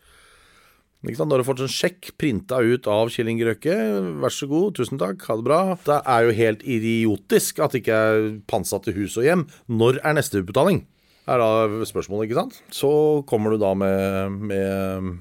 Ikke 1.05 1.21
sant? 1.21 1.31
Da 1.31 1.37
har 1.37 1.43
du 1.43 1.47
fått 1.47 1.63
en 1.63 1.71
sjekk 1.71 2.11
printa 2.19 2.59
ut 2.59 2.87
av 2.91 3.13
Kjell 3.13 3.31
Inge 3.31 3.47
Røkke. 3.47 3.77
Vær 4.25 4.33
så 4.33 4.49
god, 4.51 4.75
tusen 4.75 4.99
takk, 4.99 5.23
ha 5.29 5.39
det 5.39 5.47
bra. 5.47 5.61
Det 5.87 6.01
er 6.03 6.27
jo 6.27 6.35
helt 6.41 6.67
idiotisk 6.67 7.63
at 7.63 7.73
det 7.73 7.85
ikke 7.85 8.03
er 8.09 8.29
pantsatt 8.49 8.89
til 8.89 8.97
hus 8.99 9.15
og 9.21 9.27
hjem. 9.29 9.47
Når 9.71 10.01
er 10.03 10.17
neste 10.19 10.43
utbetaling? 10.43 10.83
Er 11.27 11.41
da 11.43 11.83
spørsmålet, 11.87 12.29
ikke 12.29 12.39
sant? 12.39 12.61
Så 12.71 12.89
kommer 13.27 13.51
du 13.51 13.59
da 13.59 13.73
med, 13.75 14.37
med 14.47 15.17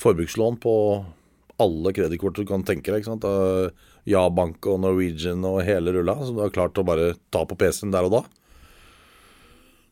forbrukslån 0.00 0.58
på 0.60 0.74
alle 1.60 1.92
kredittkort 1.96 2.36
du 2.36 2.44
kan 2.48 2.64
tenke 2.64 2.92
deg. 2.92 3.00
ikke 3.00 3.12
sant? 3.14 3.24
Ja 4.08 4.26
Bank 4.32 4.64
og 4.68 4.80
Norwegian 4.84 5.44
og 5.48 5.62
hele 5.64 5.94
rulla, 5.96 6.16
som 6.24 6.36
du 6.36 6.44
har 6.44 6.52
klart 6.52 6.78
å 6.80 6.84
bare 6.86 7.14
ta 7.32 7.44
på 7.48 7.56
PC-en 7.60 7.92
der 7.94 8.08
og 8.08 8.18
da. 8.18 8.22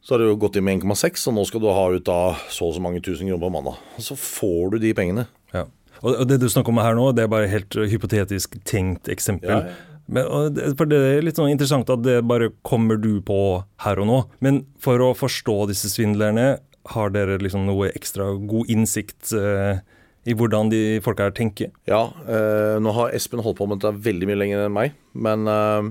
Så 0.04 0.14
har 0.14 0.22
du 0.22 0.36
gått 0.40 0.56
inn 0.56 0.64
med 0.64 0.84
1,6, 0.84 1.26
og 1.28 1.36
nå 1.36 1.44
skal 1.48 1.64
du 1.64 1.68
ha 1.74 1.88
ut 1.92 2.06
da 2.06 2.20
så 2.52 2.70
og 2.70 2.76
så 2.76 2.84
mange 2.84 3.02
tusen 3.04 3.28
kroner 3.28 3.42
på 3.42 3.52
mandag. 3.52 3.80
Så 4.00 4.16
får 4.16 4.74
du 4.74 4.80
de 4.84 4.94
pengene. 4.96 5.26
Ja. 5.52 5.66
Og 5.98 6.22
det 6.30 6.38
du 6.40 6.46
snakker 6.48 6.70
om 6.70 6.78
her 6.80 6.94
nå, 6.96 7.10
det 7.16 7.24
er 7.24 7.32
bare 7.32 7.50
helt 7.50 7.74
hypotetisk 7.90 8.54
tenkt 8.68 9.10
eksempel. 9.12 9.50
Ja, 9.50 9.72
ja. 9.72 9.97
Men, 10.08 10.56
for 10.78 10.88
det 10.88 10.98
er 11.04 11.24
litt 11.24 11.36
sånn 11.36 11.52
interessant 11.52 11.90
at 11.92 12.00
det 12.04 12.22
bare 12.24 12.48
kommer 12.66 12.96
du 13.00 13.18
på 13.24 13.60
her 13.84 14.00
og 14.00 14.08
nå. 14.08 14.18
Men 14.44 14.62
for 14.80 15.02
å 15.04 15.12
forstå 15.16 15.66
disse 15.68 15.90
svindlerne, 15.92 16.56
har 16.94 17.12
dere 17.12 17.36
liksom 17.42 17.66
noe 17.68 17.90
ekstra 17.92 18.30
god 18.48 18.70
innsikt 18.72 19.34
eh, 19.36 19.80
i 20.28 20.36
hvordan 20.36 20.70
de 20.72 20.82
folka 21.04 21.28
her 21.28 21.34
tenker? 21.36 21.72
Ja, 21.88 22.06
eh, 22.24 22.76
nå 22.80 22.94
har 22.96 23.12
Espen 23.16 23.42
holdt 23.44 23.60
på 23.60 23.68
med 23.68 23.82
dette 23.82 24.04
veldig 24.08 24.28
mye 24.30 24.38
lenger 24.40 24.64
enn 24.64 24.76
meg, 24.76 24.96
men, 25.12 25.44
eh, 25.52 25.90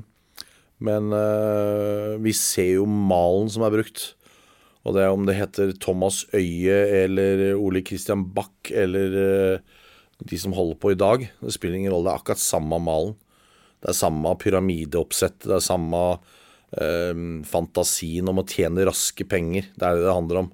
men 0.89 1.13
eh, 1.13 2.15
vi 2.23 2.33
ser 2.37 2.79
jo 2.79 2.87
malen 2.89 3.51
som 3.53 3.65
er 3.67 3.75
brukt. 3.77 4.11
Og 4.87 4.95
det 4.95 5.03
er 5.03 5.11
om 5.11 5.25
det 5.27 5.35
heter 5.35 5.73
Thomas 5.83 6.21
Øie 6.31 6.77
eller 7.03 7.49
Ole 7.59 7.81
Christian 7.85 8.23
Bach 8.33 8.71
eller 8.71 9.17
eh, 9.21 9.79
de 10.23 10.37
som 10.39 10.55
holder 10.55 10.77
på 10.81 10.93
i 10.93 10.99
dag. 10.99 11.27
Det 11.43 11.53
spiller 11.53 11.77
ingen 11.77 11.93
rolle, 11.93 12.07
det 12.07 12.15
er 12.15 12.21
akkurat 12.23 12.41
samme 12.41 12.79
malen. 12.81 13.17
Det 13.81 13.91
er 13.91 13.97
samme 13.97 14.31
pyramideoppsettet, 14.41 15.45
det 15.51 15.57
er 15.59 15.65
samme 15.67 15.99
eh, 16.81 17.19
fantasien 17.45 18.27
om 18.31 18.41
å 18.41 18.45
tjene 18.49 18.87
raske 18.89 19.27
penger. 19.29 19.67
Det 19.77 19.85
er 19.85 19.99
det 19.99 20.07
det 20.07 20.15
handler 20.17 20.41
om. 20.45 20.49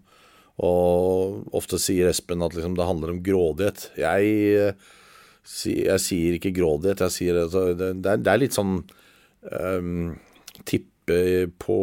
Og 0.63 1.47
ofte 1.57 1.79
sier 1.81 2.11
Espen 2.11 2.43
at 2.45 2.53
liksom 2.53 2.75
det 2.77 2.85
handler 2.85 3.15
om 3.15 3.21
grådighet. 3.25 3.87
Jeg, 3.97 4.35
eh, 4.59 4.91
si- 5.43 5.79
jeg 5.87 5.99
sier 6.03 6.37
ikke 6.37 6.53
grådighet, 6.59 7.01
jeg 7.07 7.15
sier 7.15 7.41
altså, 7.45 7.69
det, 7.73 7.93
det, 8.03 8.11
er, 8.17 8.21
det 8.27 8.33
er 8.35 8.43
litt 8.43 8.57
sånn 8.59 8.75
eh, 9.49 9.87
Tippe 10.63 11.49
på 11.59 11.75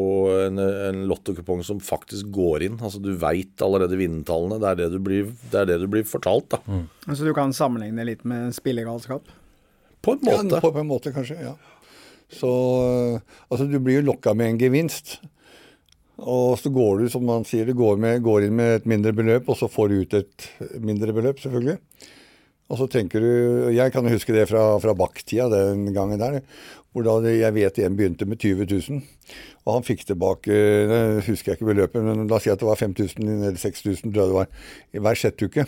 en, 0.46 0.56
en 0.62 1.00
lottokupong 1.10 1.60
som 1.66 1.80
faktisk 1.84 2.30
går 2.32 2.62
inn. 2.68 2.78
Altså 2.80 3.02
Du 3.04 3.10
veit 3.20 3.60
allerede 3.60 3.98
vinnertallene. 4.00 4.56
Det 4.62 4.68
er 4.70 4.78
det 4.78 4.86
du 4.94 5.00
blir, 5.04 5.26
det 5.52 5.58
er 5.60 5.66
det 5.68 5.76
du 5.82 5.88
blir 5.92 6.06
fortalt, 6.08 6.54
da. 6.54 6.60
Så 7.10 7.26
du 7.26 7.34
kan 7.36 7.52
sammenligne 7.52 8.06
litt 8.08 8.22
med 8.24 8.54
spillegalskap? 8.56 9.28
På 10.02 10.14
en 10.16 10.24
Ja, 10.24 10.38
måte. 10.42 10.60
på, 10.62 10.72
på 10.72 10.80
en 10.80 10.88
måte, 10.90 11.12
kanskje. 11.12 11.36
ja. 11.42 11.54
Så 12.30 12.48
altså, 13.50 13.66
du 13.66 13.78
blir 13.82 14.00
jo 14.00 14.06
lokka 14.12 14.34
med 14.38 14.52
en 14.52 14.58
gevinst. 14.60 15.18
Og 16.20 16.58
så 16.60 16.70
går 16.72 17.00
du, 17.00 17.08
som 17.10 17.24
man 17.24 17.44
sier, 17.48 17.64
du 17.66 17.74
går, 17.74 17.96
med, 17.98 18.20
går 18.22 18.44
inn 18.46 18.56
med 18.58 18.74
et 18.80 18.86
mindre 18.86 19.12
beløp, 19.16 19.48
og 19.48 19.56
så 19.56 19.68
får 19.72 19.88
du 19.88 20.00
ut 20.04 20.14
et 20.18 20.48
mindre 20.84 21.14
beløp, 21.16 21.40
selvfølgelig. 21.40 21.78
Og 22.70 22.78
så 22.78 22.86
tenker 22.86 23.18
du 23.24 23.70
Jeg 23.74 23.90
kan 23.90 24.06
huske 24.06 24.30
det 24.36 24.44
fra, 24.46 24.78
fra 24.78 24.92
Bach-tida 24.94 25.48
den 25.50 25.88
gangen 25.92 26.20
der. 26.20 26.40
Hvor 26.92 27.02
da 27.02 27.16
jeg 27.30 27.54
vet 27.54 27.78
en 27.82 27.96
begynte 27.98 28.26
med 28.26 28.38
20 28.38 28.66
000. 28.70 29.02
Og 29.66 29.74
han 29.74 29.82
fikk 29.86 30.04
tilbake 30.06 30.54
det 30.90 31.00
husker 31.26 31.50
jeg 31.52 31.58
ikke 31.58 31.70
beløpet, 31.72 32.02
men 32.04 32.28
la 32.30 32.36
oss 32.38 32.46
si 32.46 32.50
at 32.52 32.60
det 32.62 32.68
var 32.68 32.78
5000 32.78 33.26
eller 33.26 33.58
6000, 33.58 34.12
tror 34.14 34.22
jeg 34.22 34.30
det 34.30 34.38
var, 34.38 34.48
hver 35.08 35.18
sjette 35.18 35.48
uke. 35.50 35.66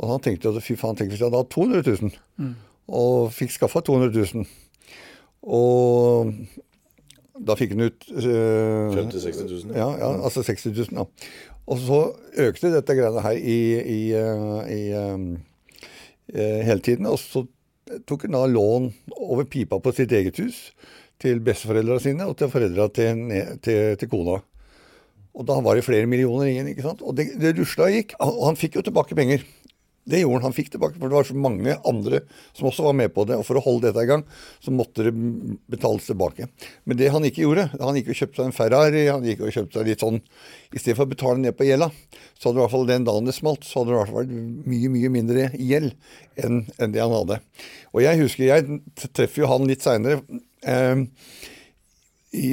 Og 0.00 0.10
han 0.12 0.20
tenkte 0.24 0.52
at 0.52 0.60
fy 0.64 0.76
faen, 0.76 0.96
tenk 1.00 1.12
hvis 1.14 1.20
jeg 1.22 1.30
hadde 1.30 1.40
hatt 1.40 1.52
200 1.56 1.96
000. 2.02 2.54
Og 2.86 3.32
fikk 3.34 3.56
skaffa 3.56 3.82
200 3.82 4.26
000. 4.34 4.46
Og 5.46 6.32
da 7.36 7.56
fikk 7.58 7.74
han 7.74 7.88
ut 7.88 8.06
øh, 8.14 8.94
50 8.96 9.26
000-60 9.26 9.50
000. 9.66 9.76
ja, 9.76 9.90
ja, 10.00 10.12
altså 10.24 10.42
60 10.46 10.72
000. 10.72 10.94
Ja. 10.96 11.04
Og 11.66 11.82
så 11.82 12.00
økte 12.46 12.70
dette 12.70 12.94
greiene 12.94 13.22
her 13.24 13.36
i, 13.36 13.58
i, 13.74 14.00
i, 14.14 14.78
i 14.78 14.82
eh, 14.94 15.24
eh, 16.32 16.60
hele 16.66 16.80
tiden. 16.80 17.08
Og 17.10 17.18
så 17.18 17.42
tok 18.06 18.26
han 18.26 18.38
da 18.38 18.44
lån 18.46 18.92
over 19.16 19.48
pipa 19.50 19.80
på 19.82 19.92
sitt 19.94 20.14
eget 20.14 20.38
hus 20.42 20.70
til 21.22 21.40
besteforeldra 21.42 21.98
sine 22.02 22.26
og 22.28 22.36
til 22.38 22.52
foreldra 22.52 22.86
til, 22.94 23.26
til, 23.64 23.96
til 23.98 24.12
kona. 24.12 24.40
Og 25.36 25.44
da 25.48 25.58
var 25.60 25.76
det 25.76 25.84
flere 25.84 26.08
millioner 26.08 26.48
igjen. 26.48 26.70
ikke 26.70 26.86
sant? 26.86 27.02
Og 27.04 27.16
det, 27.18 27.32
det 27.40 27.56
rusla 27.58 27.90
og 27.90 27.98
gikk. 27.98 28.14
Og 28.24 28.44
han 28.46 28.58
fikk 28.60 28.78
jo 28.78 28.86
tilbake 28.86 29.18
penger. 29.18 29.44
Det 30.06 30.20
gjorde 30.20 30.38
han. 30.38 30.46
Han 30.46 30.54
fikk 30.54 30.68
tilbake, 30.70 31.00
for 31.00 31.10
det 31.10 31.16
var 31.18 31.26
så 31.26 31.34
mange 31.34 31.72
andre 31.88 32.20
som 32.54 32.68
også 32.70 32.84
var 32.86 32.94
med 32.94 33.10
på 33.14 33.24
det. 33.26 33.38
Og 33.40 33.46
for 33.48 33.58
å 33.58 33.62
holde 33.64 33.88
dette 33.88 34.04
i 34.04 34.10
gang, 34.10 34.22
så 34.62 34.74
måtte 34.74 35.08
det 35.08 35.12
betales 35.72 36.06
tilbake. 36.06 36.46
Men 36.86 37.00
det 37.00 37.10
han 37.10 37.26
ikke 37.26 37.42
gjorde 37.42 37.64
Han 37.80 37.98
gikk 37.98 38.12
og 38.12 38.20
kjøpte 38.20 38.38
seg 38.38 38.46
en 38.46 38.54
Ferrari, 38.54 39.02
han 39.08 39.26
gikk 39.26 39.42
og 39.42 39.54
kjøpte 39.54 39.80
seg 39.80 39.90
litt 39.90 40.04
sånn 40.04 40.20
I 40.20 40.78
stedet 40.78 40.96
for 40.98 41.08
å 41.08 41.10
betale 41.10 41.42
ned 41.42 41.56
på 41.58 41.66
gjelda, 41.66 41.90
så 42.38 42.48
hadde 42.48 42.56
det 42.56 42.60
i 42.60 42.64
hvert 42.64 42.74
fall 42.76 42.88
den 42.90 43.08
dagen 43.08 43.28
det 43.30 43.34
smalt, 43.34 43.66
så 43.66 43.80
hadde 43.80 43.90
det 43.90 43.96
i 43.96 44.00
hvert 44.00 44.12
fall 44.12 44.22
vært 44.22 44.70
mye, 44.72 44.92
mye 44.94 45.12
mindre 45.16 45.48
gjeld 45.58 45.92
enn 46.36 46.62
enn 46.78 46.94
det 46.94 47.02
han 47.02 47.14
hadde. 47.16 47.40
Og 47.94 48.02
jeg 48.04 48.22
husker 48.22 48.46
Jeg 48.46 48.80
treffer 49.10 49.42
jo 49.42 49.50
han 49.50 49.66
litt 49.66 49.84
seinere. 49.84 50.22
Eh, 50.62 51.02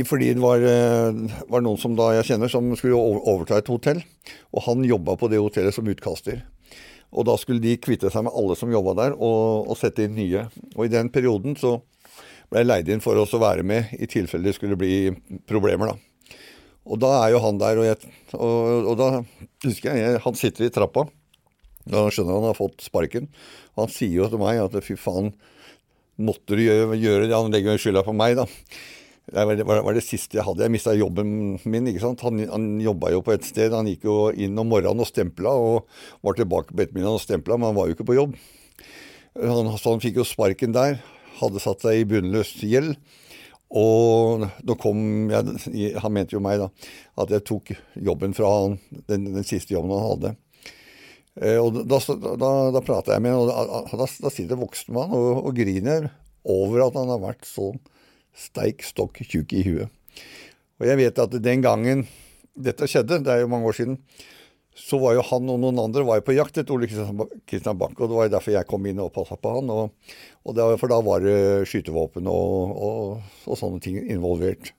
fordi 0.07 0.33
det 0.33 0.41
var, 0.41 0.63
eh, 0.63 1.37
var 1.49 1.61
noen 1.61 1.77
som 1.77 1.95
da 1.97 2.13
jeg 2.17 2.31
kjenner 2.31 2.49
som 2.49 2.71
skulle 2.79 2.97
overta 2.97 3.57
et 3.57 3.71
hotell. 3.71 4.01
Og 4.53 4.63
han 4.67 4.85
jobba 4.87 5.17
på 5.19 5.29
det 5.29 5.41
hotellet 5.41 5.75
som 5.75 5.87
utkaster. 5.87 6.43
Og 7.13 7.27
da 7.29 7.35
skulle 7.37 7.61
de 7.61 7.77
kvitte 7.81 8.09
seg 8.13 8.25
med 8.25 8.33
alle 8.35 8.57
som 8.57 8.71
jobba 8.73 8.95
der, 8.97 9.15
og, 9.17 9.69
og 9.69 9.77
sette 9.77 10.07
inn 10.07 10.15
nye. 10.17 10.47
Og 10.73 10.87
i 10.87 10.93
den 10.93 11.11
perioden 11.13 11.57
så 11.59 11.77
ble 12.49 12.63
jeg 12.63 12.69
leid 12.69 12.89
inn 12.93 13.03
for 13.03 13.17
oss 13.21 13.33
å 13.37 13.41
være 13.41 13.65
med 13.65 13.93
i 13.97 14.09
tilfelle 14.09 14.49
det 14.49 14.57
skulle 14.57 14.77
bli 14.79 15.11
problemer, 15.49 15.93
da. 15.93 16.39
Og 16.83 16.99
da 16.99 17.13
er 17.21 17.31
jo 17.31 17.41
han 17.45 17.59
der, 17.61 17.79
og, 17.79 17.85
jeg, 17.87 18.13
og, 18.35 18.89
og 18.91 18.95
da 18.99 19.09
husker 19.63 19.95
jeg 19.95 20.19
Han 20.25 20.35
sitter 20.35 20.67
i 20.67 20.73
trappa. 20.73 21.05
Da 21.87 22.01
skjønner 22.11 22.39
han 22.39 22.49
har 22.49 22.57
fått 22.57 22.83
sparken. 22.83 23.29
Og 23.75 23.85
han 23.85 23.93
sier 23.93 24.17
jo 24.17 24.27
til 24.31 24.41
meg 24.41 24.59
at 24.59 24.75
fy 24.83 24.97
faen, 24.99 25.31
måtte 26.19 26.57
du 26.57 26.63
gjøre, 26.63 26.99
gjøre 26.99 27.29
det? 27.29 27.37
Han 27.37 27.55
legger 27.55 27.77
jo 27.77 27.83
skylda 27.85 28.03
på 28.05 28.15
meg, 28.15 28.35
da. 28.39 28.45
Det 29.23 29.45
var, 29.47 29.55
det 29.55 29.63
var 29.65 29.95
det 29.95 30.03
siste 30.03 30.35
jeg 30.35 30.43
hadde. 30.43 30.65
Jeg 30.65 30.73
mista 30.73 30.93
jobben 30.97 31.29
min. 31.63 31.87
ikke 31.87 32.03
sant? 32.03 32.23
Han, 32.27 32.41
han 32.49 32.67
jobba 32.83 33.13
jo 33.13 33.21
på 33.23 33.31
et 33.35 33.45
sted. 33.47 33.71
Han 33.71 33.87
gikk 33.87 34.03
jo 34.09 34.17
inn 34.35 34.59
om 34.59 34.67
morgenen 34.67 34.99
og 34.99 35.07
stempla, 35.07 35.53
og 35.55 35.87
var 36.25 36.35
tilbake 36.35 36.75
på 36.75 36.83
ettermiddagen 36.83 37.21
og 37.21 37.23
stempla, 37.23 37.57
men 37.57 37.71
han 37.71 37.77
var 37.77 37.87
jo 37.87 37.95
ikke 37.95 38.09
på 38.09 38.17
jobb. 38.19 38.35
Han, 39.39 39.71
så 39.79 39.95
han 39.95 40.03
fikk 40.03 40.19
jo 40.19 40.27
sparken 40.27 40.75
der. 40.75 40.99
Hadde 41.39 41.63
satt 41.63 41.85
seg 41.85 42.01
i 42.01 42.07
bunnløs 42.09 42.51
gjeld. 42.67 42.97
Og 43.73 44.43
da 44.61 44.75
kom 44.77 45.31
jeg, 45.31 45.95
Han 46.03 46.13
mente 46.13 46.35
jo 46.35 46.43
meg, 46.43 46.59
da. 46.61 46.67
At 47.23 47.31
jeg 47.33 47.47
tok 47.47 47.73
jobben 47.95 48.35
fra 48.37 48.51
han, 48.59 48.77
den, 49.09 49.31
den 49.33 49.47
siste 49.47 49.73
jobben 49.73 49.95
han 49.95 50.09
hadde. 50.11 50.35
Eh, 51.41 51.57
og 51.57 51.79
da, 51.89 51.97
da, 52.37 52.51
da 52.75 52.83
prata 52.85 53.15
jeg 53.15 53.23
med 53.25 53.33
ham, 53.33 53.47
og 53.47 53.95
da, 53.97 54.05
da, 54.05 54.29
sitter 54.29 54.59
voksen 54.59 54.93
mann 54.93 55.15
og, 55.17 55.47
og 55.47 55.55
griner 55.57 56.11
over 56.43 56.83
at 56.85 56.99
han 56.99 57.09
har 57.09 57.23
vært 57.23 57.47
så 57.49 57.71
steik 58.37 58.83
stokk 58.85 59.21
tjukk 59.23 59.55
i 59.55 59.63
huet. 59.67 60.21
Og 60.81 60.89
jeg 60.89 60.99
vet 60.99 61.19
at 61.21 61.35
den 61.43 61.63
gangen 61.63 62.05
dette 62.53 62.87
skjedde, 62.89 63.21
det 63.25 63.33
er 63.33 63.43
jo 63.43 63.51
mange 63.51 63.69
år 63.69 63.77
siden, 63.77 63.97
så 64.73 64.97
var 64.97 65.13
jo 65.13 65.25
han 65.27 65.49
og 65.53 65.59
noen 65.61 65.79
andre 65.83 66.03
var 66.05 66.19
jo 66.19 66.25
på 66.27 66.35
jakt 66.35 66.57
etter 66.57 66.73
Ole 66.73 66.89
Kristian 66.89 67.77
Bank, 67.77 67.99
og 67.99 68.09
det 68.09 68.17
var 68.17 68.27
jo 68.27 68.33
derfor 68.33 68.55
jeg 68.55 68.69
kom 68.69 68.85
inn 68.89 69.01
og 69.03 69.11
passa 69.13 69.37
på 69.37 69.57
han. 69.59 69.69
Og, 69.69 70.15
og 70.43 70.55
det 70.57 70.65
var, 70.65 70.79
for 70.81 70.93
da 70.93 70.97
var 71.05 71.25
det 71.25 71.35
skytevåpen 71.69 72.29
og, 72.29 72.79
og, 72.87 73.35
og 73.45 73.59
sånne 73.59 73.83
ting 73.83 74.01
involvert. 74.01 74.73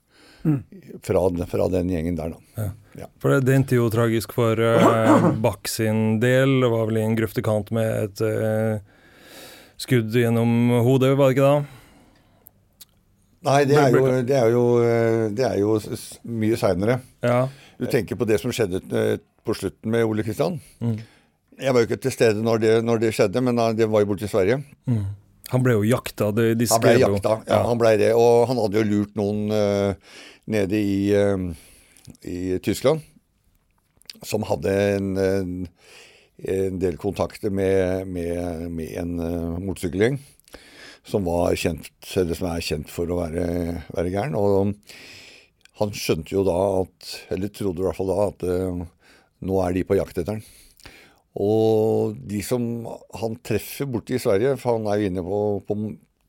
Fra, 1.01 1.23
fra 1.49 1.67
den 1.73 1.89
gjengen 1.89 2.19
der, 2.19 2.35
da. 2.35 2.65
Ja. 3.01 3.07
For 3.17 3.33
det, 3.33 3.47
det 3.47 3.55
endte 3.57 3.79
jo 3.79 3.87
tragisk 3.89 4.35
for 4.37 4.61
uh, 4.61 5.31
Bach 5.41 5.71
sin 5.73 6.19
del. 6.21 6.59
Det 6.61 6.69
var 6.75 6.91
vel 6.91 7.01
i 7.01 7.05
en 7.07 7.17
grøftekant 7.17 7.73
med 7.73 8.11
et 8.11 8.21
uh, 8.21 9.07
skudd 9.81 10.13
gjennom 10.13 10.75
hodet, 10.85 11.15
var 11.17 11.33
det 11.33 11.39
ikke 11.39 11.49
da? 11.49 11.84
Nei, 13.45 13.65
det 13.69 13.77
er 13.77 13.93
jo, 13.93 14.05
det 14.25 14.37
er 14.39 14.55
jo, 14.55 14.65
eh, 14.81 15.25
det 15.37 15.45
er 15.45 15.59
jo 15.61 15.77
mye 16.41 16.59
seinere. 16.61 16.99
Ja. 17.25 17.45
Du 17.81 17.87
tenker 17.91 18.17
på 18.17 18.29
det 18.29 18.39
som 18.41 18.55
skjedde 18.55 18.81
eh, 18.97 19.19
på 19.45 19.57
slutten 19.57 19.93
med 19.93 20.07
Ole 20.09 20.25
Kristian. 20.25 20.57
Mm. 20.81 20.97
Jeg 21.61 21.75
var 21.75 21.83
jo 21.83 21.89
ikke 21.89 22.01
til 22.07 22.15
stede 22.15 22.43
når 22.43 22.63
det, 22.63 22.73
når 22.87 23.03
det 23.03 23.13
skjedde, 23.15 23.43
men 23.45 23.61
det 23.79 23.87
var 23.91 24.03
jo 24.03 24.11
borte 24.11 24.27
i 24.27 24.31
Sverige. 24.33 24.63
Han 25.53 25.63
ble 25.63 25.77
jo 25.77 25.85
jakta. 25.87 26.31
De, 26.35 26.49
de 26.59 26.67
Han 26.71 26.83
ble 26.83 26.95
jakta, 26.99 27.37
ja, 27.47 27.61
han 27.69 27.79
ble 27.79 27.93
det. 28.01 28.11
Og 28.17 28.49
han 28.51 28.59
hadde 28.59 28.81
jo 28.81 28.89
lurt 28.89 29.13
noen 29.21 29.45
uh, 29.53 30.17
nede 30.51 30.81
i, 30.81 30.97
uh, 31.15 32.17
i 32.27 32.57
Tyskland 32.65 33.05
som 34.25 34.47
hadde 34.49 34.73
en, 34.97 35.11
en, 35.21 35.55
en 36.57 36.79
del 36.81 36.97
kontakter 36.99 37.53
med, 37.55 38.09
med, 38.09 38.65
med 38.73 38.97
en 38.99 39.15
uh, 39.21 39.61
motorsykkelgjeng 39.61 40.19
som, 41.05 41.27
var 41.29 41.55
kjent, 41.59 41.91
eller 42.17 42.39
som 42.39 42.51
er 42.51 42.65
kjent 42.65 42.91
for 42.93 43.11
å 43.11 43.21
være, 43.23 43.47
være 43.95 44.13
gæren. 44.15 44.37
Og 44.39 44.75
han 45.81 45.95
skjønte 45.95 46.37
jo 46.37 46.45
da 46.47 46.59
at, 46.83 47.15
eller 47.35 47.53
trodde 47.53 47.83
i 47.83 47.89
hvert 47.89 47.99
fall 47.99 48.13
da, 48.13 48.29
at 48.31 48.45
uh, 48.47 48.85
nå 49.45 49.61
er 49.65 49.77
de 49.77 49.87
på 49.89 49.99
jakt 49.99 50.21
etter 50.21 50.37
han. 50.37 50.45
Og 51.35 52.15
de 52.31 52.41
som 52.47 52.63
han 53.19 53.39
treffer 53.43 53.89
borte 53.91 54.15
i 54.15 54.23
Sverige, 54.23 54.55
for 54.61 54.79
han 54.79 54.87
er 54.91 55.01
jo 55.01 55.11
inne 55.11 55.25
på, 55.27 55.41
på 55.67 55.79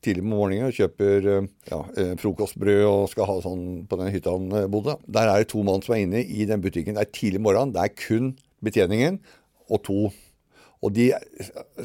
tidlig 0.06 0.24
på 0.24 0.30
morgenen 0.30 0.68
og 0.68 0.76
kjøper 0.76 1.28
eh, 1.32 1.48
ja, 1.70 1.80
eh, 1.98 2.12
frokostbrød 2.20 2.82
og 2.86 3.08
skal 3.12 3.28
ha 3.30 3.36
sånn 3.44 3.64
på 3.88 3.98
den 4.00 4.12
hytta 4.14 4.34
han 4.34 4.46
eh, 4.54 4.68
bodde. 4.70 4.96
Der 5.06 5.30
er 5.30 5.42
det 5.42 5.50
to 5.52 5.62
mann 5.66 5.82
som 5.84 5.96
er 5.96 6.04
inne 6.04 6.22
i 6.22 6.46
den 6.48 6.62
butikken. 6.64 6.98
Det 6.98 7.06
er 7.06 7.14
tidlig 7.14 7.42
morgen. 7.42 7.74
Det 7.74 7.82
er 7.82 7.94
kun 7.94 8.34
betjeningen 8.64 9.20
og 9.70 9.82
to. 9.86 10.00
Og 10.84 10.92
de 10.96 11.10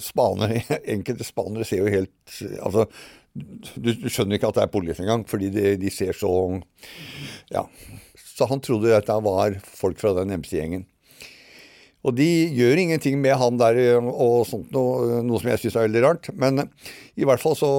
spanere, 0.01 0.61
enkelte 0.95 1.27
spanere 1.27 1.67
ser 1.67 1.83
jo 1.85 1.91
helt 1.91 2.39
Altså, 2.61 2.87
du, 3.31 3.93
du 3.95 4.07
skjønner 4.11 4.35
ikke 4.35 4.49
at 4.51 4.57
det 4.57 4.63
er 4.65 4.71
politi 4.73 5.03
engang, 5.05 5.21
fordi 5.27 5.51
de, 5.53 5.75
de 5.79 5.91
ser 5.93 6.17
så 6.17 6.31
Ja. 7.53 7.67
Så 8.31 8.47
han 8.49 8.63
trodde 8.63 8.89
dette 8.89 9.13
var 9.23 9.57
folk 9.67 9.99
fra 10.01 10.15
den 10.17 10.33
MC-gjengen. 10.41 10.87
Og 12.01 12.15
de 12.17 12.27
gjør 12.57 12.79
ingenting 12.81 13.19
med 13.21 13.37
han 13.37 13.59
der 13.61 13.77
og 14.01 14.47
sånt 14.49 14.71
noe, 14.73 15.19
noe 15.21 15.41
som 15.41 15.51
jeg 15.51 15.61
syns 15.61 15.77
er 15.77 15.85
veldig 15.85 16.01
rart. 16.05 16.29
Men 16.33 16.63
i 17.13 17.27
hvert 17.27 17.41
fall 17.43 17.57
så 17.59 17.71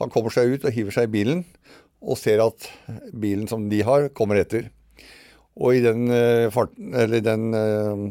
Han 0.00 0.10
kommer 0.10 0.32
seg 0.34 0.50
ut 0.50 0.64
og 0.66 0.74
hiver 0.74 0.90
seg 0.90 1.06
i 1.06 1.12
bilen 1.12 1.44
og 2.04 2.18
ser 2.18 2.42
at 2.42 2.66
bilen 3.14 3.46
som 3.48 3.68
de 3.70 3.78
har, 3.86 4.08
kommer 4.12 4.40
etter. 4.40 4.66
Og 5.54 5.76
i 5.78 5.84
den, 5.84 6.08
eh, 6.10 6.50
farten, 6.52 6.90
eller 6.98 7.22
den 7.22 7.54
eh, 7.54 8.02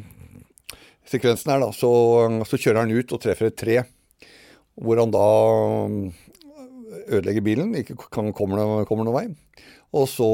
sekvensen 1.10 1.54
her, 1.54 1.64
da, 1.64 1.72
så, 1.76 1.92
så 2.48 2.60
kjører 2.60 2.84
han 2.84 2.94
ut 2.94 3.14
og 3.16 3.22
treffer 3.24 3.50
et 3.50 3.60
tre. 3.60 3.82
Hvor 4.74 5.02
han 5.02 5.14
da 5.14 5.28
ødelegger 7.14 7.46
bilen, 7.46 7.76
ikke 7.78 7.98
kan, 8.08 8.32
kommer, 8.36 8.84
kommer 8.90 9.08
noen 9.08 9.18
vei. 9.18 9.28
Og 9.94 10.08
så 10.10 10.30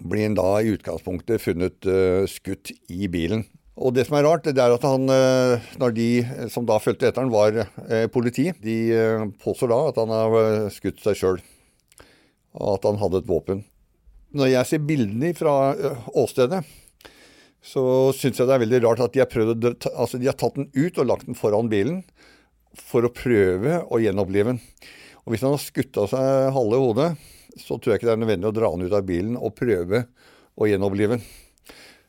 blir 0.00 0.28
han 0.28 0.38
da 0.38 0.48
i 0.62 0.72
utgangspunktet 0.76 1.42
funnet 1.42 1.88
uh, 1.88 2.24
skutt 2.30 2.72
i 2.92 3.10
bilen. 3.12 3.44
Og 3.76 3.92
det 3.92 4.06
som 4.08 4.16
er 4.16 4.24
rart, 4.24 4.46
det 4.48 4.62
er 4.62 4.72
at 4.72 4.86
han, 4.88 5.04
uh, 5.12 5.66
når 5.80 5.96
de 5.98 6.08
som 6.52 6.64
da 6.68 6.78
fulgte 6.80 7.10
etter 7.10 7.26
han 7.26 7.32
var 7.32 7.66
politi, 8.14 8.48
de 8.64 8.78
påstår 9.42 9.72
da 9.72 9.80
at 9.90 10.00
han 10.00 10.14
har 10.14 10.72
skutt 10.72 11.02
seg 11.04 11.20
sjøl. 11.20 11.42
Og 12.56 12.78
at 12.78 12.88
han 12.88 13.00
hadde 13.02 13.20
et 13.20 13.28
våpen. 13.28 13.66
Når 14.36 14.52
jeg 14.54 14.68
ser 14.68 14.88
bildene 14.88 15.34
fra 15.36 15.74
åstedet, 16.16 16.64
så 17.66 17.82
syns 18.14 18.38
jeg 18.38 18.46
det 18.46 18.54
er 18.54 18.62
veldig 18.62 18.82
rart 18.84 19.02
at 19.02 19.14
de 19.16 19.22
har, 19.24 19.30
prøvd, 19.30 19.66
altså 19.90 20.20
de 20.22 20.28
har 20.30 20.36
tatt 20.38 20.58
den 20.58 20.68
ut 20.76 21.00
og 21.02 21.08
lagt 21.08 21.26
den 21.26 21.38
foran 21.38 21.70
bilen 21.72 22.04
for 22.78 23.06
å 23.06 23.12
prøve 23.14 23.80
å 23.90 23.98
gjenopplive 24.02 24.52
den. 24.52 24.60
Og 25.24 25.34
hvis 25.34 25.42
han 25.42 25.56
har 25.56 25.62
skutt 25.62 25.98
seg 26.12 26.52
halve 26.54 26.78
hodet, 26.78 27.08
så 27.58 27.78
tror 27.80 27.94
jeg 27.94 28.00
ikke 28.00 28.10
det 28.10 28.14
er 28.14 28.22
nødvendig 28.22 28.50
å 28.50 28.54
dra 28.54 28.70
han 28.70 28.84
ut 28.84 28.94
av 28.94 29.08
bilen 29.08 29.34
og 29.40 29.56
prøve 29.58 30.04
å 30.54 30.68
gjenopplive 30.70 31.16
den. 31.16 31.26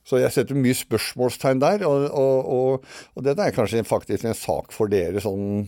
Så 0.07 0.21
jeg 0.21 0.31
setter 0.31 0.55
mye 0.55 0.75
spørsmålstegn 0.77 1.59
der, 1.59 1.83
og, 1.87 2.05
og, 2.15 2.51
og, 2.53 2.91
og 3.17 3.25
dette 3.25 3.43
er 3.43 3.55
kanskje 3.55 3.83
faktisk 3.87 4.23
en 4.27 4.37
sak 4.37 4.71
for 4.75 4.91
dere 4.91 5.19
sånn, 5.23 5.65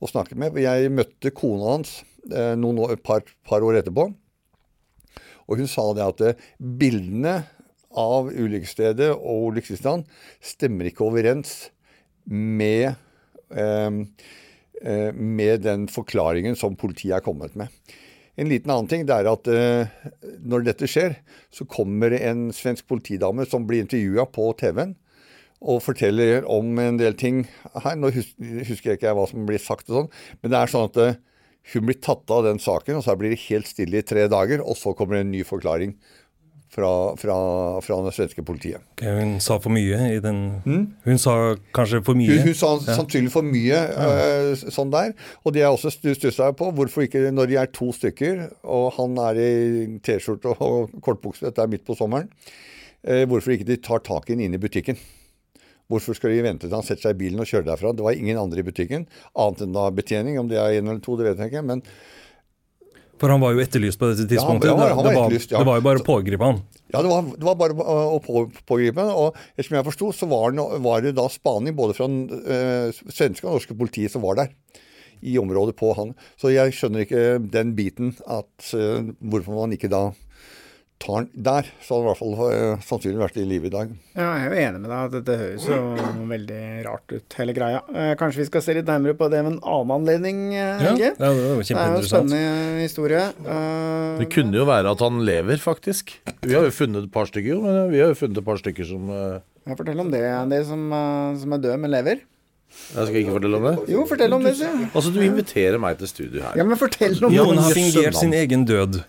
å 0.00 0.08
snakke 0.08 0.38
med. 0.38 0.56
Jeg 0.62 0.92
møtte 0.94 1.34
kona 1.36 1.74
hans 1.74 1.98
eh, 2.30 2.54
noen 2.56 2.80
år, 2.86 2.94
et 2.94 3.04
par, 3.04 3.26
par, 3.48 3.66
år 3.66 3.82
etterpå, 3.82 4.06
og 5.42 5.60
hun 5.60 5.68
sa 5.68 5.84
det 5.98 6.06
at 6.06 6.24
eh, 6.24 6.48
bildene 6.56 7.42
av 7.98 8.30
ulykkesstedet 8.32 9.10
og 9.14 9.52
ulykkestilstand 9.52 10.06
stemmer 10.44 10.88
ikke 10.88 11.06
overens 11.08 11.70
med 12.26 12.94
eh, 13.52 13.90
Eh, 14.82 15.12
med 15.14 15.60
den 15.62 15.84
forklaringen 15.86 16.56
som 16.58 16.74
politiet 16.74 17.14
er 17.14 17.22
kommet 17.22 17.54
med. 17.54 17.70
En 18.34 18.48
liten 18.50 18.70
annen 18.72 18.88
ting 18.90 19.04
det 19.06 19.14
er 19.14 19.28
at 19.30 19.50
eh, 19.52 19.92
når 20.42 20.64
dette 20.66 20.88
skjer, 20.90 21.14
så 21.54 21.66
kommer 21.70 22.16
en 22.16 22.48
svensk 22.56 22.88
politidame 22.90 23.46
som 23.46 23.68
blir 23.68 23.84
intervjua 23.84 24.26
på 24.34 24.48
TV-en 24.58 24.96
og 25.62 25.84
forteller 25.84 26.48
om 26.50 26.74
en 26.82 26.98
del 26.98 27.14
ting 27.14 27.44
her. 27.84 27.94
Nå 27.94 28.10
husker 28.10 28.90
jeg 28.90 28.98
ikke 28.98 29.14
hva 29.14 29.28
som 29.30 29.46
blir 29.46 29.62
sagt, 29.62 29.86
og 29.92 30.00
sånn, 30.00 30.10
men 30.42 30.50
det 30.50 30.58
er 30.58 30.72
sånn 30.72 30.88
at 30.88 30.98
uh, 30.98 31.20
hun 31.70 31.86
blir 31.86 32.00
tatt 32.02 32.32
av 32.34 32.42
den 32.48 32.58
saken, 32.58 32.98
og 32.98 33.04
så 33.06 33.14
blir 33.14 33.30
det 33.30 33.44
helt 33.44 33.70
stille 33.70 34.00
i 34.02 34.06
tre 34.08 34.24
dager, 34.32 34.64
og 34.66 34.74
så 34.80 34.96
kommer 34.98 35.20
det 35.20 35.28
en 35.28 35.30
ny 35.36 35.44
forklaring 35.46 35.94
fra, 36.72 37.16
fra, 37.20 37.36
fra, 37.84 37.98
det 38.06 38.14
svenske 38.16 38.42
politiet. 38.46 38.80
Okay, 38.96 39.12
hun 39.18 39.34
sa 39.44 39.58
for 39.60 39.72
mye 39.74 39.98
i 40.14 40.20
den 40.24 40.38
mm? 40.64 40.84
Hun 41.04 41.18
sa 41.20 41.34
kanskje 41.76 42.00
for 42.06 42.16
mye? 42.16 42.32
Hun, 42.32 42.46
hun 42.48 42.56
sa 42.56 42.70
ja. 42.78 42.96
sannsynlig 42.96 43.32
for 43.34 43.44
mye 43.44 43.80
ja. 43.82 44.06
uh, 44.08 44.62
sånn 44.72 44.92
der. 44.94 45.12
Og 45.44 45.52
det 45.52 45.66
er 45.66 45.68
også 45.68 45.92
stussa 45.92 46.48
på, 46.56 46.70
hvorfor 46.72 47.04
ikke 47.04 47.26
når 47.34 47.50
de 47.50 47.58
er 47.60 47.72
to 47.76 47.90
stykker, 47.96 48.46
og 48.64 48.86
han 48.96 49.20
er 49.28 49.40
i 49.42 49.50
T-skjorte 50.00 50.54
og 50.64 50.94
kortbukse, 51.04 51.44
dette 51.44 51.60
er 51.60 51.72
midt 51.72 51.84
på 51.88 51.98
sommeren, 51.98 52.30
uh, 53.04 53.24
hvorfor 53.28 53.58
ikke 53.58 53.68
de 53.68 53.76
tar 53.82 54.00
tak 54.08 54.30
i 54.30 54.38
den 54.38 54.46
inn 54.46 54.56
i 54.56 54.62
butikken? 54.62 54.96
Hvorfor 55.92 56.16
skal 56.16 56.32
de 56.32 56.40
vente 56.46 56.64
til 56.64 56.72
han 56.72 56.86
setter 56.86 57.10
seg 57.10 57.18
i 57.18 57.22
bilen 57.26 57.42
og 57.42 57.50
kjører 57.50 57.68
derfra? 57.68 57.92
Det 57.92 58.06
var 58.06 58.16
ingen 58.16 58.40
andre 58.40 58.62
i 58.62 58.64
butikken, 58.64 59.04
annet 59.36 59.66
enn 59.66 59.76
da 59.76 59.90
betjening. 59.92 60.40
Om 60.40 60.48
det 60.48 60.56
er 60.56 60.78
en 60.78 60.88
eller 60.88 61.04
to, 61.04 61.18
det 61.20 61.28
vet 61.28 61.42
jeg 61.42 61.52
ikke. 61.52 61.66
men 61.68 61.84
for 63.22 63.30
han 63.30 63.42
var 63.42 63.54
jo 63.54 63.62
etterlyst 63.62 64.00
på 64.00 64.08
dette 64.10 64.26
tidspunktet. 64.26 64.66
Ja, 64.66 64.74
han 64.74 64.80
var, 64.80 64.88
han 64.90 64.98
var 64.98 65.06
det, 65.06 65.14
var, 65.14 65.26
etterlyst, 65.28 65.52
ja. 65.54 65.60
det 65.62 65.68
var 65.68 65.78
jo 65.78 65.84
bare 65.86 66.02
å 66.02 66.06
pågripe 66.06 66.48
han. 66.48 66.56
Ja, 66.90 67.02
det 67.04 67.12
var, 67.12 67.28
det 67.30 67.46
var 67.46 67.58
bare 67.60 67.86
å 67.86 68.18
på, 68.24 68.42
pågripe 68.66 69.04
han. 69.04 69.12
Og 69.14 69.62
som 69.62 69.76
jeg 69.78 69.86
forsto, 69.86 70.08
så 70.18 70.26
var, 70.32 70.56
var, 70.82 71.04
det 71.04 71.14
da 71.14 71.28
spaning 71.30 71.76
både 71.78 71.94
fra 71.94 72.08
øh, 72.10 72.98
svenske 73.06 73.46
og 73.46 73.60
norske 73.60 73.76
politiet 73.78 74.10
som 74.10 74.24
var 74.26 74.40
der. 74.42 74.50
I 75.22 75.36
området 75.38 75.76
på 75.78 75.92
han. 75.94 76.16
Så 76.34 76.50
jeg 76.50 76.74
skjønner 76.74 77.04
ikke 77.04 77.38
den 77.54 77.76
biten 77.78 78.10
at 78.26 78.72
øh, 78.74 79.14
hvorfor 79.22 79.62
man 79.62 79.78
ikke 79.78 79.92
da 79.92 80.08
tar 81.02 81.26
den 81.26 81.44
der, 81.48 81.68
så 81.82 81.96
hadde 81.96 82.02
det 82.02 82.06
i 82.06 82.10
hvert 82.10 82.20
fall 82.20 82.34
uh, 82.38 82.84
sannsynlig 82.86 83.20
vært 83.20 83.38
i 83.42 83.44
live 83.48 83.68
i 83.68 83.72
dag. 83.72 83.92
Ja, 84.14 84.28
jeg 84.38 84.46
er 84.46 84.54
jo 84.54 84.62
enig 84.62 84.82
med 84.82 84.92
deg 84.92 84.98
at 85.00 85.14
dette 85.16 85.36
høres 85.40 85.66
jo 85.68 85.78
veldig 86.30 86.60
rart 86.86 87.14
ut, 87.14 87.36
hele 87.40 87.56
greia. 87.56 87.82
Uh, 87.90 88.12
kanskje 88.20 88.42
vi 88.42 88.48
skal 88.48 88.64
se 88.64 88.76
litt 88.78 88.90
nærmere 88.90 89.18
på 89.18 89.28
det 89.32 89.42
ved 89.42 89.52
en 89.52 89.60
annen 89.60 89.94
anledning, 89.98 90.42
uh, 90.54 90.82
Helge? 90.82 91.12
Ja, 91.12 91.14
det, 91.18 91.28
var 91.28 91.62
det 91.62 91.76
er 91.76 91.94
jo 91.94 92.00
en 92.00 92.10
spennende 92.10 92.82
historie. 92.82 93.22
det 94.22 94.28
kunne 94.34 94.60
jo 94.62 94.66
være 94.68 94.96
at 94.96 95.06
han 95.06 95.22
lever, 95.26 95.62
faktisk. 95.62 96.16
Vi 96.42 96.56
har 96.56 96.66
jo 96.68 96.74
funnet 96.74 97.08
et 97.08 97.14
par 97.14 97.30
stykker, 97.30 97.56
jo. 97.56 97.62
Men 97.66 97.90
vi 97.92 98.02
har 98.02 98.12
jo 98.14 98.18
funnet 98.22 98.42
et 98.42 98.46
par 98.46 98.60
stykker 98.62 98.88
som 98.88 99.08
ja, 99.12 99.74
Fortell 99.78 100.00
om 100.02 100.10
det. 100.10 100.22
Det 100.50 100.64
som, 100.66 100.88
som 101.38 101.54
er 101.54 101.66
død, 101.66 101.80
men 101.82 101.92
lever. 101.92 102.22
Jeg 102.72 103.08
skal 103.08 103.18
ikke 103.20 103.34
fortelle 103.36 103.58
om 103.58 103.66
det? 103.68 103.72
Jo, 103.92 104.04
fortell 104.08 104.34
om 104.36 104.44
det. 104.44 104.54
Så. 104.58 104.68
Altså, 104.90 105.10
Du 105.12 105.20
inviterer 105.22 105.80
meg 105.80 105.98
til 106.00 106.08
studio 106.10 106.44
her. 106.44 106.56
Ja, 106.58 106.64
men 106.64 106.80
fortell 106.80 107.18
om 107.20 107.34
Noen 107.34 107.60
har 107.60 107.74
fingert 107.76 108.16
sin 108.18 108.32
egen 108.36 108.64
død. 108.68 109.02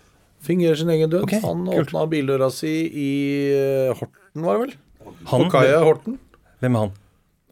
Fingerer 0.44 0.76
sin 0.76 0.92
egen 0.92 1.12
død. 1.12 1.24
Okay, 1.26 1.40
han 1.44 1.64
åpna 1.72 2.04
bildøra 2.10 2.50
si 2.52 2.72
i 2.88 3.12
uh, 3.54 3.94
Horten, 3.96 4.44
var 4.44 4.58
det 4.58 4.64
vel? 4.64 4.74
Han? 5.30 5.46
Kaia 5.52 5.78
Horten. 5.84 6.18
Hvem 6.60 6.76
er 6.76 6.86
han? 6.86 6.92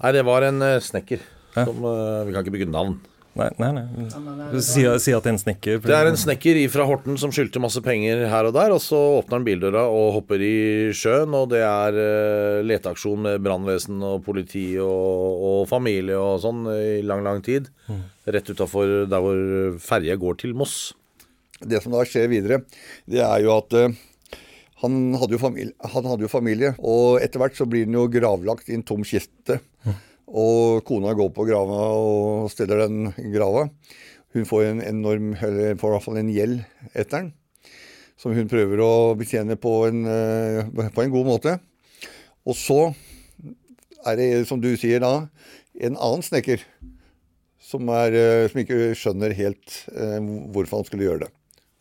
Nei, 0.03 0.13
det 0.19 0.27
var 0.29 0.45
en 0.49 0.61
uh, 0.65 0.77
snekker. 0.83 1.25
Som, 1.55 1.81
uh, 1.85 2.23
vi 2.27 2.35
kan 2.35 2.45
ikke 2.45 2.55
bygge 2.59 2.69
navn. 2.73 3.01
Nei, 3.33 3.49
nei, 3.57 3.71
nei. 3.79 3.85
Si, 4.61 4.83
si, 5.01 5.13
at 5.17 5.25
det 5.25 5.31
er 5.31 5.33
en 5.33 5.41
snekker. 5.41 5.79
Det 5.87 5.97
er 5.97 6.11
en 6.11 6.19
snekker 6.21 6.59
fra 6.69 6.85
Horten 6.85 7.17
som 7.17 7.33
skyldte 7.33 7.63
masse 7.65 7.81
penger 7.81 8.27
her 8.29 8.51
og 8.51 8.53
der. 8.59 8.75
Og 8.77 8.83
så 8.85 8.99
åpner 9.23 9.39
han 9.39 9.47
bildøra 9.47 9.87
og 9.89 10.11
hopper 10.19 10.45
i 10.45 10.57
sjøen. 10.93 11.33
Og 11.39 11.49
det 11.55 11.63
er 11.65 11.97
leteaksjon 12.69 13.25
med 13.25 13.41
brannvesen 13.41 14.05
og 14.05 14.21
politi 14.27 14.67
og, 14.85 15.39
og, 15.49 15.61
familie 15.71 16.21
og 16.21 16.43
sånn 16.45 16.67
i 16.77 17.01
lang, 17.09 17.25
lang 17.25 17.41
tid. 17.47 17.73
Mm. 17.89 18.05
Rett 18.37 18.53
utafor 18.53 18.99
der 19.09 19.25
hvor 19.25 19.81
ferja 19.81 20.21
går 20.21 20.43
til 20.45 20.53
Moss. 20.53 20.91
Det 21.69 21.83
som 21.83 21.95
da 21.95 22.03
skjer 22.09 22.31
videre, 22.33 22.63
det 23.11 23.23
er 23.23 23.45
jo 23.45 23.53
at 23.55 23.77
uh, 23.79 24.01
han, 24.83 25.15
hadde 25.15 25.39
familie, 25.39 25.75
han, 25.79 26.07
hadde 26.11 26.27
jo 26.27 26.31
familie, 26.31 26.73
og 26.83 27.21
etter 27.23 27.43
hvert 27.43 27.59
så 27.59 27.67
blir 27.71 27.87
han 27.87 27.95
jo 27.95 28.09
gravlagt 28.11 28.71
i 28.71 28.75
en 28.75 28.87
tom 28.87 29.05
kiste. 29.07 29.61
Og 30.27 30.83
kona 30.89 31.13
går 31.15 31.29
på 31.37 31.45
grava 31.47 31.85
og 31.93 32.49
steller 32.51 32.87
den 32.87 33.13
grava. 33.35 33.69
Hun 34.33 34.49
får 34.49 34.65
en 34.71 34.81
enorm, 34.83 35.35
eller 35.37 35.77
får 35.79 35.91
i 35.91 35.95
hvert 35.95 36.07
fall 36.07 36.19
en 36.19 36.33
gjeld 36.33 36.63
etter 36.95 37.19
den, 37.19 37.29
som 38.19 38.35
hun 38.35 38.49
prøver 38.51 38.81
å 38.83 38.93
betjene 39.19 39.59
på 39.61 39.75
en, 39.91 40.07
uh, 40.09 40.89
på 40.95 41.05
en 41.05 41.15
god 41.15 41.29
måte. 41.29 41.57
Og 42.49 42.59
så 42.59 42.81
er 44.09 44.19
det, 44.19 44.31
som 44.49 44.59
du 44.63 44.73
sier 44.81 45.05
da, 45.05 45.29
en 45.79 45.95
annen 45.95 46.27
snekker 46.27 46.65
som, 47.63 47.87
er, 47.93 48.17
uh, 48.17 48.49
som 48.51 48.65
ikke 48.65 48.97
skjønner 48.99 49.37
helt 49.39 49.79
hvorfor 49.93 50.81
han 50.81 50.91
skulle 50.91 51.07
gjøre 51.07 51.29
det. 51.29 51.33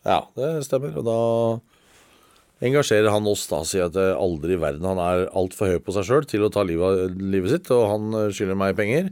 Ja, 0.08 0.24
det 0.38 0.66
stemmer. 0.66 0.95
Og 0.97 1.06
da 1.06 1.18
engasjerer 2.66 3.14
han 3.14 3.30
oss 3.30 3.47
da, 3.49 3.62
sier 3.68 3.89
at 3.89 3.97
aldri 3.97 4.56
i 4.56 4.62
verden 4.62 4.86
Han 4.86 5.02
er 5.02 5.28
altfor 5.38 5.74
høy 5.74 5.82
på 5.82 5.95
seg 5.95 6.08
sjøl 6.08 6.30
til 6.30 6.45
å 6.45 6.52
ta 6.54 6.66
livet, 6.66 7.18
livet 7.18 7.56
sitt, 7.56 7.72
og 7.74 7.88
han 7.89 8.14
eh, 8.18 8.30
skylder 8.34 8.58
meg 8.58 8.78
penger. 8.78 9.12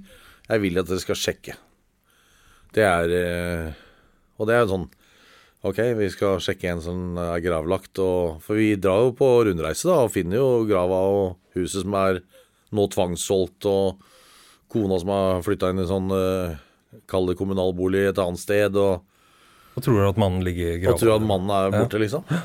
Jeg 0.49 0.63
vil 0.65 0.81
at 0.81 0.89
dere 0.89 1.01
skal 1.01 1.19
sjekke. 1.19 1.57
Det 2.73 2.85
er 2.85 3.13
eh, 3.17 3.69
Og 4.37 4.49
det 4.49 4.55
er 4.55 4.65
jo 4.65 4.73
sånn 4.75 4.89
Ok, 5.65 5.81
vi 5.97 6.05
skal 6.13 6.37
sjekke 6.39 6.69
en 6.71 6.79
som 6.79 7.17
er 7.19 7.41
gravlagt, 7.43 7.99
og, 7.99 8.37
for 8.45 8.55
vi 8.55 8.77
drar 8.79 9.01
jo 9.03 9.09
på 9.19 9.27
rundreise 9.43 9.89
da, 9.89 9.97
og 10.05 10.13
finner 10.13 10.37
jo 10.39 10.61
grava 10.69 11.01
og 11.11 11.57
huset 11.57 11.83
som 11.83 11.97
er 11.99 12.21
nå 12.71 12.85
tvangssolgt, 12.93 13.67
og 13.67 13.99
kona 14.71 15.01
som 15.01 15.11
har 15.11 15.43
flytta 15.43 15.73
inn 15.73 15.83
i 15.83 15.89
sånn 15.89 16.15
Kall 17.11 17.27
det 17.27 17.35
kommunalbolig 17.41 18.05
et 18.07 18.21
annet 18.23 18.39
sted. 18.39 18.79
og 18.79 19.08
og 19.79 19.85
tror 19.85 20.07
at 20.09 20.21
mannen 20.21 20.45
ligger 20.45 20.75
i 20.75 20.79
grava? 20.83 20.95
Og 20.95 21.01
tror 21.01 21.15
at 21.15 21.27
mannen 21.27 21.53
er 21.55 21.75
borte, 21.75 21.99
ja. 21.99 22.03
liksom. 22.05 22.39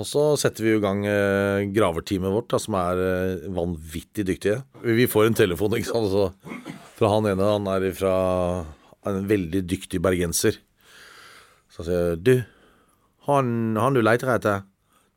Og 0.00 0.06
så 0.06 0.22
setter 0.40 0.64
vi 0.64 0.72
i 0.76 0.82
gang 0.82 1.02
eh, 1.08 1.66
graverteamet 1.74 2.32
vårt, 2.32 2.48
da, 2.52 2.60
som 2.62 2.76
er 2.78 3.02
eh, 3.04 3.48
vanvittig 3.56 4.24
dyktige. 4.28 4.60
Vi 4.84 5.08
får 5.10 5.28
en 5.28 5.38
telefon 5.42 5.76
ikke 5.76 5.90
sant, 5.90 6.12
så, 6.12 6.28
fra 6.96 7.12
han 7.14 7.28
ene. 7.30 7.50
Han 7.56 7.68
er 7.72 7.90
fra 7.96 8.14
en 9.08 9.22
veldig 9.28 9.64
dyktig 9.68 10.00
bergenser. 10.04 10.60
Så 11.70 11.82
han 11.82 11.88
sier 11.90 12.20
du, 12.20 12.34
han, 13.28 13.52
han 13.78 13.96
du 13.96 14.02
leter 14.02 14.32
etter, 14.34 14.64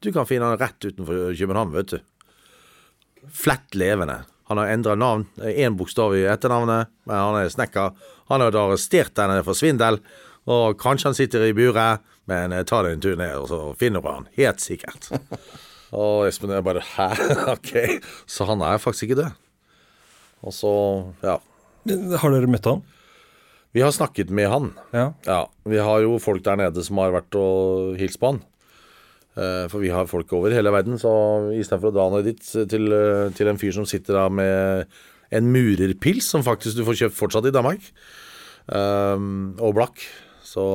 du 0.03 0.11
kan 0.11 0.27
finne 0.27 0.49
han 0.49 0.59
rett 0.59 0.83
utenfor 0.83 1.31
København, 1.39 1.71
vet 1.77 1.93
du. 1.93 1.99
Flett 3.31 3.77
levende. 3.79 4.25
Han 4.51 4.59
har 4.59 4.73
endra 4.73 4.97
navn. 4.99 5.23
Én 5.39 5.77
bokstav 5.79 6.17
i 6.17 6.25
etternavnet, 6.27 6.91
men 7.07 7.21
han 7.21 7.37
er 7.39 7.51
snekker. 7.53 7.93
Han 8.27 8.43
har 8.43 8.51
vært 8.51 8.59
arrestert 8.59 9.15
der 9.15 9.31
nede 9.31 9.45
for 9.47 9.55
svindel. 9.55 10.01
Og 10.51 10.77
kanskje 10.79 11.09
han 11.11 11.17
sitter 11.17 11.45
i 11.47 11.53
buret, 11.55 12.03
men 12.27 12.55
ta 12.67 12.81
deg 12.83 12.97
en 12.97 13.03
tur 13.03 13.15
ned, 13.19 13.35
og 13.39 13.47
så 13.51 13.59
finner 13.79 14.03
du 14.03 14.09
han. 14.11 14.27
Helt 14.35 14.63
sikkert. 14.63 15.07
og 16.03 16.27
Espen 16.27 16.51
er 16.51 16.65
bare 16.65 16.83
Hæ? 16.83 17.09
ok. 17.55 17.73
Så 18.27 18.47
han 18.49 18.63
er 18.65 18.81
faktisk 18.81 19.09
ikke 19.09 19.21
død. 19.23 19.39
Og 20.43 20.55
så, 20.55 20.73
ja. 21.23 21.37
Har 22.19 22.33
dere 22.35 22.51
møtt 22.51 22.67
han? 22.67 22.83
Vi 23.73 23.81
har 23.81 23.93
snakket 23.95 24.29
med 24.29 24.51
han. 24.51 24.73
Ja. 24.93 25.11
Ja, 25.25 25.43
Vi 25.65 25.79
har 25.81 26.03
jo 26.03 26.19
folk 26.21 26.43
der 26.45 26.59
nede 26.59 26.83
som 26.85 26.99
har 27.01 27.15
vært 27.15 27.35
og 27.39 27.95
hilst 27.97 28.19
på 28.21 28.33
han. 28.33 28.43
Eh, 29.33 29.65
For 29.71 29.81
vi 29.81 29.89
har 29.89 30.05
folk 30.11 30.29
over 30.37 30.53
hele 30.53 30.69
verden, 30.75 30.99
så 31.01 31.09
istedenfor 31.57 31.89
å 31.89 31.95
dra 31.95 32.09
ned 32.13 32.27
dit 32.29 32.43
til, 32.69 32.91
eh, 32.93 33.31
til 33.33 33.49
en 33.49 33.57
fyr 33.57 33.73
som 33.73 33.87
sitter 33.89 34.13
da 34.19 34.27
med 34.29 34.85
en 35.33 35.49
murerpils, 35.49 36.27
som 36.29 36.43
faktisk 36.45 36.77
du 36.77 36.83
får 36.85 36.99
kjøpt 36.99 37.17
fortsatt 37.17 37.47
i 37.49 37.55
Danmark, 37.55 37.81
um, 38.69 39.55
og 39.57 39.73
blakk, 39.73 40.03
så 40.53 40.65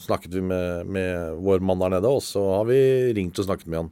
snakket 0.00 0.34
vi 0.38 0.42
med, 0.44 0.88
med 0.88 1.40
vår 1.44 1.64
mann 1.64 1.82
der 1.82 1.96
nede, 1.98 2.10
og 2.10 2.22
så 2.24 2.42
har 2.56 2.68
vi 2.70 2.80
ringt 3.16 3.38
og 3.40 3.48
snakket 3.48 3.68
med 3.68 3.82
han. 3.82 3.90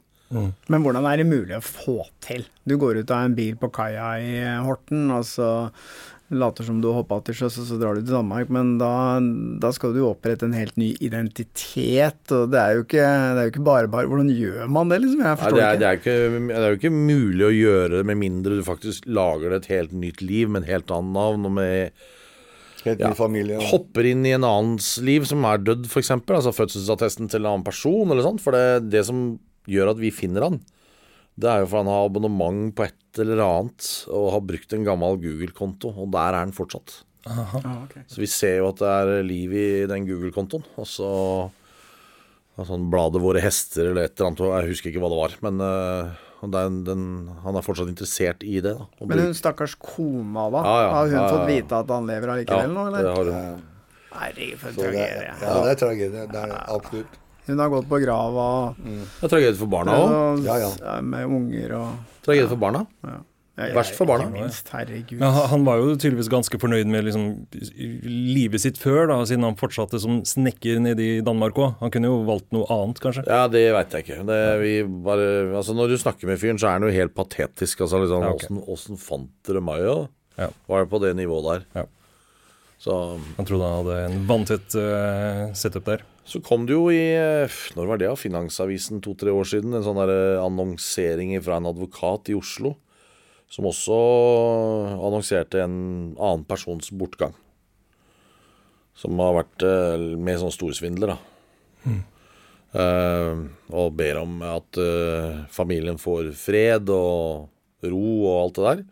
Men 0.69 0.85
hvordan 0.85 1.07
er 1.09 1.21
det 1.21 1.29
mulig 1.29 1.57
å 1.57 1.65
få 1.65 2.03
til? 2.21 2.45
Du 2.69 2.77
går 2.81 3.01
ut 3.01 3.11
av 3.13 3.25
en 3.25 3.35
bil 3.37 3.57
på 3.57 3.71
kaia 3.73 4.13
i 4.21 4.33
Horten, 4.61 5.07
og 5.13 5.25
så 5.25 5.49
later 6.29 6.67
som 6.67 6.77
du 6.81 6.89
har 6.91 6.99
hoppa 6.99 7.17
til 7.25 7.37
sjøs, 7.39 7.57
og 7.61 7.65
så 7.65 7.77
drar 7.81 7.97
du 7.97 8.03
til 8.03 8.13
Danmark. 8.13 8.51
Men 8.53 8.75
da, 8.81 8.91
da 9.61 9.71
skal 9.73 9.95
du 9.95 10.03
opprette 10.05 10.45
en 10.45 10.53
helt 10.57 10.77
ny 10.79 10.91
identitet, 11.01 12.21
og 12.35 12.53
det 12.53 12.61
er 12.61 12.77
jo 12.77 12.85
ikke, 12.85 13.07
det 13.07 13.41
er 13.41 13.49
jo 13.49 13.53
ikke 13.55 13.65
bare 13.65 13.91
bare. 13.91 14.09
Hvordan 14.11 14.29
gjør 14.33 14.69
man 14.69 14.93
det, 14.93 15.01
liksom? 15.05 15.25
Jeg 15.25 15.41
Nei, 15.41 15.51
det, 15.57 15.65
er, 15.65 15.81
det, 15.81 15.89
er 15.89 15.99
ikke, 16.03 16.19
det 16.51 16.61
er 16.61 16.69
jo 16.69 16.79
ikke 16.81 16.95
mulig 16.95 17.47
å 17.47 17.55
gjøre 17.55 17.91
det 17.97 18.05
med 18.11 18.21
mindre 18.21 18.59
du 18.59 18.63
faktisk 18.67 19.09
lager 19.09 19.57
et 19.57 19.69
helt 19.73 19.95
nytt 20.05 20.21
liv 20.21 20.49
med 20.51 20.63
en 20.63 20.71
helt 20.75 20.93
annen 20.93 21.17
navn. 21.17 21.49
og 21.49 21.57
med 21.57 22.07
Helt 22.85 22.99
Ja. 23.01 23.09
ny 23.11 23.15
familie. 23.17 23.59
Ja. 23.59 23.67
hopper 23.71 24.05
inn 24.07 24.25
i 24.25 24.31
en 24.37 24.43
annens 24.47 24.97
liv 25.03 25.25
som 25.27 25.43
er 25.45 25.57
dødd, 25.57 25.85
f.eks. 25.89 26.11
Altså 26.15 26.53
fødselsattesten 26.55 27.29
til 27.29 27.41
en 27.43 27.51
annen 27.53 27.63
person, 27.67 28.09
eller 28.09 28.23
sånt. 28.23 28.41
For 28.41 28.51
det, 28.55 28.89
det 28.89 29.05
som 29.05 29.39
gjør 29.67 29.91
at 29.91 29.99
vi 29.99 30.11
finner 30.11 30.47
han, 30.47 30.61
det 31.39 31.47
er 31.49 31.61
jo 31.63 31.67
for 31.71 31.83
han 31.83 31.91
har 31.91 32.07
abonnement 32.09 32.73
på 32.75 32.83
et 32.87 33.19
eller 33.23 33.39
annet 33.43 34.07
og 34.11 34.31
har 34.33 34.41
brukt 34.47 34.73
en 34.75 34.83
gammel 34.87 35.19
Google-konto, 35.21 35.91
og 35.95 36.11
der 36.11 36.33
er 36.35 36.39
han 36.43 36.51
fortsatt. 36.55 37.03
Ah, 37.27 37.51
okay. 37.83 38.01
Så 38.07 38.21
vi 38.23 38.27
ser 38.31 38.57
jo 38.61 38.69
at 38.71 38.79
det 38.79 38.87
er 38.89 39.23
liv 39.27 39.51
i 39.53 39.85
den 39.91 40.05
Google-kontoen. 40.07 40.63
Og 40.79 40.87
så 40.87 41.09
sånn 42.59 42.89
bladet 42.91 43.21
Våre 43.23 43.39
hester 43.43 43.87
eller 43.91 44.07
et 44.07 44.19
eller 44.19 44.31
annet, 44.33 44.41
jeg 44.63 44.71
husker 44.73 44.91
ikke 44.91 45.03
hva 45.03 45.11
det 45.13 45.19
var. 45.19 45.35
Men 45.45 45.61
øh, 45.63 46.09
og 46.41 46.51
det 46.51 46.59
er 46.61 46.65
en- 46.69 46.83
den, 46.87 47.01
han 47.43 47.55
er 47.55 47.61
fortsatt 47.65 47.89
interessert 47.91 48.43
i 48.43 48.59
det. 48.61 48.75
da. 48.77 48.85
Men 49.05 49.19
hun 49.19 49.33
stakkars 49.33 49.75
kona, 49.75 50.49
da? 50.49 50.61
Ja, 50.63 50.75
ja, 50.81 50.89
Har 50.93 51.05
hun 51.07 51.13
ja, 51.15 51.23
ja, 51.23 51.29
fått 51.37 51.47
vite 51.47 51.79
at 51.79 51.89
han 51.89 52.07
lever 52.07 52.27
ja, 52.27 52.33
allikevel 52.33 52.73
nå, 52.73 52.85
det 52.95 53.05
har 53.05 53.31
hun. 53.31 53.63
Herregud, 54.11 54.57
for 54.59 54.69
en 54.69 54.75
tragedie. 54.75 55.33
ja, 55.41 55.53
det 55.63 55.71
er 55.71 55.75
tragedie. 55.85 56.27
Det 56.27 56.43
er 56.43 56.53
absolutt. 56.67 57.17
Hun 57.49 57.57
har 57.59 57.69
gått 57.69 57.87
på 57.89 57.97
grava 58.03 58.75
Det 58.77 59.23
er 59.25 59.27
tragedie 59.31 59.57
for 59.57 59.67
barna 59.67 59.91
òg. 59.97 60.43
Ja, 60.45 60.57
ja. 60.61 61.01
med 61.01 61.25
unger 61.25 61.73
og 61.79 61.89
Tragedie 62.25 62.47
for 62.49 62.57
barna. 62.57 62.85
ja. 63.03 63.19
Ja, 63.59 63.73
Verst 63.75 63.97
for 63.97 64.07
barna. 64.07 64.29
Minst, 64.31 64.69
herregud. 64.71 65.17
Men 65.19 65.33
han, 65.51 65.65
var 65.67 65.81
jo 65.81 65.95
tydeligvis 65.97 66.29
ganske 66.31 66.59
fornøyd 66.61 66.87
med 66.91 67.09
liksom, 67.09 67.25
livet 68.07 68.63
sitt 68.63 68.79
før, 68.79 69.09
da, 69.11 69.17
siden 69.27 69.43
han 69.43 69.57
fortsatte 69.59 69.99
som 69.99 70.21
snekker 70.27 70.79
nede 70.83 71.03
i 71.03 71.19
Danmark 71.25 71.59
òg. 71.59 71.73
Han 71.81 71.91
kunne 71.91 72.11
jo 72.11 72.21
valgt 72.29 72.53
noe 72.55 72.69
annet, 72.71 73.01
kanskje. 73.03 73.25
Ja, 73.27 73.49
det 73.51 73.65
veit 73.75 73.97
jeg 73.97 74.07
ikke. 74.07 74.21
Det, 74.29 74.39
vi 74.63 74.73
bare, 75.09 75.27
altså 75.59 75.75
Når 75.75 75.91
du 75.91 75.97
snakker 75.99 76.31
med 76.31 76.39
fyren, 76.39 76.61
så 76.61 76.71
er 76.71 76.79
han 76.79 76.87
jo 76.87 76.95
helt 76.95 77.15
patetisk. 77.17 77.83
Altså 77.83 77.99
liksom, 78.05 78.23
Ja, 78.29 78.33
okay. 78.37 78.63
Åssen 78.71 79.01
fant 79.01 79.33
dere 79.47 79.63
meg, 79.63 79.83
ja? 79.83 79.99
Ja. 80.39 80.51
Var 80.71 80.85
det 80.85 80.91
på 80.93 81.03
det 81.03 81.15
nivået 81.19 81.49
der? 81.49 81.69
Ja. 81.81 81.87
Så, 82.79 82.95
Han 83.35 83.45
trodde 83.47 83.67
han 83.67 83.81
hadde 83.81 84.01
en 84.07 84.21
vanntett 84.27 84.75
uh, 84.79 85.49
setup 85.51 85.89
der. 85.89 86.05
så 86.23 86.39
kom 86.39 86.63
det 86.69 86.77
jo 86.77 86.85
i 86.93 87.01
eh, 87.17 87.57
Når 87.75 87.89
var 87.89 87.99
det? 87.99 88.11
Finansavisen 88.21 89.01
to-tre 89.03 89.33
år 89.35 89.43
siden. 89.49 89.73
En 89.75 89.83
sånn 89.83 89.99
annonsering 89.99 91.33
fra 91.43 91.57
en 91.59 91.67
advokat 91.67 92.31
i 92.31 92.37
Oslo. 92.39 92.77
Som 93.49 93.65
også 93.69 93.97
annonserte 94.93 95.63
en 95.63 95.77
annen 96.13 96.45
persons 96.45 96.91
bortgang. 96.93 97.33
Som 98.99 99.17
har 99.23 99.39
vært 99.39 99.65
eh, 99.65 100.05
med 100.19 100.41
sånn 100.41 100.53
storsvindler, 100.53 101.15
da. 101.15 101.97
Eh, 102.69 103.39
og 103.73 103.95
ber 103.97 104.19
om 104.21 104.43
at 104.45 104.77
uh, 104.77 105.39
familien 105.49 105.97
får 105.97 106.27
fred 106.37 106.91
og 106.93 107.47
ro 107.89 108.01
og 108.19 108.35
alt 108.35 108.59
det 108.59 108.65
der. 108.67 108.83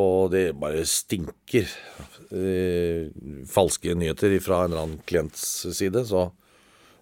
Og 0.00 0.30
det 0.32 0.44
bare 0.56 0.86
stinker 0.88 1.68
uh, 2.32 3.10
falske 3.52 3.92
nyheter 3.92 4.38
fra 4.40 4.62
en 4.62 4.72
eller 4.72 4.80
annen 4.86 5.04
klients 5.04 5.44
side. 5.76 6.06
Så 6.08 6.30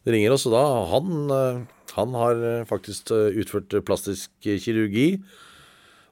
det 0.02 0.16
ringer 0.16 0.34
også 0.34 0.50
da 0.50 0.64
Han, 0.90 1.30
han 1.94 2.18
har 2.18 2.66
faktisk 2.66 3.14
utført 3.14 3.78
plastisk 3.86 4.34
kirurgi. 4.42 5.20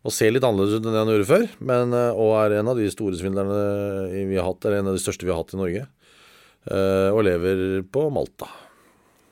Og 0.00 0.14
ser 0.16 0.32
litt 0.32 0.44
annerledes 0.46 0.78
ut 0.78 0.86
enn 0.86 0.94
det 0.94 1.02
han 1.02 1.12
gjorde 1.12 1.28
før. 1.28 1.46
Men, 1.60 1.92
eh, 1.96 2.16
og 2.16 2.32
er 2.40 2.58
en 2.60 2.72
av 2.72 2.80
de 2.80 2.88
store 2.92 3.18
svindlerne 3.20 3.60
vi 4.30 4.38
har 4.38 4.48
hatt, 4.48 4.64
eller 4.64 4.80
en 4.80 4.92
av 4.92 4.96
de 4.96 5.02
største 5.02 5.26
vi 5.26 5.32
har 5.34 5.42
hatt 5.42 5.52
i 5.56 5.60
Norge. 5.60 5.86
Eh, 6.70 7.08
og 7.12 7.22
lever 7.24 7.84
på 7.92 8.06
Malta. 8.12 8.48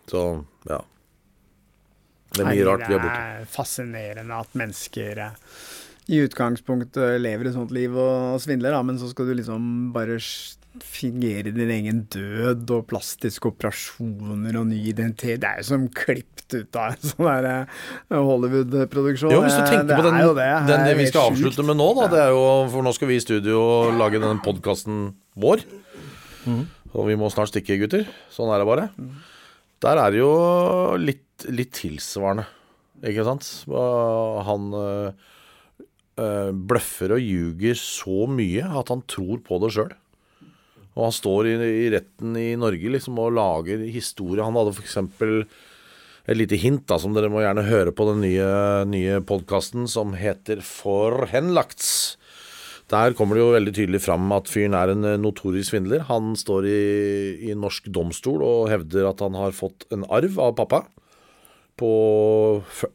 Så 0.09 0.23
ja. 0.69 0.83
Det 2.37 2.45
er 2.45 2.51
mye 2.51 2.69
rart 2.69 2.85
vi 2.85 2.95
har 2.97 3.03
borte. 3.03 3.19
Det 3.19 3.43
er 3.43 3.53
fascinerende 3.53 4.41
at 4.45 4.57
mennesker 4.61 5.23
eh, 5.25 5.37
i 6.09 6.21
utgangspunktet 6.25 7.19
lever 7.21 7.49
et 7.49 7.57
sånt 7.57 7.73
liv 7.75 7.97
og 7.97 8.39
svindler, 8.41 8.73
da, 8.77 8.85
men 8.85 9.01
så 9.01 9.11
skal 9.11 9.29
du 9.29 9.35
liksom 9.37 9.91
bare 9.97 10.17
fingere 10.85 11.53
din 11.55 11.71
egen 11.73 12.03
død 12.13 12.71
og 12.77 12.87
plastiske 12.91 13.51
operasjoner 13.51 14.59
og 14.61 14.69
ny 14.71 14.81
identitet. 14.91 15.41
Det 15.43 15.51
er 15.51 15.63
jo 15.63 15.69
som 15.71 15.87
klippet 15.95 16.55
ut 16.55 16.79
av 16.79 16.95
en 16.95 17.09
sånn 17.11 17.49
eh, 17.51 17.81
Hollywood-produksjon. 18.15 19.33
Jo, 19.35 19.43
hvis 19.45 19.57
du 19.57 19.65
tenker 19.67 19.91
det 19.91 19.99
på 19.99 20.07
den, 20.07 20.21
det. 20.39 20.51
den 20.71 20.85
Det 20.87 20.97
vi 21.01 21.09
skal 21.11 21.33
avslutte 21.33 21.67
med 21.67 21.81
nå, 21.81 21.89
da. 21.99 22.09
Det 22.13 22.21
er 22.27 22.35
jo, 22.37 22.45
for 22.73 22.87
nå 22.87 22.95
skal 22.97 23.11
vi 23.11 23.19
i 23.19 23.25
studio 23.25 23.63
lage 23.99 24.23
den 24.23 24.43
podkasten 24.45 25.09
vår. 25.39 25.65
Og 26.49 27.09
vi 27.09 27.17
må 27.21 27.29
snart 27.33 27.51
stikke, 27.53 27.77
gutter. 27.83 28.07
Sånn 28.33 28.53
er 28.53 28.63
det 28.63 28.69
bare. 28.69 28.89
Der 29.85 30.01
er 30.01 30.15
det 30.15 30.23
jo 30.23 30.33
litt, 30.99 31.27
litt 31.53 31.75
tilsvarende, 31.77 32.47
ikke 33.07 33.27
sant. 33.29 33.47
Han 34.49 34.73
øh, 34.79 35.11
bløffer 36.51 37.15
og 37.15 37.23
ljuger 37.23 37.79
så 37.79 38.25
mye 38.33 38.65
at 38.81 38.91
han 38.95 39.05
tror 39.11 39.45
på 39.45 39.61
det 39.63 39.75
sjøl. 39.77 39.93
Og 40.99 41.07
han 41.07 41.15
står 41.15 41.53
i, 41.53 41.57
i 41.87 41.89
retten 41.95 42.35
i 42.39 42.51
Norge 42.59 42.91
liksom 42.91 43.19
og 43.23 43.37
lager 43.39 43.85
historie. 43.87 44.43
Han 44.43 44.59
hadde 44.59 44.75
f.eks. 44.75 44.99
et 44.99 46.37
lite 46.37 46.59
hint 46.59 46.89
da, 46.91 46.99
som 46.99 47.15
dere 47.15 47.31
må 47.31 47.45
gjerne 47.45 47.69
høre 47.69 47.95
på 47.95 48.11
den 48.11 48.25
nye, 48.27 48.51
nye 48.91 49.21
podkasten 49.23 49.87
som 49.91 50.17
heter 50.19 50.65
Forhenlagts. 50.67 52.19
Der 52.89 53.13
kommer 53.15 53.37
det 53.37 53.45
jo 53.45 53.53
veldig 53.53 53.75
tydelig 53.77 54.01
fram 54.01 54.31
at 54.33 54.49
fyren 54.49 54.75
er 54.75 54.95
en 54.95 55.05
eh, 55.05 55.19
notorisk 55.21 55.75
svindler. 55.75 56.07
Han 56.09 56.33
står 56.41 56.67
i, 56.67 56.83
i 57.51 57.57
norsk 57.57 57.91
domstol 57.93 58.41
og 58.43 58.71
hevder 58.73 59.11
at 59.11 59.21
han 59.25 59.37
har 59.37 59.53
fått 59.57 59.85
en 59.95 60.07
arv 60.09 60.41
av 60.41 60.55
pappa 60.57 60.87
på 61.79 61.91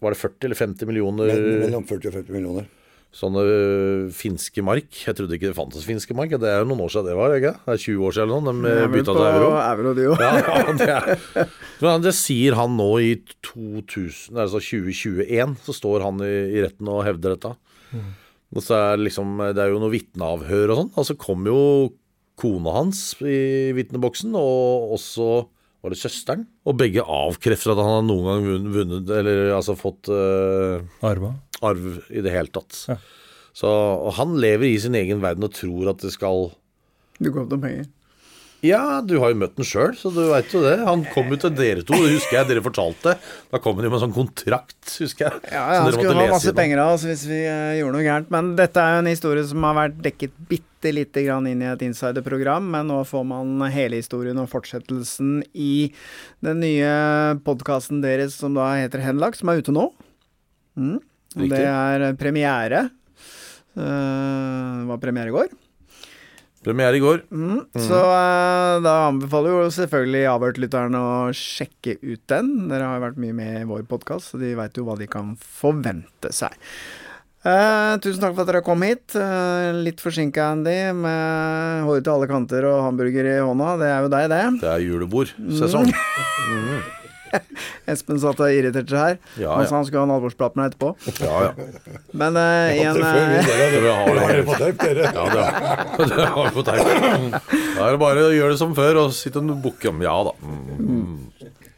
var 0.03 0.11
det 0.11 0.19
40 0.19 0.47
eller 0.49 0.59
50 0.59 0.89
millioner 0.89 1.29
Mellom 1.63 1.85
40 1.87 2.09
og 2.09 2.17
50 2.17 2.35
millioner. 2.35 2.65
Sånne 3.13 3.43
øh, 3.45 4.05
finske 4.15 4.63
mark. 4.65 4.89
Jeg 5.05 5.17
trodde 5.17 5.37
ikke 5.37 5.51
det 5.51 5.57
fantes 5.57 5.85
finske 5.85 6.15
mark. 6.17 6.33
Det 6.41 6.49
er 6.49 6.63
jo 6.63 6.69
noen 6.71 6.81
år 6.85 6.93
siden 6.93 7.11
det 7.11 7.17
var, 7.19 7.35
ikke? 7.37 7.53
Det 7.61 7.75
er 7.75 7.83
20 7.83 8.07
år 8.07 8.15
siden 8.17 8.33
eller 8.33 8.47
noe. 8.47 8.63
De 8.63 8.73
er 8.73 8.91
bytta 8.95 9.15
til 9.17 9.27
euro. 9.29 9.51
euro, 9.59 9.93
de. 9.99 10.07
Ja, 10.09 10.31
ja, 10.41 10.75
det, 10.81 10.89
er, 10.89 11.53
men 11.85 12.05
det 12.05 12.15
sier 12.17 12.57
han 12.57 12.73
nå 12.79 12.89
i 13.05 13.13
2000, 13.45 14.33
altså 14.33 14.61
2021, 14.63 15.55
så 15.67 15.77
står 15.77 16.07
han 16.07 16.25
i, 16.25 16.33
i 16.57 16.65
retten 16.65 16.89
og 16.89 17.03
hevder 17.05 17.37
dette. 17.37 17.53
Og 18.53 18.61
så 18.61 18.77
er 18.77 19.01
liksom, 19.01 19.37
det 19.53 19.61
er 19.61 19.73
jo 19.73 19.81
noe 19.81 19.93
vitneavhør 19.93 20.73
og 20.73 20.79
sånn. 20.81 20.93
Og 20.97 21.07
så 21.09 21.17
kom 21.19 21.45
jo 21.49 21.59
kona 22.39 22.73
hans 22.79 23.11
i 23.21 23.73
vitneboksen, 23.77 24.33
og 24.37 24.95
også 24.97 25.29
var 25.83 25.93
det 25.93 25.99
søsteren. 25.99 26.45
Og 26.69 26.77
begge 26.79 27.03
avkrefter 27.03 27.73
at 27.73 27.81
han 27.81 27.97
har 27.97 28.05
noen 28.07 28.29
gang 28.29 28.69
vunnet 28.73 29.09
eller 29.11 29.51
altså 29.57 29.75
fått 29.77 30.09
uh, 30.09 30.79
Arva. 31.03 31.33
Arv 31.61 31.99
i 32.09 32.23
det 32.25 32.33
hele 32.33 32.51
tatt. 32.53 32.79
Ja. 32.89 32.97
Så 33.53 33.69
og 33.69 34.15
han 34.17 34.37
lever 34.41 34.71
i 34.71 34.79
sin 34.81 34.97
egen 34.97 35.21
verden 35.21 35.45
og 35.45 35.53
tror 35.53 35.91
at 35.93 36.01
det 36.01 36.13
skal 36.15 36.49
Du 37.19 37.29
går 37.29 37.45
opp 37.45 37.53
noen 37.53 37.67
penger. 37.67 37.91
Ja, 38.63 39.01
du 39.03 39.17
har 39.19 39.33
jo 39.33 39.37
møtt 39.41 39.57
den 39.57 39.67
sjøl, 39.67 39.91
så 39.99 40.07
du 40.15 40.21
veit 40.29 40.53
jo 40.55 40.61
det. 40.63 40.77
Han 40.87 41.01
kom 41.11 41.27
jo 41.33 41.37
til 41.41 41.51
dere 41.57 41.81
to, 41.83 41.97
det 41.99 42.13
husker 42.13 42.37
jeg 42.37 42.47
dere 42.47 42.61
fortalte. 42.63 43.17
Da 43.51 43.59
kom 43.59 43.75
han 43.75 43.83
jo 43.83 43.91
med 43.91 43.97
en 43.97 44.03
sånn 44.05 44.15
kontrakt, 44.15 44.77
husker 45.03 45.27
jeg. 45.27 45.41
Ja, 45.51 45.63
ja, 45.75 45.81
han 45.83 45.91
skulle 45.91 46.15
ha 46.15 46.29
masse 46.31 46.53
penger 46.55 46.79
av 46.79 46.93
oss 46.93 47.03
hvis 47.03 47.25
vi 47.27 47.41
uh, 47.43 47.73
gjorde 47.75 47.97
noe 47.97 48.05
gærent. 48.05 48.31
Men 48.31 48.53
dette 48.55 48.79
er 48.79 48.95
jo 48.95 49.01
en 49.03 49.11
historie 49.11 49.43
som 49.49 49.67
har 49.67 49.75
vært 49.81 49.99
dekket 50.05 50.39
bitte 50.47 50.93
lite 50.95 51.25
grann 51.25 51.49
inn 51.51 51.59
i 51.59 51.67
et 51.73 51.83
insiderprogram. 51.83 52.71
Men 52.71 52.87
nå 52.87 53.01
får 53.09 53.27
man 53.33 53.67
hele 53.75 53.99
historien 53.99 54.39
og 54.39 54.47
fortsettelsen 54.53 55.41
i 55.51 55.91
den 56.47 56.63
nye 56.63 56.93
podkasten 57.43 57.99
deres 58.05 58.39
som 58.39 58.55
da 58.55 58.77
heter 58.79 59.03
Henlagt, 59.03 59.43
som 59.43 59.51
er 59.51 59.59
ute 59.59 59.75
nå. 59.75 59.89
Mm. 60.79 61.01
Riktig. 61.33 61.51
det 61.57 61.65
er 61.65 62.17
premiere. 62.19 62.87
Uh, 63.73 64.81
det 64.83 64.89
var 64.91 65.01
premiere 65.01 65.33
i 65.33 65.35
går. 65.35 65.53
Premiere 66.63 66.97
i 66.97 67.03
går. 67.03 67.25
Mm. 67.31 67.59
Så 67.75 67.99
eh, 67.99 68.77
da 68.85 68.93
anbefaler 69.09 69.51
jo 69.51 69.71
selvfølgelig 69.75 70.23
avhørtlytterne 70.31 71.01
å 71.03 71.15
sjekke 71.35 71.97
ut 71.99 72.21
den. 72.31 72.53
Dere 72.71 72.87
har 72.87 72.99
jo 72.99 73.05
vært 73.09 73.19
mye 73.19 73.35
med 73.35 73.57
i 73.59 73.67
vår 73.67 73.83
podkast, 73.89 74.31
så 74.31 74.39
de 74.39 74.53
veit 74.55 74.79
jo 74.79 74.85
hva 74.87 74.95
de 74.99 75.09
kan 75.11 75.35
forvente 75.43 76.31
seg. 76.35 76.55
Uh, 77.43 77.99
tusen 77.99 78.21
takk 78.23 78.37
for 78.37 78.45
at 78.45 78.53
dere 78.53 78.63
kom 78.63 78.85
hit. 78.87 79.17
Uh, 79.19 79.75
litt 79.83 79.99
forsinka, 79.99 80.47
Andy, 80.55 80.77
med 80.95 81.83
hår 81.89 81.99
til 81.99 82.15
alle 82.15 82.31
kanter 82.31 82.69
og 82.71 82.85
hamburger 82.87 83.33
i 83.33 83.37
hånda. 83.43 83.75
Det 83.83 83.91
er 83.91 84.07
jo 84.07 84.15
deg, 84.15 84.31
det. 84.31 84.43
Det 84.63 84.73
er 84.77 84.87
julebordsesong. 84.87 85.95
Espen 87.93 88.19
satt 88.21 88.39
og 88.43 88.53
irriterte 88.53 88.93
seg 88.93 89.03
her. 89.03 89.17
Ja, 89.41 89.55
ja. 89.59 89.65
sa 89.69 89.77
han 89.79 89.87
skulle 89.87 90.03
ha 90.03 90.07
en 90.09 90.15
alvorsprat 90.15 90.55
med 90.59 90.63
deg 90.65 90.75
etterpå. 90.75 90.89
Ja, 91.23 91.39
ja. 91.49 91.97
Men 92.23 92.37
uh, 92.37 92.83
en 92.83 92.99
Før 92.99 93.19
eh, 93.19 93.49
dere 93.49 93.81
Det 93.83 93.95
har 93.97 94.33
det 94.37 94.45
på 94.47 94.59
teip, 94.61 94.83
dere. 94.83 95.09
Ja, 95.09 95.25
det 95.33 95.43
har, 95.47 96.07
det 96.13 96.29
har 96.35 96.47
vi 96.49 96.55
på 96.59 96.65
teip. 96.69 96.85
Da 97.49 97.87
er 97.87 97.97
det 97.97 98.01
bare 98.05 98.27
å 98.29 98.33
gjøre 98.35 98.55
det 98.55 98.61
som 98.61 98.75
før 98.77 99.01
og 99.05 99.13
sitte 99.17 99.41
og 99.43 99.57
bukke 99.65 99.91
om. 99.91 100.03
Ja 100.05 100.15
da. 100.29 100.35
Mm. 100.43 101.19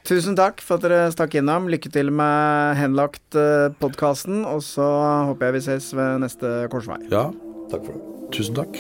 Tusen 0.06 0.36
takk 0.38 0.62
for 0.62 0.78
at 0.78 0.86
dere 0.86 1.08
stakk 1.16 1.34
innom. 1.40 1.66
Lykke 1.72 1.90
til 1.90 2.12
med 2.14 2.78
Henlagt-podkasten. 2.78 4.44
Og 4.52 4.62
så 4.66 4.86
håper 5.32 5.50
jeg 5.50 5.58
vi 5.58 5.64
ses 5.72 5.90
ved 5.98 6.22
neste 6.26 6.56
korsvei. 6.74 7.02
Ja, 7.10 7.32
Takk 7.72 7.88
for 7.88 7.98
det. 7.98 8.04
tusen 8.36 8.54
takk. 8.62 8.78